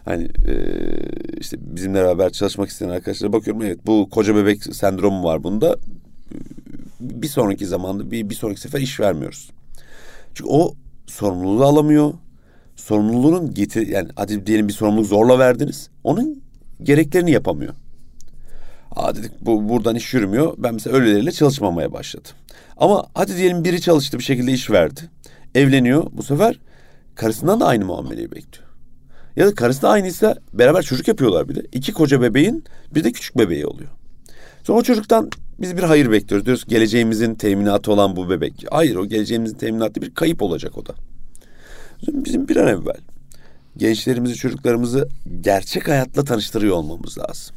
Hani 0.05 0.23
e, 0.23 0.55
işte 1.39 1.57
bizimle 1.59 2.03
beraber 2.03 2.31
çalışmak 2.31 2.69
isteyen 2.69 2.89
arkadaşlara 2.89 3.33
bakıyorum. 3.33 3.61
Evet 3.61 3.79
bu 3.85 4.09
koca 4.09 4.35
bebek 4.35 4.63
sendromu 4.63 5.23
var 5.23 5.43
bunda. 5.43 5.77
Bir 6.99 7.27
sonraki 7.27 7.65
zamanda 7.65 8.11
bir, 8.11 8.29
bir 8.29 8.35
sonraki 8.35 8.61
sefer 8.61 8.79
iş 8.79 8.99
vermiyoruz. 8.99 9.49
Çünkü 10.33 10.49
o 10.49 10.73
sorumluluğu 11.07 11.65
alamıyor. 11.65 12.13
Sorumluluğun 12.75 13.53
getir 13.53 13.87
yani 13.87 14.09
hadi 14.15 14.47
diyelim 14.47 14.67
bir 14.67 14.73
sorumluluk 14.73 15.07
zorla 15.07 15.39
verdiniz. 15.39 15.89
Onun 16.03 16.43
gereklerini 16.83 17.31
yapamıyor. 17.31 17.73
Aa 18.95 19.15
dedik 19.15 19.31
bu 19.41 19.69
buradan 19.69 19.95
iş 19.95 20.13
yürümüyor. 20.13 20.53
Ben 20.57 20.73
mesela 20.73 20.95
öyleleriyle 20.95 21.31
çalışmamaya 21.31 21.93
başladım. 21.93 22.31
Ama 22.77 23.05
hadi 23.13 23.37
diyelim 23.37 23.63
biri 23.63 23.81
çalıştı 23.81 24.19
bir 24.19 24.23
şekilde 24.23 24.51
iş 24.51 24.69
verdi 24.71 25.01
evleniyor. 25.55 26.05
Bu 26.11 26.23
sefer 26.23 26.59
karısından 27.15 27.59
da 27.59 27.65
aynı 27.65 27.85
muameleyi 27.85 28.31
bekliyor. 28.31 28.65
Ya 29.35 29.47
da 29.47 29.55
karısı 29.55 29.81
da 29.81 29.89
aynıysa 29.89 30.35
beraber 30.53 30.81
çocuk 30.81 31.07
yapıyorlar 31.07 31.49
bir 31.49 31.55
de. 31.55 31.61
İki 31.71 31.93
koca 31.93 32.21
bebeğin 32.21 32.63
bir 32.95 33.03
de 33.03 33.11
küçük 33.11 33.37
bebeği 33.37 33.65
oluyor. 33.65 33.89
Sonra 34.63 34.79
o 34.79 34.83
çocuktan 34.83 35.29
biz 35.59 35.77
bir 35.77 35.83
hayır 35.83 36.11
bekliyoruz. 36.11 36.45
Diyoruz 36.45 36.65
geleceğimizin 36.67 37.35
teminatı 37.35 37.91
olan 37.91 38.15
bu 38.15 38.29
bebek. 38.29 38.65
Hayır 38.71 38.95
o 38.95 39.05
geleceğimizin 39.05 39.57
teminatı 39.57 40.01
bir 40.01 40.13
kayıp 40.13 40.41
olacak 40.41 40.77
o 40.77 40.85
da. 40.85 40.93
Bizim 42.07 42.47
bir 42.47 42.55
an 42.55 42.67
evvel 42.67 42.97
gençlerimizi, 43.77 44.35
çocuklarımızı 44.35 45.09
gerçek 45.41 45.87
hayatla 45.87 46.23
tanıştırıyor 46.23 46.75
olmamız 46.75 47.17
lazım. 47.17 47.55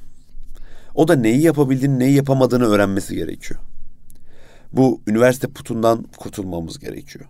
O 0.94 1.08
da 1.08 1.16
neyi 1.16 1.40
yapabildiğini, 1.40 1.98
neyi 1.98 2.14
yapamadığını 2.14 2.66
öğrenmesi 2.66 3.14
gerekiyor. 3.14 3.60
Bu 4.72 5.00
üniversite 5.06 5.48
putundan 5.48 6.04
kurtulmamız 6.16 6.78
gerekiyor. 6.78 7.24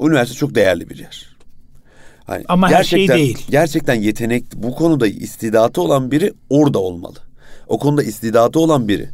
Üniversite 0.00 0.38
çok 0.38 0.54
değerli 0.54 0.90
bir 0.90 0.98
yer. 0.98 1.36
Hani 2.24 2.44
Ama 2.48 2.70
her 2.70 2.84
şey 2.84 3.08
değil. 3.08 3.46
Gerçekten 3.50 3.94
yetenek 3.94 4.44
bu 4.56 4.74
konuda 4.74 5.06
istidatı 5.06 5.82
olan 5.82 6.10
biri 6.10 6.32
orada 6.50 6.78
olmalı. 6.78 7.18
O 7.68 7.78
konuda 7.78 8.02
istidatı 8.02 8.60
olan 8.60 8.88
biri 8.88 9.08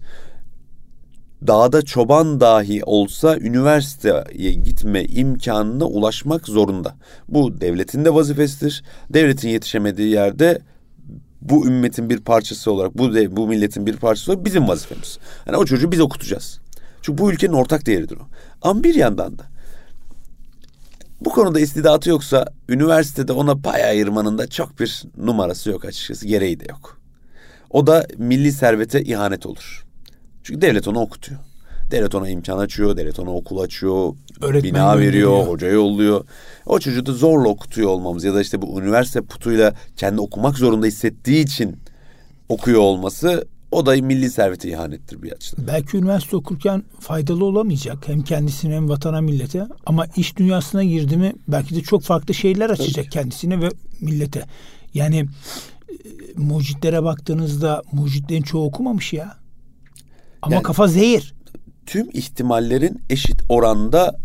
dağda 1.47 1.83
çoban 1.83 2.41
dahi 2.41 2.85
olsa 2.85 3.37
üniversiteye 3.39 4.53
gitme 4.53 5.05
imkanına 5.05 5.85
ulaşmak 5.85 6.47
zorunda. 6.49 6.95
Bu 7.29 7.61
devletin 7.61 8.05
de 8.05 8.15
vazifesidir. 8.15 8.85
Devletin 9.11 9.49
yetişemediği 9.49 10.11
yerde 10.11 10.59
bu 11.41 11.67
ümmetin 11.67 12.11
bir 12.11 12.21
parçası 12.21 12.73
olarak, 12.73 12.99
bu 12.99 13.15
de, 13.15 13.37
bu 13.37 13.49
milletin 13.49 13.87
bir 13.87 13.97
parçası 13.97 14.33
olarak 14.33 14.45
bizim 14.45 14.69
vazifemiz. 14.69 15.19
Yani 15.47 15.57
o 15.57 15.65
çocuğu 15.65 15.93
biz 15.93 16.01
okutacağız. 16.01 16.61
Çünkü 17.03 17.23
bu 17.23 17.33
ülkenin 17.33 17.53
ortak 17.53 17.87
değeridir 17.87 18.17
o. 18.17 18.27
Ama 18.63 18.85
bir 18.85 18.95
yandan 18.95 19.39
da 19.39 19.45
bu 21.25 21.31
konuda 21.31 21.61
istidatı 21.61 22.11
yoksa 22.11 22.47
üniversitede 22.69 23.33
ona 23.33 23.57
pay 23.57 23.85
ayırmanın 23.85 24.39
da 24.39 24.47
çok 24.47 24.81
bir 24.81 25.03
numarası 25.17 25.71
yok 25.71 25.85
açıkçası. 25.85 26.27
Gereği 26.27 26.61
de 26.61 26.65
yok. 26.71 26.99
O 27.71 27.87
da 27.87 28.07
milli 28.19 28.53
servete 28.53 29.03
ihanet 29.03 29.47
olur. 29.47 29.85
Çünkü 30.43 30.61
devlet 30.61 30.89
onu 30.89 31.01
okutuyor. 31.01 31.41
Devlet 31.91 32.15
ona 32.15 32.29
imkan 32.29 32.59
açıyor, 32.59 32.97
devlet 32.97 33.19
ona 33.19 33.31
okul 33.31 33.59
açıyor, 33.59 34.15
Öğretmen 34.41 34.75
bina 34.75 34.99
veriyor, 34.99 35.31
veriyor, 35.33 35.47
hoca 35.47 35.69
yolluyor. 35.69 36.25
O 36.67 36.79
çocuğu 36.79 37.07
da 37.07 37.13
zorla 37.13 37.49
okutuyor 37.49 37.89
olmamız 37.89 38.25
ya 38.25 38.35
da 38.35 38.41
işte 38.41 38.63
bu 38.63 38.81
üniversite 38.81 39.21
putuyla 39.21 39.75
kendi 39.97 40.21
okumak 40.21 40.59
zorunda 40.59 40.87
hissettiği 40.87 41.45
için 41.45 41.77
okuyor 42.49 42.81
olması 42.81 43.47
o 43.73 43.87
da 43.87 43.93
milli 43.93 44.31
servete 44.31 44.69
ihanettir 44.69 45.23
bir 45.23 45.33
açıdan. 45.33 45.67
Belki 45.67 45.97
üniversite 45.97 46.37
okurken 46.37 46.83
faydalı 47.01 47.45
olamayacak 47.45 48.09
hem 48.09 48.23
kendisine 48.23 48.75
hem 48.75 48.89
vatana 48.89 49.21
millete 49.21 49.67
ama 49.87 50.07
iş 50.17 50.37
dünyasına 50.37 50.85
girdi 50.85 51.17
mi 51.17 51.33
belki 51.49 51.75
de 51.75 51.81
çok 51.81 52.03
farklı 52.03 52.35
şeyler 52.35 52.71
açacak 52.71 53.05
Tabii. 53.05 53.09
kendisine 53.09 53.61
ve 53.61 53.69
millete. 54.01 54.45
Yani 54.95 55.19
e, 55.19 55.27
mucitlere 56.37 57.03
baktığınızda 57.03 57.83
mucitlerin 57.93 58.43
çoğu 58.43 58.67
okumamış 58.67 59.13
ya. 59.13 59.37
Ama 60.43 60.55
yani, 60.55 60.63
kafa 60.63 60.89
zehir. 60.89 61.35
Tüm 61.87 62.09
ihtimallerin 62.13 63.01
eşit 63.11 63.43
oranda 63.49 64.17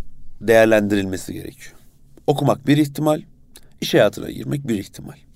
değerlendirilmesi 0.42 1.34
gerekiyor. 1.34 1.76
Okumak 2.28 2.68
bir 2.68 2.78
ihtimal, 2.78 3.22
iş 3.82 3.94
hayatına 3.94 4.32
girmek 4.32 4.68
bir 4.68 4.80
ihtimal. 4.80 5.27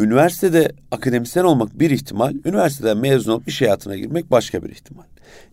Üniversitede 0.00 0.72
akademisyen 0.90 1.44
olmak 1.44 1.80
bir 1.80 1.90
ihtimal, 1.90 2.34
üniversiteden 2.44 2.96
mezun 2.96 3.32
olup 3.32 3.48
iş 3.48 3.60
hayatına 3.60 3.96
girmek 3.96 4.30
başka 4.30 4.62
bir 4.62 4.70
ihtimal. 4.70 5.04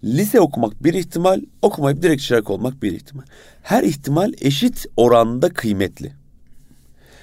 Lise 0.03 0.39
okumak 0.39 0.83
bir 0.83 0.93
ihtimal, 0.93 1.41
okumayıp 1.61 2.01
direkt 2.01 2.21
çırak 2.21 2.49
olmak 2.49 2.83
bir 2.83 2.91
ihtimal. 2.91 3.23
Her 3.61 3.83
ihtimal 3.83 4.33
eşit 4.41 4.85
oranda 4.97 5.49
kıymetli. 5.49 6.13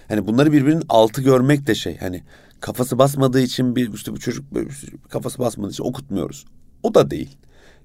Hani 0.08 0.26
bunları 0.26 0.52
birbirinin 0.52 0.82
altı 0.88 1.22
görmek 1.22 1.66
de 1.66 1.74
şey. 1.74 1.98
Hani 1.98 2.22
kafası 2.60 2.98
basmadığı 2.98 3.40
için 3.40 3.76
bir 3.76 3.92
işte 3.92 4.12
bu 4.12 4.20
çocuk 4.20 4.54
böyle 4.54 4.68
kafası 5.08 5.38
basmadığı 5.38 5.72
için 5.72 5.84
okutmuyoruz. 5.84 6.44
O 6.82 6.94
da 6.94 7.10
değil. 7.10 7.37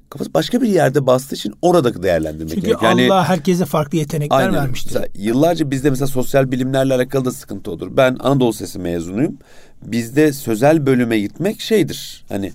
Kafası 0.09 0.33
başka 0.33 0.61
bir 0.61 0.67
yerde 0.67 1.05
bastığı 1.07 1.35
için 1.35 1.53
orada 1.61 2.03
değerlendirmek 2.03 2.49
Çünkü 2.49 2.67
gerekiyor. 2.67 2.91
Yani, 2.91 3.11
Allah 3.11 3.29
herkese 3.29 3.65
farklı 3.65 3.97
yetenekler 3.97 4.37
aynen. 4.37 4.53
vermiştir. 4.53 4.93
Mesela 4.93 5.07
yıllarca 5.15 5.71
bizde 5.71 5.89
mesela 5.89 6.07
sosyal 6.07 6.51
bilimlerle 6.51 6.93
alakalı 6.93 7.25
da 7.25 7.31
sıkıntı 7.31 7.71
olur. 7.71 7.97
Ben 7.97 8.17
Anadolu 8.19 8.53
Sesi 8.53 8.79
mezunuyum. 8.79 9.37
Bizde 9.85 10.33
sözel 10.33 10.85
bölüme 10.85 11.19
gitmek 11.19 11.61
şeydir. 11.61 12.25
Hani 12.29 12.51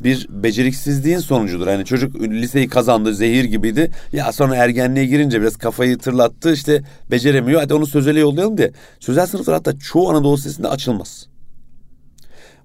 bir 0.00 0.26
beceriksizliğin 0.30 1.18
sonucudur. 1.18 1.66
Hani 1.66 1.84
çocuk 1.84 2.20
liseyi 2.20 2.68
kazandı, 2.68 3.14
zehir 3.14 3.44
gibiydi. 3.44 3.90
Ya 4.12 4.32
sonra 4.32 4.56
ergenliğe 4.56 5.06
girince 5.06 5.40
biraz 5.40 5.56
kafayı 5.56 5.98
tırlattı 5.98 6.52
işte 6.52 6.82
beceremiyor. 7.10 7.60
Hadi 7.60 7.74
onu 7.74 7.86
sözele 7.86 8.20
yollayalım 8.20 8.58
diye. 8.58 8.72
Sözel 9.00 9.26
sınıflar 9.26 9.54
hatta 9.54 9.78
çoğu 9.78 10.10
Anadolu 10.10 10.36
Lisesi'nde 10.36 10.68
açılmaz. 10.68 11.26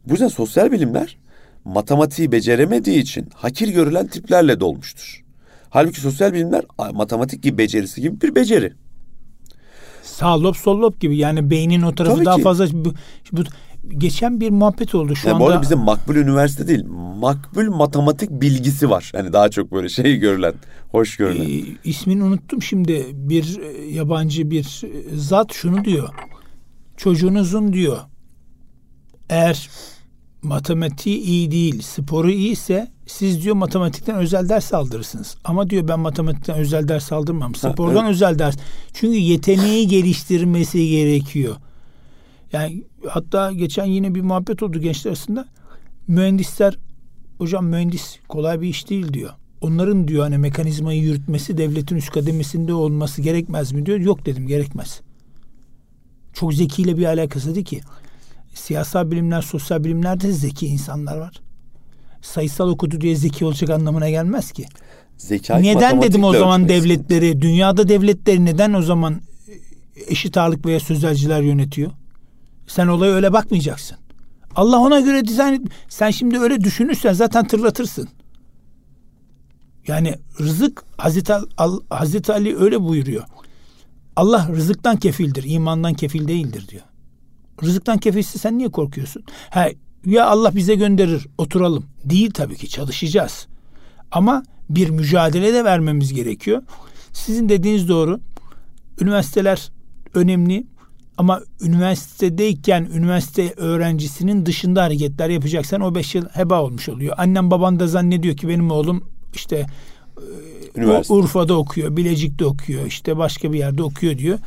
Bu 0.07 0.11
yüzden 0.11 0.27
sosyal 0.27 0.71
bilimler 0.71 1.17
matematiği 1.73 2.31
beceremediği 2.31 2.97
için 2.99 3.29
hakir 3.35 3.67
görülen 3.67 4.07
tiplerle 4.07 4.59
dolmuştur. 4.59 5.23
Halbuki 5.69 6.01
sosyal 6.01 6.33
bilimler 6.33 6.65
matematik 6.93 7.43
gibi 7.43 7.57
becerisi 7.57 8.01
gibi 8.01 8.21
bir 8.21 8.35
beceri. 8.35 8.73
Sağ 10.03 10.41
lob 10.41 10.55
sol 10.55 10.81
lob 10.81 10.99
gibi 10.99 11.17
yani 11.17 11.49
beynin 11.49 11.81
o 11.81 11.95
tarafı 11.95 12.15
Tabii 12.15 12.25
daha 12.25 12.35
ki. 12.35 12.41
fazla 12.41 12.67
bu, 12.73 12.93
bu 13.31 13.43
geçen 13.97 14.39
bir 14.41 14.49
muhabbet 14.49 14.95
oldu 14.95 15.15
şu 15.15 15.27
Yani 15.27 15.35
anda. 15.35 15.45
bu 15.45 15.49
arada 15.49 15.61
bizim 15.61 15.79
makbul 15.79 16.15
üniversite 16.15 16.67
değil, 16.67 16.85
makbul 17.19 17.69
matematik 17.75 18.29
bilgisi 18.31 18.89
var. 18.89 19.11
Hani 19.15 19.33
daha 19.33 19.49
çok 19.49 19.71
böyle 19.71 19.89
şey 19.89 20.17
görülen, 20.17 20.53
hoş 20.91 21.17
görülen. 21.17 21.49
e, 21.49 21.63
ismini 21.83 22.23
unuttum 22.23 22.61
şimdi 22.61 23.05
bir 23.13 23.59
e, 23.59 23.81
yabancı 23.91 24.51
bir 24.51 24.81
e, 24.85 25.17
zat 25.17 25.53
şunu 25.53 25.85
diyor. 25.85 26.09
Çocuğunuzun 26.97 27.73
diyor 27.73 27.97
eğer 29.29 29.69
matematiği 30.41 31.17
iyi 31.17 31.51
değil, 31.51 31.81
sporu 31.81 32.31
iyiyse 32.31 32.91
siz 33.07 33.43
diyor 33.43 33.55
matematikten 33.55 34.15
özel 34.15 34.49
ders 34.49 34.73
aldırırsınız. 34.73 35.35
Ama 35.43 35.69
diyor 35.69 35.87
ben 35.87 35.99
matematikten 35.99 36.57
özel 36.57 36.87
ders 36.87 37.11
aldırmam. 37.11 37.55
Spordan 37.55 38.05
evet. 38.05 38.15
özel 38.15 38.39
ders. 38.39 38.57
Çünkü 38.93 39.17
yeteneği 39.17 39.87
geliştirmesi 39.95 40.89
gerekiyor. 40.89 41.55
Yani 42.53 42.83
hatta 43.07 43.51
geçen 43.51 43.85
yine 43.85 44.15
bir 44.15 44.21
muhabbet 44.21 44.63
oldu 44.63 44.79
gençler 44.79 45.11
arasında. 45.11 45.47
Mühendisler 46.07 46.77
hocam 47.37 47.65
mühendis 47.65 48.19
kolay 48.29 48.61
bir 48.61 48.67
iş 48.67 48.89
değil 48.89 49.13
diyor. 49.13 49.31
Onların 49.61 50.07
diyor 50.07 50.23
hani 50.23 50.37
mekanizmayı 50.37 51.01
yürütmesi 51.01 51.57
devletin 51.57 51.95
üst 51.95 52.11
kademesinde 52.11 52.73
olması 52.73 53.21
gerekmez 53.21 53.71
mi 53.71 53.85
diyor. 53.85 53.99
Yok 53.99 54.25
dedim 54.25 54.47
gerekmez. 54.47 55.01
Çok 56.33 56.53
zekiyle 56.53 56.97
bir 56.97 57.05
alakası 57.05 57.55
değil 57.55 57.65
ki. 57.65 57.81
Siyasal 58.59 59.11
bilimler, 59.11 59.41
sosyal 59.41 59.83
bilimlerde 59.83 60.27
de 60.27 60.31
zeki 60.33 60.67
insanlar 60.67 61.17
var. 61.17 61.41
Sayısal 62.21 62.69
okudu 62.69 63.01
diye 63.01 63.15
zeki 63.15 63.45
olacak 63.45 63.69
anlamına 63.69 64.09
gelmez 64.09 64.51
ki. 64.51 64.65
Zekayı 65.17 65.63
neden 65.63 66.01
dedim 66.01 66.23
o 66.23 66.33
zaman 66.33 66.63
ölçmek 66.63 66.83
devletleri, 66.83 67.41
dünyada 67.41 67.89
devletleri 67.89 68.45
neden 68.45 68.73
o 68.73 68.81
zaman 68.81 69.21
eşit 70.07 70.37
ağırlık 70.37 70.65
veya 70.65 70.79
sözelciler 70.79 71.41
yönetiyor? 71.41 71.91
Sen 72.67 72.87
olaya 72.87 73.13
öyle 73.13 73.33
bakmayacaksın. 73.33 73.97
Allah 74.55 74.79
ona 74.79 74.99
göre 74.99 75.27
dizayn 75.27 75.53
et. 75.53 75.61
Sen 75.89 76.11
şimdi 76.11 76.39
öyle 76.39 76.61
düşünürsen 76.61 77.13
zaten 77.13 77.47
tırlatırsın. 77.47 78.09
Yani 79.87 80.15
rızık 80.39 80.83
Hazreti, 80.97 81.33
Al, 81.57 81.79
Hazreti 81.89 82.33
Ali 82.33 82.57
öyle 82.57 82.83
buyuruyor. 82.83 83.23
Allah 84.15 84.47
rızıktan 84.51 84.97
kefildir, 84.97 85.43
imandan 85.43 85.93
kefil 85.93 86.27
değildir 86.27 86.67
diyor. 86.67 86.83
Rızıktan 87.63 87.97
kefilse 87.97 88.39
sen 88.39 88.57
niye 88.57 88.69
korkuyorsun? 88.69 89.23
Ha, 89.49 89.67
ya 90.05 90.27
Allah 90.27 90.55
bize 90.55 90.75
gönderir, 90.75 91.27
oturalım. 91.37 91.85
Değil 92.05 92.31
tabii 92.31 92.55
ki 92.55 92.69
çalışacağız. 92.69 93.47
Ama 94.11 94.43
bir 94.69 94.89
mücadele 94.89 95.53
de 95.53 95.63
vermemiz 95.63 96.13
gerekiyor. 96.13 96.61
Sizin 97.13 97.49
dediğiniz 97.49 97.89
doğru. 97.89 98.19
Üniversiteler 99.01 99.69
önemli 100.13 100.67
ama 101.17 101.41
üniversitedeyken 101.61 102.89
üniversite 102.93 103.53
öğrencisinin 103.57 104.45
dışında 104.45 104.83
hareketler 104.83 105.29
yapacaksan 105.29 105.81
o 105.81 105.95
beş 105.95 106.15
yıl 106.15 106.25
heba 106.25 106.61
olmuş 106.61 106.89
oluyor. 106.89 107.15
Annem 107.17 107.51
baban 107.51 107.79
da 107.79 107.87
zannediyor 107.87 108.37
ki 108.37 108.47
benim 108.47 108.71
oğlum 108.71 109.03
işte 109.33 109.65
Üniversite. 110.75 111.13
Urfa'da 111.13 111.57
okuyor, 111.57 111.97
Bilecik'te 111.97 112.45
okuyor, 112.45 112.85
işte 112.85 113.17
başka 113.17 113.53
bir 113.53 113.57
yerde 113.57 113.83
okuyor 113.83 114.17
diyor. 114.17 114.39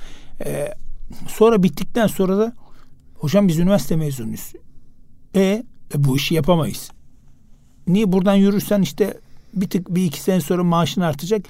Ee, 0.45 0.75
sonra 1.29 1.63
bittikten 1.63 2.07
sonra 2.07 2.39
da 2.39 2.53
hocam 3.23 3.49
biz 3.49 3.59
üniversite 3.59 3.97
mezunuyuz. 3.97 4.53
E, 5.35 5.41
e 5.95 6.05
bu 6.05 6.17
işi 6.17 6.35
yapamayız. 6.35 6.91
Niye 7.87 8.13
buradan 8.13 8.35
yürürsen 8.35 8.83
işte 8.83 9.15
bir 9.55 9.71
tık 9.71 9.95
bir 9.95 10.05
iki 10.05 10.21
sene 10.21 10.41
sonra 10.41 10.65
maaşın 10.65 11.01
artacak. 11.01 11.47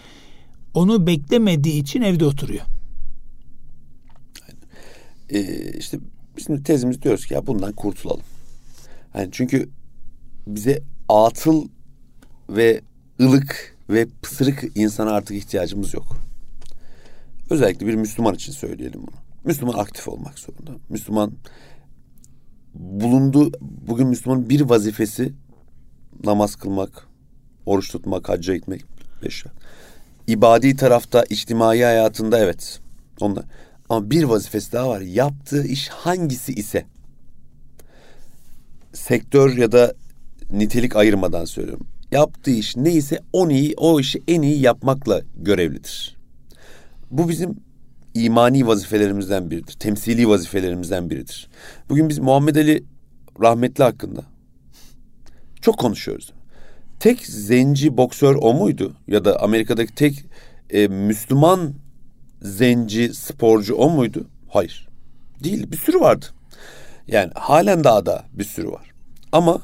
Onu 0.75 1.07
beklemediği 1.07 1.83
için 1.83 2.03
evde 2.03 2.25
oturuyor. 2.25 2.65
Ee, 5.31 5.73
işte 5.79 5.99
bizim 6.37 6.63
tezimiz 6.63 7.03
diyoruz 7.03 7.27
ki 7.27 7.35
ya 7.35 7.47
bundan 7.47 7.73
kurtulalım. 7.73 8.25
Yani 9.15 9.29
çünkü 9.33 9.69
bize 10.47 10.83
atıl 11.09 11.69
ve 12.49 12.81
ılık 13.21 13.77
ve 13.91 14.07
pısırık 14.23 14.65
insana 14.75 15.11
artık 15.11 15.37
ihtiyacımız 15.37 15.95
yok. 15.95 16.17
Özellikle 17.51 17.87
bir 17.87 17.95
Müslüman 17.95 18.35
için 18.35 18.53
söyleyelim 18.53 19.01
bunu. 19.01 19.22
Müslüman 19.45 19.79
aktif 19.79 20.09
olmak 20.09 20.39
zorunda. 20.39 20.71
Müslüman 20.89 21.33
bulundu 22.75 23.53
bugün 23.61 24.07
Müslümanın 24.07 24.49
bir 24.49 24.61
vazifesi 24.61 25.33
namaz 26.25 26.57
kılmak, 26.57 27.07
oruç 27.67 27.93
tutmak, 27.93 28.29
hacca 28.29 28.55
gitmek. 28.55 28.85
Beş 29.23 29.45
İbadi 30.27 30.77
tarafta, 30.77 31.25
içtimai 31.31 31.83
hayatında 31.83 32.39
evet. 32.39 32.81
Onlar. 33.21 33.45
Ama 33.89 34.11
bir 34.11 34.25
vazifesi 34.25 34.73
daha 34.73 34.89
var. 34.89 35.01
Yaptığı 35.01 35.65
iş 35.65 35.89
hangisi 35.89 36.53
ise 36.53 36.85
sektör 38.93 39.57
ya 39.57 39.73
da 39.73 39.95
nitelik 40.51 40.97
ayırmadan 40.97 41.45
söylüyorum. 41.45 41.87
Yaptığı 42.13 42.51
iş 42.51 42.77
neyse 42.77 43.21
onu 43.33 43.53
iyi, 43.53 43.75
o 43.77 44.01
işi 44.01 44.23
en 44.29 44.43
iyi 44.43 44.61
yapmakla 44.61 45.23
görevlidir. 45.37 46.17
Bu 47.11 47.29
bizim 47.29 47.57
imani 48.15 48.67
vazifelerimizden 48.67 49.51
biridir. 49.51 49.73
Temsili 49.73 50.29
vazifelerimizden 50.29 51.11
biridir. 51.11 51.49
Bugün 51.89 52.09
biz 52.09 52.19
Muhammed 52.19 52.57
Ali 52.57 52.85
rahmetli 53.43 53.85
hakkında 53.85 54.23
çok 55.61 55.79
konuşuyoruz. 55.79 56.33
Tek 57.01 57.27
zenci 57.27 57.97
boksör 57.97 58.37
o 58.41 58.55
muydu? 58.55 58.93
Ya 59.09 59.25
da 59.25 59.43
Amerika'daki 59.43 59.95
tek 59.95 60.25
e, 60.71 60.89
Müslüman 60.89 61.75
zenci 62.43 63.15
sporcu 63.15 63.75
o 63.75 63.91
muydu? 63.91 64.29
Hayır. 64.49 64.89
Değil. 65.45 65.71
Bir 65.73 65.77
sürü 65.77 66.01
vardı. 66.01 66.27
Yani 67.07 67.31
halen 67.35 67.85
daha 67.85 68.07
da 68.07 68.25
bir 68.33 68.45
sürü 68.45 68.69
var. 68.69 68.91
Ama 69.33 69.63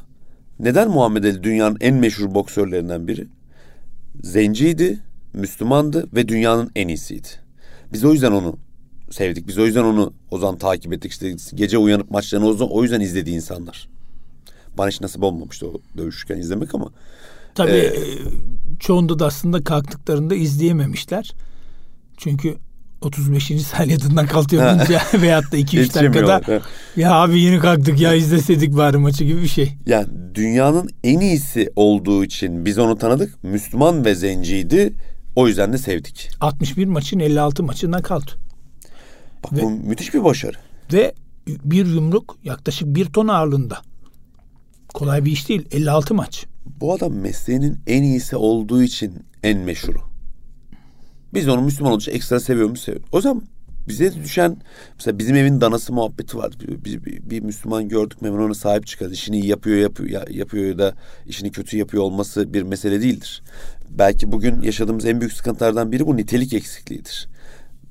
neden 0.59 0.91
Muhammed 0.91 1.25
Ali 1.25 1.43
dünyanın 1.43 1.77
en 1.81 1.95
meşhur 1.95 2.35
boksörlerinden 2.35 3.09
biri? 3.09 3.27
Zenciydi, 4.23 4.99
Müslümandı 5.33 6.09
ve 6.15 6.29
dünyanın 6.29 6.71
en 6.77 6.89
iyisiydi. 6.89 7.29
Biz 7.93 8.05
o 8.05 8.13
yüzden 8.13 8.33
onu 8.33 8.57
sevdik. 9.11 9.49
Biz 9.49 9.59
o 9.59 9.67
yüzden 9.67 9.85
onu 9.85 10.13
o 10.31 10.39
zaman 10.39 10.59
takip 10.59 10.93
ettik. 10.93 11.13
İşte 11.13 11.35
gece 11.55 11.79
uyanıp 11.79 12.11
maçlarını 12.11 12.47
o, 12.47 12.53
zaman, 12.53 12.75
o 12.75 12.83
yüzden 12.83 13.01
izlediği 13.01 13.37
insanlar. 13.37 13.89
Bana 14.79 14.89
hiç 14.89 15.01
nasip 15.01 15.23
olmamıştı 15.23 15.67
o 15.69 15.81
dövüşürken 15.99 16.39
izlemek 16.39 16.75
ama. 16.75 16.91
Tabii 17.55 17.71
ee, 17.71 17.95
çoğunda 18.81 19.19
da 19.19 19.27
aslında 19.27 19.65
kalktıklarında 19.65 20.35
izleyememişler. 20.35 21.33
Çünkü 22.17 22.57
35. 23.01 23.63
saniyeden 23.63 24.27
kalkıyordunca 24.27 25.01
veyahut 25.23 25.53
da 25.53 25.59
2-3 25.59 25.95
dakikada 25.95 26.63
ya 26.97 27.15
abi 27.15 27.41
yeni 27.41 27.59
kalktık 27.59 28.01
ya 28.01 28.15
izleseydik 28.15 28.77
bari 28.77 28.97
maçı 28.97 29.25
gibi 29.25 29.43
bir 29.43 29.49
şey. 29.49 29.75
Yani 29.87 30.07
dünyanın 30.35 30.91
en 31.05 31.21
iyisi 31.21 31.73
olduğu 31.77 32.25
için 32.25 32.65
biz 32.65 32.79
onu 32.79 32.99
tanıdık. 32.99 33.45
Müslüman 33.45 34.05
ve 34.05 34.15
zenciydi. 34.15 34.93
O 35.39 35.49
yüzden 35.49 35.73
de 35.73 35.79
sevdik. 35.79 36.31
61 36.41 36.87
maçın 36.87 37.19
56 37.19 37.63
maçından 37.63 38.03
kaldı. 38.03 38.31
Bak 39.45 39.53
ve, 39.53 39.63
bu 39.63 39.71
müthiş 39.71 40.15
bir 40.15 40.25
başarı. 40.25 40.57
Ve 40.93 41.15
bir 41.47 41.87
yumruk 41.87 42.39
yaklaşık 42.45 42.95
bir 42.95 43.07
ton 43.07 43.29
ağırlığında. 43.29 43.83
Kolay 44.89 45.25
bir 45.25 45.33
iş 45.33 45.49
değil. 45.49 45.67
56 45.71 46.15
maç. 46.15 46.47
Bu 46.81 46.95
adam 46.95 47.13
mesleğinin 47.13 47.79
en 47.87 48.03
iyisi 48.03 48.37
olduğu 48.37 48.83
için 48.83 49.15
en 49.43 49.59
meşhuru. 49.59 50.01
Biz 51.35 51.49
onu 51.49 51.61
Müslüman 51.61 51.99
için 51.99 52.13
ekstra 52.13 52.41
seviyoruz 52.41 52.81
seviyoruz. 52.81 53.09
O 53.13 53.21
zaman 53.21 53.43
bize 53.89 54.15
düşen 54.15 54.57
mesela 54.95 55.19
bizim 55.19 55.37
evin 55.37 55.61
danası 55.61 55.93
muhabbeti 55.93 56.39
var. 56.39 56.53
Bir, 56.85 57.05
bir, 57.05 57.31
bir, 57.31 57.41
Müslüman 57.41 57.89
gördük 57.89 58.19
hemen 58.23 58.39
ona 58.39 58.55
sahip 58.55 58.87
çıkarız. 58.87 59.13
İşini 59.13 59.41
iyi 59.41 59.47
yapıyor, 59.47 59.77
yapıyor, 59.77 60.29
yapıyor 60.29 60.65
ya 60.65 60.79
da 60.79 60.95
işini 61.27 61.53
kötü 61.53 61.77
yapıyor 61.77 62.03
olması 62.03 62.55
bir 62.55 62.63
mesele 62.63 63.01
değildir. 63.03 63.43
Belki 63.91 64.33
bugün 64.33 64.63
yaşadığımız 64.63 65.05
en 65.05 65.21
büyük 65.21 65.33
sıkıntılardan 65.33 65.93
biri 65.93 66.07
bu 66.07 66.17
nitelik 66.17 66.53
eksikliğidir. 66.53 67.29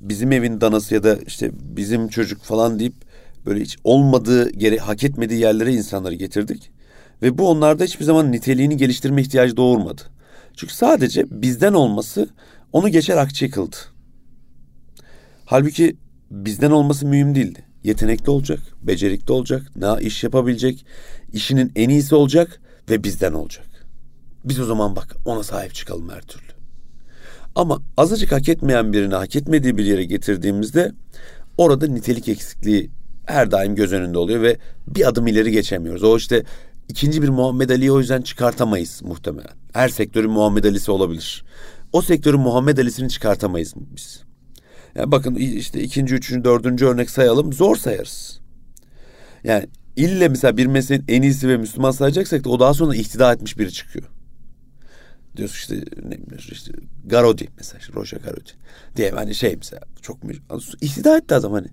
Bizim 0.00 0.32
evin 0.32 0.60
danası 0.60 0.94
ya 0.94 1.02
da 1.02 1.16
işte 1.26 1.50
bizim 1.54 2.08
çocuk 2.08 2.42
falan 2.42 2.78
deyip 2.78 2.94
böyle 3.46 3.60
hiç 3.60 3.76
olmadığı, 3.84 4.50
geri 4.50 4.78
hak 4.78 5.04
etmediği 5.04 5.40
yerlere 5.40 5.74
insanları 5.74 6.14
getirdik. 6.14 6.70
Ve 7.22 7.38
bu 7.38 7.48
onlarda 7.48 7.84
hiçbir 7.84 8.04
zaman 8.04 8.32
niteliğini 8.32 8.76
geliştirme 8.76 9.22
ihtiyacı 9.22 9.56
doğurmadı. 9.56 10.02
Çünkü 10.56 10.74
sadece 10.74 11.24
bizden 11.30 11.74
olması 11.74 12.28
onu 12.72 12.88
geçer 12.88 13.16
akçe 13.16 13.50
kıldı. 13.50 13.76
Halbuki 15.50 15.96
bizden 16.30 16.70
olması 16.70 17.06
mühim 17.06 17.34
değildi. 17.34 17.64
Yetenekli 17.84 18.30
olacak, 18.30 18.60
becerikli 18.82 19.32
olacak, 19.32 19.62
ne 19.76 19.86
iş 20.00 20.24
yapabilecek, 20.24 20.86
işinin 21.32 21.72
en 21.76 21.88
iyisi 21.88 22.14
olacak 22.14 22.60
ve 22.90 23.04
bizden 23.04 23.32
olacak. 23.32 23.66
Biz 24.44 24.60
o 24.60 24.64
zaman 24.64 24.96
bak 24.96 25.16
ona 25.24 25.42
sahip 25.42 25.74
çıkalım 25.74 26.08
her 26.08 26.20
türlü. 26.20 26.52
Ama 27.54 27.82
azıcık 27.96 28.32
hak 28.32 28.48
etmeyen 28.48 28.92
birini 28.92 29.14
hak 29.14 29.36
etmediği 29.36 29.76
bir 29.76 29.84
yere 29.84 30.04
getirdiğimizde 30.04 30.92
orada 31.58 31.86
nitelik 31.86 32.28
eksikliği 32.28 32.90
her 33.26 33.50
daim 33.50 33.74
göz 33.74 33.92
önünde 33.92 34.18
oluyor 34.18 34.42
ve 34.42 34.56
bir 34.86 35.08
adım 35.08 35.26
ileri 35.26 35.50
geçemiyoruz. 35.50 36.04
O 36.04 36.16
işte 36.16 36.44
ikinci 36.88 37.22
bir 37.22 37.28
Muhammed 37.28 37.70
Ali'yi 37.70 37.92
o 37.92 37.98
yüzden 37.98 38.22
çıkartamayız 38.22 39.02
muhtemelen. 39.02 39.56
Her 39.72 39.88
sektörün 39.88 40.30
Muhammed 40.30 40.64
Ali'si 40.64 40.90
olabilir. 40.90 41.44
O 41.92 42.02
sektörün 42.02 42.40
Muhammed 42.40 42.78
Ali'sini 42.78 43.08
çıkartamayız 43.08 43.74
biz. 43.76 44.27
Yani 44.94 45.12
bakın 45.12 45.34
işte 45.34 45.80
ikinci, 45.80 46.14
üçüncü, 46.14 46.44
dördüncü 46.44 46.86
örnek 46.86 47.10
sayalım 47.10 47.52
zor 47.52 47.76
sayarız. 47.76 48.40
Yani 49.44 49.66
ille 49.96 50.28
mesela 50.28 50.56
bir 50.56 50.66
mesleğin 50.66 51.04
en 51.08 51.22
iyisi 51.22 51.48
ve 51.48 51.56
Müslüman 51.56 51.90
sayacaksak 51.90 52.44
da 52.44 52.50
o 52.50 52.60
daha 52.60 52.74
sonra 52.74 52.94
ihtida 52.94 53.32
etmiş 53.32 53.58
biri 53.58 53.72
çıkıyor. 53.72 54.06
Diyorsun 55.36 55.56
işte 55.56 55.74
ne 56.08 56.18
işte 56.38 56.72
Garodi 57.04 57.48
mesela 57.56 57.78
işte 57.78 57.92
Roja 57.92 58.16
Garodi 58.16 58.50
diye 58.96 59.10
hani 59.10 59.34
şey 59.34 59.56
mesela 59.56 59.82
çok 60.02 60.18
ihtida 60.80 61.16
etti 61.16 61.34
adam 61.34 61.52
hani. 61.52 61.68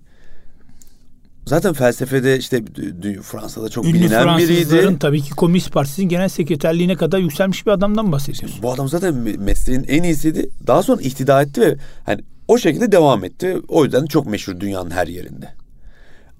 Zaten 1.46 1.72
felsefede 1.72 2.38
işte 2.38 2.62
Fransa'da 3.22 3.68
çok 3.68 3.84
Ünlü 3.84 3.94
bilinen 3.94 4.38
biriydi. 4.38 4.98
tabii 5.00 5.22
ki 5.22 5.30
Komünist 5.30 5.72
Partisi'nin 5.72 6.08
genel 6.08 6.28
sekreterliğine 6.28 6.96
kadar 6.96 7.18
yükselmiş 7.18 7.66
bir 7.66 7.70
adamdan 7.70 8.12
bahsediyorsun. 8.12 8.62
Bu 8.62 8.72
adam 8.72 8.88
zaten 8.88 9.14
mesleğin 9.38 9.84
en 9.88 10.02
iyisiydi. 10.02 10.50
Daha 10.66 10.82
sonra 10.82 11.02
ihtida 11.02 11.42
etti 11.42 11.60
ve 11.60 11.76
hani 12.04 12.22
o 12.48 12.58
şekilde 12.58 12.92
devam 12.92 13.24
etti. 13.24 13.56
O 13.68 13.84
yüzden 13.84 14.06
çok 14.06 14.26
meşhur 14.26 14.60
dünyanın 14.60 14.90
her 14.90 15.06
yerinde. 15.06 15.48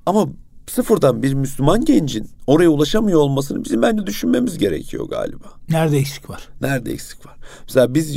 Ama 0.07 0.29
sıfırdan 0.67 1.23
bir 1.23 1.35
Müslüman 1.35 1.85
gencin 1.85 2.29
oraya 2.47 2.69
ulaşamıyor 2.69 3.21
olmasını 3.21 3.65
bizim 3.65 3.83
bence 3.83 4.07
düşünmemiz 4.07 4.59
gerekiyor 4.59 5.09
galiba. 5.09 5.47
Nerede 5.69 5.99
eksik 5.99 6.31
var? 6.31 6.49
Nerede 6.61 6.93
eksik 6.93 7.27
var? 7.27 7.37
Mesela 7.63 7.95
biz 7.95 8.17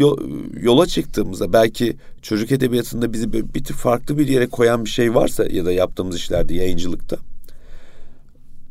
yola 0.62 0.88
çıktığımızda 0.88 1.54
belki 1.54 1.98
çocuk 2.22 2.52
edebiyatında 2.52 3.14
bizi 3.14 3.34
bir 3.34 3.64
tık 3.64 3.78
farklı 3.78 4.18
bir 4.18 4.28
yere 4.28 4.48
koyan 4.48 4.86
bir 4.86 4.90
şey 4.90 5.16
varsa 5.16 5.46
ya 5.46 5.66
da 5.66 5.72
yaptığımız 5.72 6.16
işlerde 6.16 6.56
yayıncılıkta 6.56 7.18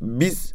biz 0.00 0.52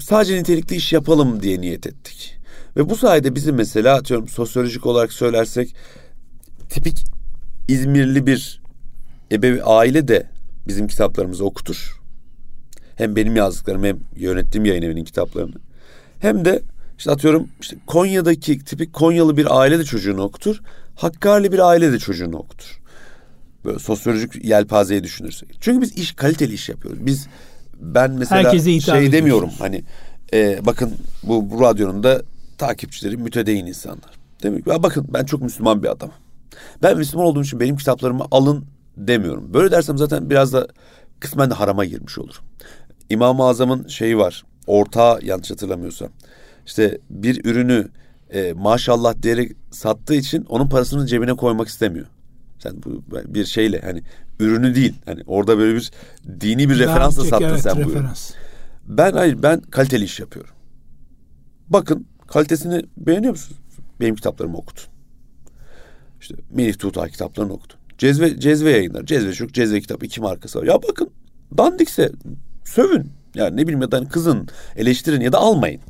sadece 0.00 0.38
nitelikli 0.38 0.76
iş 0.76 0.92
yapalım 0.92 1.42
diye 1.42 1.60
niyet 1.60 1.86
ettik. 1.86 2.36
Ve 2.76 2.90
bu 2.90 2.96
sayede 2.96 3.34
bizim 3.34 3.54
mesela 3.54 3.96
atıyorum 3.96 4.28
sosyolojik 4.28 4.86
olarak 4.86 5.12
söylersek 5.12 5.74
tipik 6.70 7.04
İzmirli 7.68 8.26
bir 8.26 8.60
ebevi 9.32 9.62
aile 9.62 10.08
de 10.08 10.26
bizim 10.68 10.86
kitaplarımızı 10.86 11.44
okutur. 11.44 12.00
Hem 12.96 13.16
benim 13.16 13.36
yazdıklarım 13.36 13.84
hem 13.84 13.98
yönettiğim 14.16 14.64
yayın 14.64 14.82
evinin 14.82 15.04
kitaplarını. 15.04 15.54
Hem 16.18 16.44
de 16.44 16.62
işte 16.98 17.10
atıyorum 17.10 17.48
işte 17.60 17.76
Konya'daki 17.86 18.58
tipik 18.58 18.92
Konyalı 18.92 19.36
bir 19.36 19.60
aile 19.60 19.78
de 19.78 19.84
çocuğunu 19.84 20.22
okutur. 20.22 20.60
Hakkari 20.96 21.52
bir 21.52 21.58
aile 21.58 21.92
de 21.92 21.98
çocuğunu 21.98 22.36
okutur. 22.36 22.80
Böyle 23.64 23.78
sosyolojik 23.78 24.44
yelpazeyi 24.44 25.04
düşünürsek. 25.04 25.48
Çünkü 25.60 25.80
biz 25.80 25.98
iş 25.98 26.12
kaliteli 26.12 26.54
iş 26.54 26.68
yapıyoruz. 26.68 27.06
Biz 27.06 27.26
ben 27.80 28.10
mesela 28.10 28.58
şey 28.80 29.12
demiyorum 29.12 29.50
hani 29.58 29.84
e, 30.32 30.66
bakın 30.66 30.94
bu, 31.22 31.50
bu 31.50 31.60
radyonun 31.60 32.02
da 32.02 32.22
takipçileri 32.58 33.16
mütedeyin 33.16 33.66
insanlar. 33.66 34.10
Demek 34.42 34.64
ki 34.64 34.70
bakın 34.82 35.06
ben 35.12 35.24
çok 35.24 35.42
Müslüman 35.42 35.82
bir 35.82 35.88
adamım. 35.88 36.14
Ben 36.82 36.96
Müslüman 36.96 37.26
olduğum 37.26 37.42
için 37.42 37.60
benim 37.60 37.76
kitaplarımı 37.76 38.24
alın 38.30 38.64
demiyorum. 38.96 39.54
Böyle 39.54 39.70
dersem 39.70 39.98
zaten 39.98 40.30
biraz 40.30 40.52
da 40.52 40.68
kısmen 41.20 41.50
de 41.50 41.54
harama 41.54 41.84
girmiş 41.84 42.18
olurum. 42.18 42.42
İmam-ı 43.10 43.44
Azam'ın 43.44 43.88
şeyi 43.88 44.18
var. 44.18 44.44
Ortağı 44.66 45.20
yanlış 45.22 45.50
hatırlamıyorsam. 45.50 46.08
İşte 46.66 46.98
bir 47.10 47.44
ürünü 47.44 47.88
e, 48.30 48.52
maşallah 48.52 49.22
diyerek 49.22 49.52
sattığı 49.70 50.14
için 50.14 50.44
onun 50.44 50.68
parasını 50.68 51.06
cebine 51.06 51.34
koymak 51.34 51.68
istemiyor. 51.68 52.06
Sen 52.58 52.82
bu 52.82 53.02
bir 53.34 53.44
şeyle 53.44 53.80
hani 53.80 54.02
ürünü 54.40 54.74
değil. 54.74 54.94
Hani 55.04 55.22
orada 55.26 55.58
böyle 55.58 55.74
bir 55.74 55.90
dini 56.40 56.68
bir 56.68 56.78
referansla 56.78 57.24
sattın 57.24 57.44
evet, 57.44 57.60
sen 57.60 57.78
referans. 57.78 58.30
bu 58.30 58.34
Ben 58.98 59.12
hayır 59.12 59.42
ben 59.42 59.60
kaliteli 59.60 60.04
iş 60.04 60.20
yapıyorum. 60.20 60.54
Bakın 61.68 62.06
kalitesini 62.26 62.82
beğeniyor 62.96 63.32
musunuz? 63.32 63.60
Benim 64.00 64.16
kitaplarımı 64.16 64.56
okutun. 64.56 64.93
İşte 66.24 66.34
Melih 66.50 66.78
Tuğtay 66.78 67.10
kitaplarını 67.10 67.52
okudum. 67.52 67.76
Cezve, 67.98 68.40
cezve 68.40 68.70
yayınlar. 68.70 69.06
Cezve 69.06 69.32
çok 69.32 69.54
cezve 69.54 69.80
kitap 69.80 70.02
iki 70.02 70.20
markası 70.20 70.58
var. 70.58 70.64
Ya 70.64 70.82
bakın 70.82 71.10
dandikse 71.58 72.12
sövün. 72.64 73.12
Yani 73.34 73.56
ne 73.56 73.62
bileyim 73.62 73.82
ya 73.82 73.90
da 73.90 73.96
hani 73.96 74.08
kızın 74.08 74.48
eleştirin 74.76 75.20
ya 75.20 75.32
da 75.32 75.38
almayın. 75.38 75.80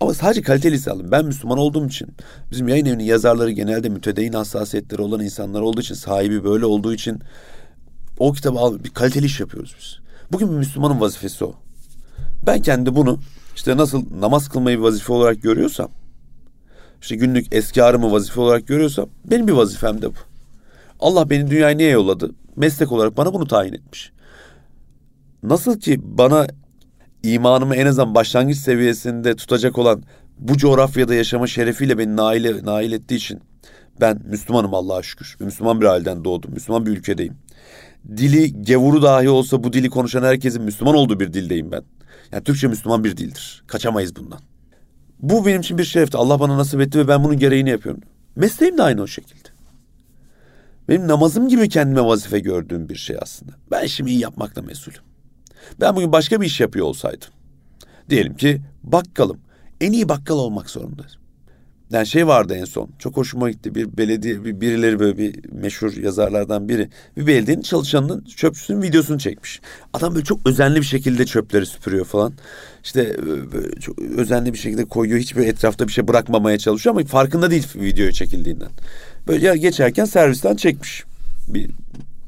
Ama 0.00 0.14
sadece 0.14 0.42
kaliteli 0.42 0.90
alın. 0.90 1.10
Ben 1.10 1.24
Müslüman 1.24 1.58
olduğum 1.58 1.86
için 1.86 2.08
bizim 2.50 2.68
yayın 2.68 2.86
evinin 2.86 3.04
yazarları 3.04 3.50
genelde 3.50 3.88
mütedeyin 3.88 4.32
hassasiyetleri 4.32 5.02
olan 5.02 5.20
insanlar 5.20 5.60
olduğu 5.60 5.80
için 5.80 5.94
sahibi 5.94 6.44
böyle 6.44 6.66
olduğu 6.66 6.94
için 6.94 7.20
o 8.18 8.32
kitabı 8.32 8.58
al 8.58 8.84
bir 8.84 8.90
kaliteli 8.90 9.26
iş 9.26 9.40
yapıyoruz 9.40 9.74
biz. 9.80 9.98
Bugün 10.32 10.50
bir 10.50 10.56
Müslümanın 10.56 11.00
vazifesi 11.00 11.44
o. 11.44 11.54
Ben 12.46 12.62
kendi 12.62 12.94
bunu 12.94 13.20
işte 13.56 13.76
nasıl 13.76 14.20
namaz 14.20 14.48
kılmayı 14.48 14.82
vazife 14.82 15.12
olarak 15.12 15.42
görüyorsam 15.42 15.88
işte 17.02 17.16
günlük 17.16 17.54
eskarımı 17.54 18.12
vazife 18.12 18.40
olarak 18.40 18.66
görüyorsam 18.66 19.08
benim 19.24 19.48
bir 19.48 19.52
vazifem 19.52 20.02
de 20.02 20.08
bu. 20.08 20.18
Allah 21.00 21.30
beni 21.30 21.50
dünyaya 21.50 21.76
niye 21.76 21.90
yolladı? 21.90 22.30
Meslek 22.56 22.92
olarak 22.92 23.16
bana 23.16 23.34
bunu 23.34 23.46
tayin 23.46 23.72
etmiş. 23.72 24.12
Nasıl 25.42 25.80
ki 25.80 26.00
bana 26.02 26.46
imanımı 27.22 27.76
en 27.76 27.86
azından 27.86 28.14
başlangıç 28.14 28.56
seviyesinde 28.56 29.36
tutacak 29.36 29.78
olan 29.78 30.02
bu 30.38 30.56
coğrafyada 30.56 31.14
yaşama 31.14 31.46
şerefiyle 31.46 31.98
beni 31.98 32.16
nail, 32.16 32.64
nail 32.64 32.92
ettiği 32.92 33.14
için 33.14 33.40
ben 34.00 34.20
Müslümanım 34.24 34.74
Allah'a 34.74 35.02
şükür. 35.02 35.36
Müslüman 35.40 35.80
bir 35.80 35.86
aileden 35.86 36.24
doğdum. 36.24 36.52
Müslüman 36.52 36.86
bir 36.86 36.90
ülkedeyim. 36.90 37.34
Dili 38.16 38.62
gevuru 38.62 39.02
dahi 39.02 39.28
olsa 39.28 39.64
bu 39.64 39.72
dili 39.72 39.90
konuşan 39.90 40.22
herkesin 40.22 40.62
Müslüman 40.62 40.94
olduğu 40.94 41.20
bir 41.20 41.32
dildeyim 41.32 41.72
ben. 41.72 41.82
Yani 42.32 42.44
Türkçe 42.44 42.68
Müslüman 42.68 43.04
bir 43.04 43.16
dildir. 43.16 43.64
Kaçamayız 43.66 44.16
bundan. 44.16 44.51
Bu 45.22 45.46
benim 45.46 45.60
için 45.60 45.78
bir 45.78 45.84
şerefti. 45.84 46.16
Allah 46.16 46.40
bana 46.40 46.58
nasip 46.58 46.80
etti 46.80 46.98
ve 46.98 47.08
ben 47.08 47.24
bunun 47.24 47.38
gereğini 47.38 47.70
yapıyorum. 47.70 48.02
Mesleğim 48.36 48.78
de 48.78 48.82
aynı 48.82 49.02
o 49.02 49.06
şekilde. 49.06 49.48
Benim 50.88 51.08
namazım 51.08 51.48
gibi 51.48 51.68
kendime 51.68 52.04
vazife 52.04 52.38
gördüğüm 52.38 52.88
bir 52.88 52.96
şey 52.96 53.16
aslında. 53.20 53.52
Ben 53.70 53.84
işimi 53.84 54.10
iyi 54.10 54.20
yapmakla 54.20 54.62
mesulüm. 54.62 55.00
Ben 55.80 55.96
bugün 55.96 56.12
başka 56.12 56.40
bir 56.40 56.46
iş 56.46 56.60
yapıyor 56.60 56.86
olsaydım. 56.86 57.28
Diyelim 58.10 58.36
ki 58.36 58.62
bakkalım. 58.82 59.40
En 59.80 59.92
iyi 59.92 60.08
bakkal 60.08 60.38
olmak 60.38 60.70
zorundayım. 60.70 61.21
Yani 61.92 62.06
şey 62.06 62.26
vardı 62.26 62.54
en 62.54 62.64
son. 62.64 62.90
Çok 62.98 63.16
hoşuma 63.16 63.50
gitti. 63.50 63.74
Bir 63.74 63.96
belediye 63.96 64.44
bir, 64.44 64.60
birileri 64.60 64.98
böyle 65.00 65.18
bir 65.18 65.52
meşhur 65.52 65.96
yazarlardan 65.96 66.68
biri 66.68 66.88
bir 67.16 67.26
belediyenin 67.26 67.62
çalışanının 67.62 68.24
çöpçüsünün 68.36 68.82
videosunu 68.82 69.18
çekmiş. 69.18 69.60
Adam 69.92 70.14
böyle 70.14 70.24
çok 70.24 70.46
özenli 70.46 70.80
bir 70.80 70.86
şekilde 70.86 71.26
çöpleri 71.26 71.66
süpürüyor 71.66 72.04
falan. 72.04 72.32
İşte 72.84 73.02
e, 73.76 73.80
çok 73.80 73.98
özenli 73.98 74.52
bir 74.52 74.58
şekilde 74.58 74.84
koyuyor. 74.84 75.20
Hiçbir 75.20 75.46
etrafta 75.46 75.88
bir 75.88 75.92
şey 75.92 76.08
bırakmamaya 76.08 76.58
çalışıyor 76.58 76.96
ama 76.96 77.04
farkında 77.04 77.50
değil 77.50 77.66
videoya 77.74 78.12
çekildiğinden. 78.12 78.70
Böyle 79.28 79.56
geçerken 79.56 80.04
servisten 80.04 80.56
çekmiş 80.56 81.04
bir 81.48 81.70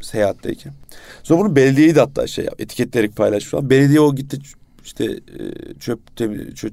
seyahatteyken. 0.03 0.73
Sonra 1.23 1.41
bunu 1.41 1.57
belediyeyi 1.57 1.95
de 1.95 2.01
hatta 2.01 2.27
şey 2.27 2.47
etiketleyerek 2.59 3.17
paylaşmış 3.17 3.51
falan. 3.51 3.71
Belediye 3.71 4.01
o 4.01 4.15
gitti 4.15 4.39
işte 4.85 5.05
e, 5.05 5.75
çöp 5.81 6.17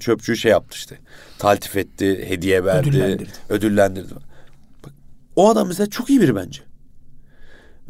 çöpçüyü 0.00 0.38
şey 0.38 0.50
yaptı 0.50 0.76
işte. 0.76 0.98
Taltif 1.38 1.76
etti, 1.76 2.24
hediye 2.28 2.64
verdi, 2.64 2.88
ödüllendirdi. 2.88 3.30
ödüllendirdi. 3.48 4.14
Bak, 4.84 4.92
o 5.36 5.50
adam 5.50 5.68
mesela 5.68 5.86
çok 5.86 6.10
iyi 6.10 6.20
biri 6.20 6.36
bence. 6.36 6.62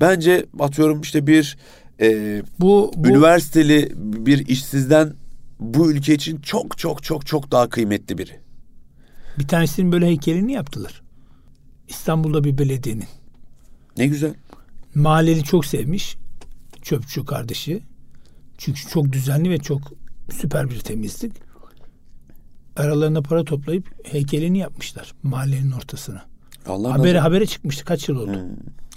Bence 0.01 0.47
atıyorum 0.61 1.01
işte 1.01 1.27
bir 1.27 1.57
e, 2.01 2.43
bu, 2.61 2.93
bu 2.97 3.09
üniversiteli 3.09 3.93
bir 3.97 4.47
işsizden 4.49 5.13
bu 5.61 5.93
ülke 5.93 6.15
için 6.15 6.41
çok 6.41 6.79
çok 6.79 7.03
çok 7.03 7.27
çok 7.27 7.51
daha 7.51 7.69
kıymetli 7.69 8.19
biri. 8.19 8.41
Bir 9.39 9.49
tanesinin 9.49 9.93
böyle 9.93 10.07
heykelini 10.07 10.53
yaptılar. 10.53 11.03
İstanbul'da 11.89 12.45
bir 12.45 12.59
belediyenin. 12.59 13.09
Ne 13.97 14.07
güzel. 14.07 14.35
Mahalleli 14.95 15.45
çok 15.45 15.67
sevmiş. 15.67 16.17
Çöpçü 16.83 17.25
kardeşi. 17.25 17.83
Çünkü 18.59 18.89
çok 18.89 19.13
düzenli 19.13 19.51
ve 19.51 19.59
çok 19.59 19.93
süper 20.31 20.71
bir 20.71 20.81
temizlik. 20.81 21.33
Aralarına 22.77 23.23
para 23.23 23.45
toplayıp 23.45 24.07
heykelini 24.07 24.59
yapmışlar 24.59 25.13
mahallenin 25.23 25.73
ortasına. 25.73 26.23
Allah 26.67 26.93
Habere 26.93 27.13
nazar- 27.13 27.21
habere 27.23 27.47
çıkmıştı. 27.47 27.85
Kaç 27.85 28.09
yıl 28.09 28.17
oldu? 28.17 28.39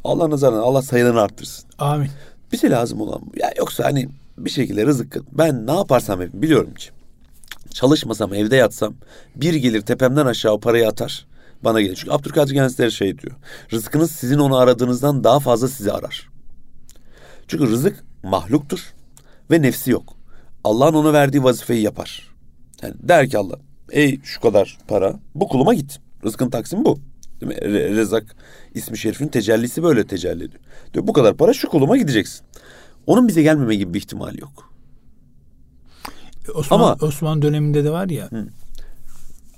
Allah 0.03 0.30
nazarına 0.30 0.59
Allah 0.61 0.82
sayılarını 0.82 1.21
arttırsın. 1.21 1.69
Amin. 1.80 2.09
Bize 2.51 2.69
lazım 2.69 3.01
olan 3.01 3.21
bu. 3.21 3.39
Ya 3.39 3.53
yoksa 3.57 3.84
hani 3.84 4.09
bir 4.38 4.49
şekilde 4.49 4.86
rızık 4.86 5.17
ben 5.38 5.67
ne 5.67 5.71
yaparsam 5.71 6.21
yapayım 6.21 6.41
biliyorum 6.41 6.73
ki. 6.73 6.89
Çalışmasam 7.73 8.34
evde 8.34 8.55
yatsam 8.55 8.93
bir 9.36 9.53
gelir 9.53 9.82
tepemden 9.82 10.26
aşağı 10.26 10.51
o 10.53 10.59
parayı 10.59 10.88
atar 10.88 11.26
bana 11.63 11.82
gelir. 11.82 11.95
Çünkü 11.95 12.11
Abdülkadir 12.11 12.53
Gençler 12.53 12.89
şey 12.89 13.17
diyor. 13.19 13.36
Rızkınız 13.73 14.11
sizin 14.11 14.39
onu 14.39 14.57
aradığınızdan 14.57 15.23
daha 15.23 15.39
fazla 15.39 15.67
sizi 15.67 15.91
arar. 15.91 16.30
Çünkü 17.47 17.67
rızık 17.67 18.03
mahluktur 18.23 18.93
ve 19.51 19.61
nefsi 19.61 19.91
yok. 19.91 20.14
Allah'ın 20.66 20.93
ona 20.93 21.13
verdiği 21.13 21.43
vazifeyi 21.43 21.82
yapar. 21.82 22.30
Yani 22.82 22.93
der 23.03 23.30
ki 23.30 23.38
Allah 23.38 23.55
ey 23.91 24.20
şu 24.24 24.41
kadar 24.41 24.78
para 24.88 25.20
bu 25.36 25.47
kuluma 25.47 25.74
git. 25.74 25.99
Rızkın 26.24 26.49
taksimi 26.49 26.86
bu. 26.86 26.99
Değil 27.41 27.51
mi? 27.51 27.57
Re- 27.57 27.95
Rezak 27.95 28.36
ismi 28.74 28.97
şerifin 28.97 29.28
tecellisi 29.28 29.84
böyle 29.84 30.07
tecelli 30.07 30.43
ediyor. 30.43 30.63
Diyor 30.93 31.07
bu 31.07 31.13
kadar 31.13 31.38
para 31.38 31.53
şu 31.53 31.70
kuluma 31.70 31.97
gideceksin. 31.97 32.45
Onun 33.07 33.28
bize 33.28 33.41
gelmeme 33.41 33.76
gibi 33.76 33.93
bir 33.93 33.99
ihtimali 33.99 34.41
yok. 34.41 34.72
Osman, 36.55 36.80
Ama- 36.80 36.97
Osman 37.01 37.41
döneminde 37.41 37.84
de 37.84 37.91
var 37.91 38.09
ya. 38.09 38.30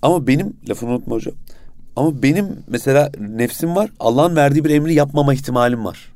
Ama 0.02 0.28
benim 0.28 0.54
lafını 0.70 0.90
unutma 0.90 1.16
hocam. 1.16 1.36
Ama 1.96 2.24
benim 2.24 2.48
mesela 2.68 3.12
nefsim 3.20 3.76
var. 3.76 3.90
Allah'ın 4.00 4.36
verdiği 4.36 4.66
bir 4.66 4.70
emri 4.70 4.94
yapmama 4.94 5.34
ihtimalim 5.34 5.86
var. 5.86 6.14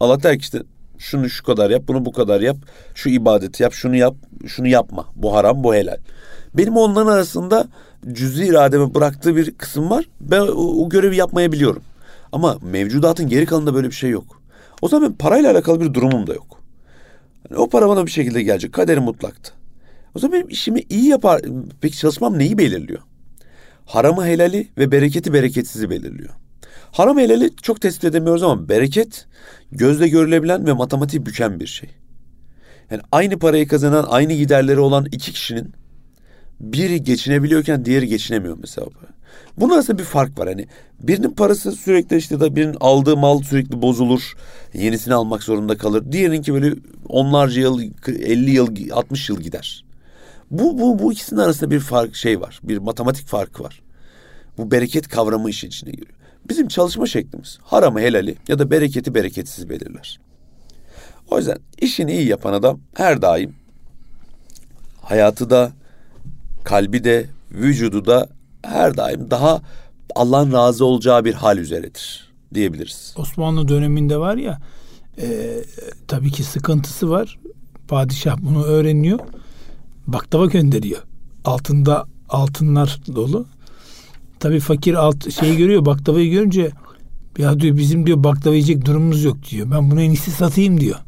Allah 0.00 0.22
der 0.22 0.38
ki 0.38 0.42
işte 0.42 0.62
şunu 1.00 1.30
şu 1.30 1.44
kadar 1.44 1.70
yap, 1.70 1.82
bunu 1.88 2.04
bu 2.04 2.12
kadar 2.12 2.40
yap. 2.40 2.56
Şu 2.94 3.08
ibadeti 3.08 3.62
yap, 3.62 3.72
şunu 3.72 3.96
yap, 3.96 4.14
şunu 4.46 4.68
yapma. 4.68 5.06
Bu 5.16 5.34
haram, 5.34 5.64
bu 5.64 5.74
helal. 5.74 5.96
Benim 6.54 6.76
onların 6.76 7.12
arasında 7.12 7.68
cüzi 8.12 8.46
irademe 8.46 8.94
bıraktığı 8.94 9.36
bir 9.36 9.50
kısım 9.50 9.90
var. 9.90 10.04
Ben 10.20 10.40
o, 10.40 10.84
o 10.84 10.88
görevi 10.88 11.16
yapmayabiliyorum. 11.16 11.82
Ama 12.32 12.58
mevcudatın 12.62 13.28
geri 13.28 13.46
kalanında 13.46 13.74
böyle 13.74 13.86
bir 13.86 13.94
şey 13.94 14.10
yok. 14.10 14.42
O 14.82 14.88
zaman 14.88 15.02
benim 15.08 15.16
parayla 15.16 15.52
alakalı 15.52 15.80
bir 15.80 15.94
durumum 15.94 16.26
da 16.26 16.34
yok. 16.34 16.60
Yani 17.50 17.60
o 17.60 17.68
para 17.68 17.88
bana 17.88 18.06
bir 18.06 18.10
şekilde 18.10 18.42
gelecek. 18.42 18.72
Kaderim 18.72 19.02
mutlaktı. 19.02 19.52
O 20.14 20.18
zaman 20.18 20.34
benim 20.34 20.48
işimi 20.48 20.82
iyi 20.88 21.08
yapar. 21.08 21.40
Peki 21.80 21.98
çalışmam 21.98 22.38
neyi 22.38 22.58
belirliyor? 22.58 23.00
Haramı 23.86 24.26
helali 24.26 24.68
ve 24.78 24.92
bereketi 24.92 25.32
bereketsizi 25.32 25.90
belirliyor. 25.90 26.30
Haram 26.92 27.18
helali 27.18 27.50
çok 27.62 27.80
tespit 27.80 28.04
edemiyoruz 28.04 28.42
ama 28.42 28.68
bereket 28.68 29.26
gözle 29.72 30.08
görülebilen 30.08 30.66
ve 30.66 30.72
matematiği 30.72 31.26
büken 31.26 31.60
bir 31.60 31.66
şey. 31.66 31.90
Yani 32.90 33.02
aynı 33.12 33.38
parayı 33.38 33.68
kazanan, 33.68 34.06
aynı 34.08 34.32
giderleri 34.32 34.80
olan 34.80 35.06
iki 35.12 35.32
kişinin 35.32 35.72
biri 36.60 37.02
geçinebiliyorken 37.02 37.84
diğeri 37.84 38.08
geçinemiyor 38.08 38.58
mesela. 38.60 38.86
Bunun 39.56 39.74
arasında 39.74 39.98
bir 39.98 40.04
fark 40.04 40.38
var. 40.38 40.48
Hani 40.48 40.66
birinin 41.00 41.30
parası 41.30 41.72
sürekli 41.72 42.16
işte 42.16 42.40
da 42.40 42.56
birinin 42.56 42.76
aldığı 42.80 43.16
mal 43.16 43.42
sürekli 43.42 43.82
bozulur. 43.82 44.34
Yenisini 44.74 45.14
almak 45.14 45.42
zorunda 45.42 45.76
kalır. 45.76 46.12
Diğerininki 46.12 46.54
böyle 46.54 46.74
onlarca 47.08 47.60
yıl, 47.60 47.80
50 48.08 48.50
yıl, 48.50 48.90
60 48.92 49.28
yıl 49.28 49.40
gider. 49.40 49.84
Bu, 50.50 50.78
bu, 50.78 50.98
bu 50.98 51.12
ikisinin 51.12 51.40
arasında 51.40 51.70
bir 51.70 51.80
fark 51.80 52.14
şey 52.14 52.40
var. 52.40 52.60
Bir 52.62 52.78
matematik 52.78 53.26
farkı 53.26 53.62
var. 53.62 53.82
Bu 54.58 54.70
bereket 54.70 55.08
kavramı 55.08 55.50
işin 55.50 55.68
içine 55.68 55.90
giriyor. 55.90 56.19
Bizim 56.50 56.68
çalışma 56.68 57.06
şeklimiz 57.06 57.58
haramı 57.62 58.00
helali 58.00 58.36
ya 58.48 58.58
da 58.58 58.70
bereketi 58.70 59.14
bereketsiz 59.14 59.68
belirler. 59.68 60.20
O 61.30 61.38
yüzden 61.38 61.58
işini 61.80 62.12
iyi 62.12 62.28
yapan 62.28 62.52
adam 62.52 62.80
her 62.94 63.22
daim 63.22 63.54
hayatı 65.02 65.50
da, 65.50 65.72
kalbi 66.64 67.04
de, 67.04 67.26
vücudu 67.50 68.06
da 68.06 68.28
her 68.62 68.96
daim 68.96 69.30
daha 69.30 69.62
Allah'ın 70.14 70.52
razı 70.52 70.84
olacağı 70.84 71.24
bir 71.24 71.34
hal 71.34 71.58
üzeredir 71.58 72.32
diyebiliriz. 72.54 73.14
Osmanlı 73.16 73.68
döneminde 73.68 74.16
var 74.16 74.36
ya 74.36 74.60
e, 75.18 75.58
tabii 76.08 76.30
ki 76.30 76.44
sıkıntısı 76.44 77.10
var. 77.10 77.38
Padişah 77.88 78.36
bunu 78.40 78.64
öğreniyor. 78.64 79.18
Baklava 80.06 80.46
gönderiyor. 80.46 81.02
Altında 81.44 82.06
altınlar 82.28 83.00
dolu. 83.14 83.46
Tabii 84.40 84.60
fakir 84.60 84.94
alt 84.94 85.32
şeyi 85.32 85.56
görüyor 85.56 85.86
baklavayı 85.86 86.30
görünce 86.30 86.70
ya 87.38 87.60
diyor 87.60 87.76
bizim 87.76 88.06
diyor 88.06 88.24
baklava 88.24 88.54
yiyecek 88.54 88.86
durumumuz 88.86 89.24
yok 89.24 89.36
diyor. 89.50 89.70
Ben 89.70 89.90
bunu 89.90 90.00
en 90.00 90.10
iyisi 90.10 90.30
satayım 90.30 90.80
diyor. 90.80 90.98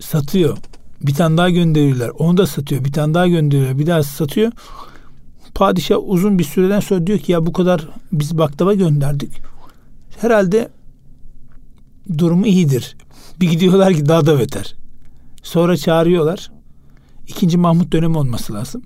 Satıyor. 0.00 0.58
Bir 1.02 1.14
tane 1.14 1.36
daha 1.36 1.50
gönderiyorlar. 1.50 2.08
Onu 2.08 2.36
da 2.36 2.46
satıyor. 2.46 2.84
Bir 2.84 2.92
tane 2.92 3.14
daha 3.14 3.26
gönderiyorlar. 3.26 3.78
Bir 3.78 3.86
daha 3.86 4.02
satıyor. 4.02 4.52
Padişah 5.54 5.96
uzun 6.02 6.38
bir 6.38 6.44
süreden 6.44 6.80
sonra 6.80 7.06
diyor 7.06 7.18
ki 7.18 7.32
ya 7.32 7.46
bu 7.46 7.52
kadar 7.52 7.88
biz 8.12 8.38
baklava 8.38 8.74
gönderdik. 8.74 9.30
Herhalde 10.20 10.68
durumu 12.18 12.46
iyidir. 12.46 12.96
Bir 13.40 13.50
gidiyorlar 13.50 13.94
ki 13.94 14.06
daha 14.06 14.26
da 14.26 14.38
beter. 14.38 14.74
Sonra 15.42 15.76
çağırıyorlar. 15.76 16.50
İkinci 17.28 17.58
Mahmut 17.58 17.92
dönemi 17.92 18.18
olması 18.18 18.54
lazım. 18.54 18.82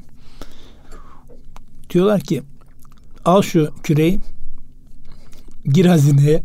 Diyorlar 1.90 2.20
ki 2.20 2.42
al 3.24 3.42
şu 3.42 3.70
küreği 3.82 4.20
gir 5.64 5.86
hazineye. 5.86 6.42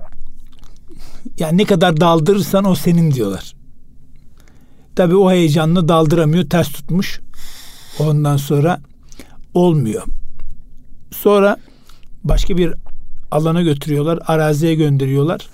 Yani 1.39 1.57
ne 1.57 1.65
kadar 1.65 1.99
daldırırsan 1.99 2.65
o 2.65 2.75
senin 2.75 3.11
diyorlar. 3.11 3.55
Tabii 4.95 5.15
o 5.15 5.31
heyecanla 5.31 5.87
daldıramıyor. 5.87 6.49
Ters 6.49 6.69
tutmuş. 6.69 7.21
Ondan 7.99 8.37
sonra 8.37 8.81
olmuyor. 9.53 10.03
Sonra 11.11 11.57
başka 12.23 12.57
bir 12.57 12.73
alana 13.31 13.61
götürüyorlar. 13.61 14.19
Araziye 14.27 14.75
gönderiyorlar. 14.75 15.49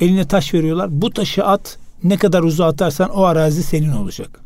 Eline 0.00 0.28
taş 0.28 0.54
veriyorlar. 0.54 0.88
Bu 0.90 1.10
taşı 1.10 1.44
at. 1.44 1.78
Ne 2.04 2.16
kadar 2.16 2.42
uzağa 2.42 2.66
atarsan 2.66 3.10
o 3.10 3.22
arazi 3.22 3.62
senin 3.62 3.92
olacak. 3.92 4.40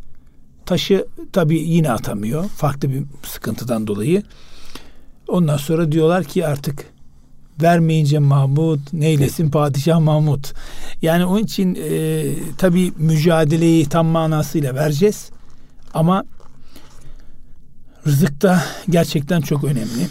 Taşı 0.67 1.07
tabii 1.33 1.59
yine 1.59 1.93
atamıyor. 1.93 2.49
Farklı 2.49 2.91
bir 2.91 3.05
sıkıntıdan 3.23 3.87
dolayı. 3.87 4.23
Ondan 5.31 5.57
sonra 5.57 5.93
diyorlar 5.93 6.25
ki 6.25 6.47
artık 6.47 6.87
vermeyince 7.63 8.19
Mahmut 8.19 8.93
neylesin 8.93 9.51
padişah 9.51 10.01
Mahmut. 10.01 10.53
Yani 11.03 11.25
onun 11.25 11.43
için 11.43 11.79
e, 11.91 12.23
tabii 12.59 12.93
mücadeleyi 12.99 13.87
tam 13.87 14.07
manasıyla 14.07 14.75
vereceğiz. 14.75 15.31
Ama 15.95 16.25
rızık 18.07 18.43
da 18.43 18.63
gerçekten 18.91 19.41
çok 19.41 19.65
önemli. 19.65 20.07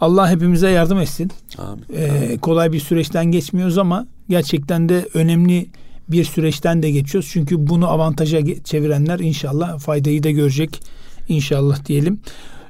Allah 0.00 0.30
hepimize 0.30 0.70
yardım 0.70 0.98
etsin. 0.98 1.30
Amin. 1.58 1.84
Ee, 1.94 2.38
kolay 2.42 2.72
bir 2.72 2.80
süreçten 2.80 3.24
geçmiyoruz 3.24 3.78
ama 3.78 4.06
gerçekten 4.28 4.88
de 4.88 5.08
önemli 5.14 5.66
bir 6.08 6.24
süreçten 6.24 6.82
de 6.82 6.90
geçiyoruz. 6.90 7.30
Çünkü 7.32 7.66
bunu 7.66 7.88
avantaja 7.90 8.62
çevirenler 8.64 9.18
inşallah 9.18 9.78
faydayı 9.78 10.22
da 10.22 10.30
görecek 10.30 10.82
inşallah 11.28 11.84
diyelim. 11.86 12.20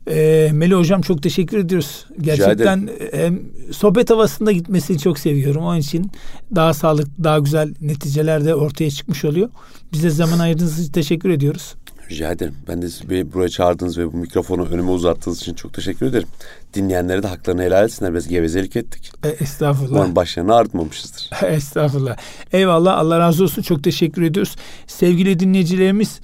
Ee, 0.08 0.50
Meli 0.52 0.74
Hocam 0.74 1.00
çok 1.00 1.22
teşekkür 1.22 1.58
ediyoruz. 1.58 2.06
Gerçekten 2.20 2.90
hem 3.12 3.40
sohbet 3.72 4.10
havasında 4.10 4.52
gitmesini 4.52 4.98
çok 4.98 5.18
seviyorum. 5.18 5.62
Onun 5.62 5.78
için 5.78 6.10
daha 6.54 6.74
sağlıklı, 6.74 7.24
daha 7.24 7.38
güzel 7.38 7.74
neticeler 7.80 8.44
de 8.44 8.54
ortaya 8.54 8.90
çıkmış 8.90 9.24
oluyor. 9.24 9.48
Bize 9.92 10.10
zaman 10.10 10.38
ayırdığınız 10.38 10.78
için 10.78 10.92
teşekkür 10.92 11.30
ediyoruz. 11.30 11.74
Rica 12.10 12.32
ederim. 12.32 12.54
Ben 12.68 12.82
de 12.82 12.88
sizi 12.88 13.10
bir 13.10 13.32
buraya 13.32 13.48
çağırdığınız 13.48 13.98
ve 13.98 14.12
bu 14.12 14.16
mikrofonu 14.16 14.64
önüme 14.64 14.90
uzattığınız 14.90 15.40
için 15.40 15.54
çok 15.54 15.74
teşekkür 15.74 16.06
ederim. 16.06 16.28
Dinleyenlere 16.74 17.22
de 17.22 17.26
haklarını 17.28 17.62
helal 17.62 17.84
etsinler. 17.84 18.12
Biraz 18.12 18.28
gevezelik 18.28 18.76
ettik. 18.76 19.12
E, 19.24 19.28
estağfurullah. 19.28 19.96
Umarım 19.96 20.16
başlarını 20.16 20.54
ağrıtmamışızdır. 20.54 21.30
Estağfurullah. 21.46 22.16
Eyvallah. 22.52 22.98
Allah 22.98 23.18
razı 23.18 23.44
olsun. 23.44 23.62
Çok 23.62 23.84
teşekkür 23.84 24.22
ediyoruz. 24.22 24.56
Sevgili 24.86 25.38
dinleyicilerimiz 25.38 26.20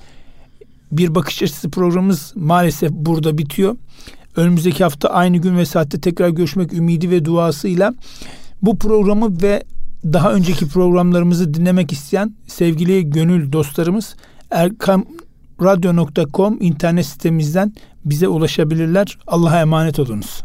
bir 0.93 1.15
bakış 1.15 1.43
açısı 1.43 1.71
programımız 1.71 2.33
maalesef 2.37 2.91
burada 2.91 3.39
bitiyor. 3.39 3.77
Önümüzdeki 4.37 4.85
hafta 4.85 5.09
aynı 5.09 5.37
gün 5.37 5.57
ve 5.57 5.67
saatte 5.67 6.01
tekrar 6.01 6.29
görüşmek 6.29 6.73
ümidi 6.73 7.11
ve 7.11 7.25
duasıyla 7.25 7.95
bu 8.63 8.79
programı 8.79 9.43
ve 9.43 9.65
daha 10.05 10.33
önceki 10.33 10.69
programlarımızı 10.69 11.55
dinlemek 11.55 11.93
isteyen 11.93 12.37
sevgili 12.47 13.11
gönül 13.11 13.53
dostlarımız 13.53 14.17
erkamradyo.com 14.51 16.59
internet 16.61 17.07
sitemizden 17.07 17.73
bize 18.05 18.29
ulaşabilirler. 18.29 19.19
Allah'a 19.27 19.61
emanet 19.61 19.99
olunuz. 19.99 20.43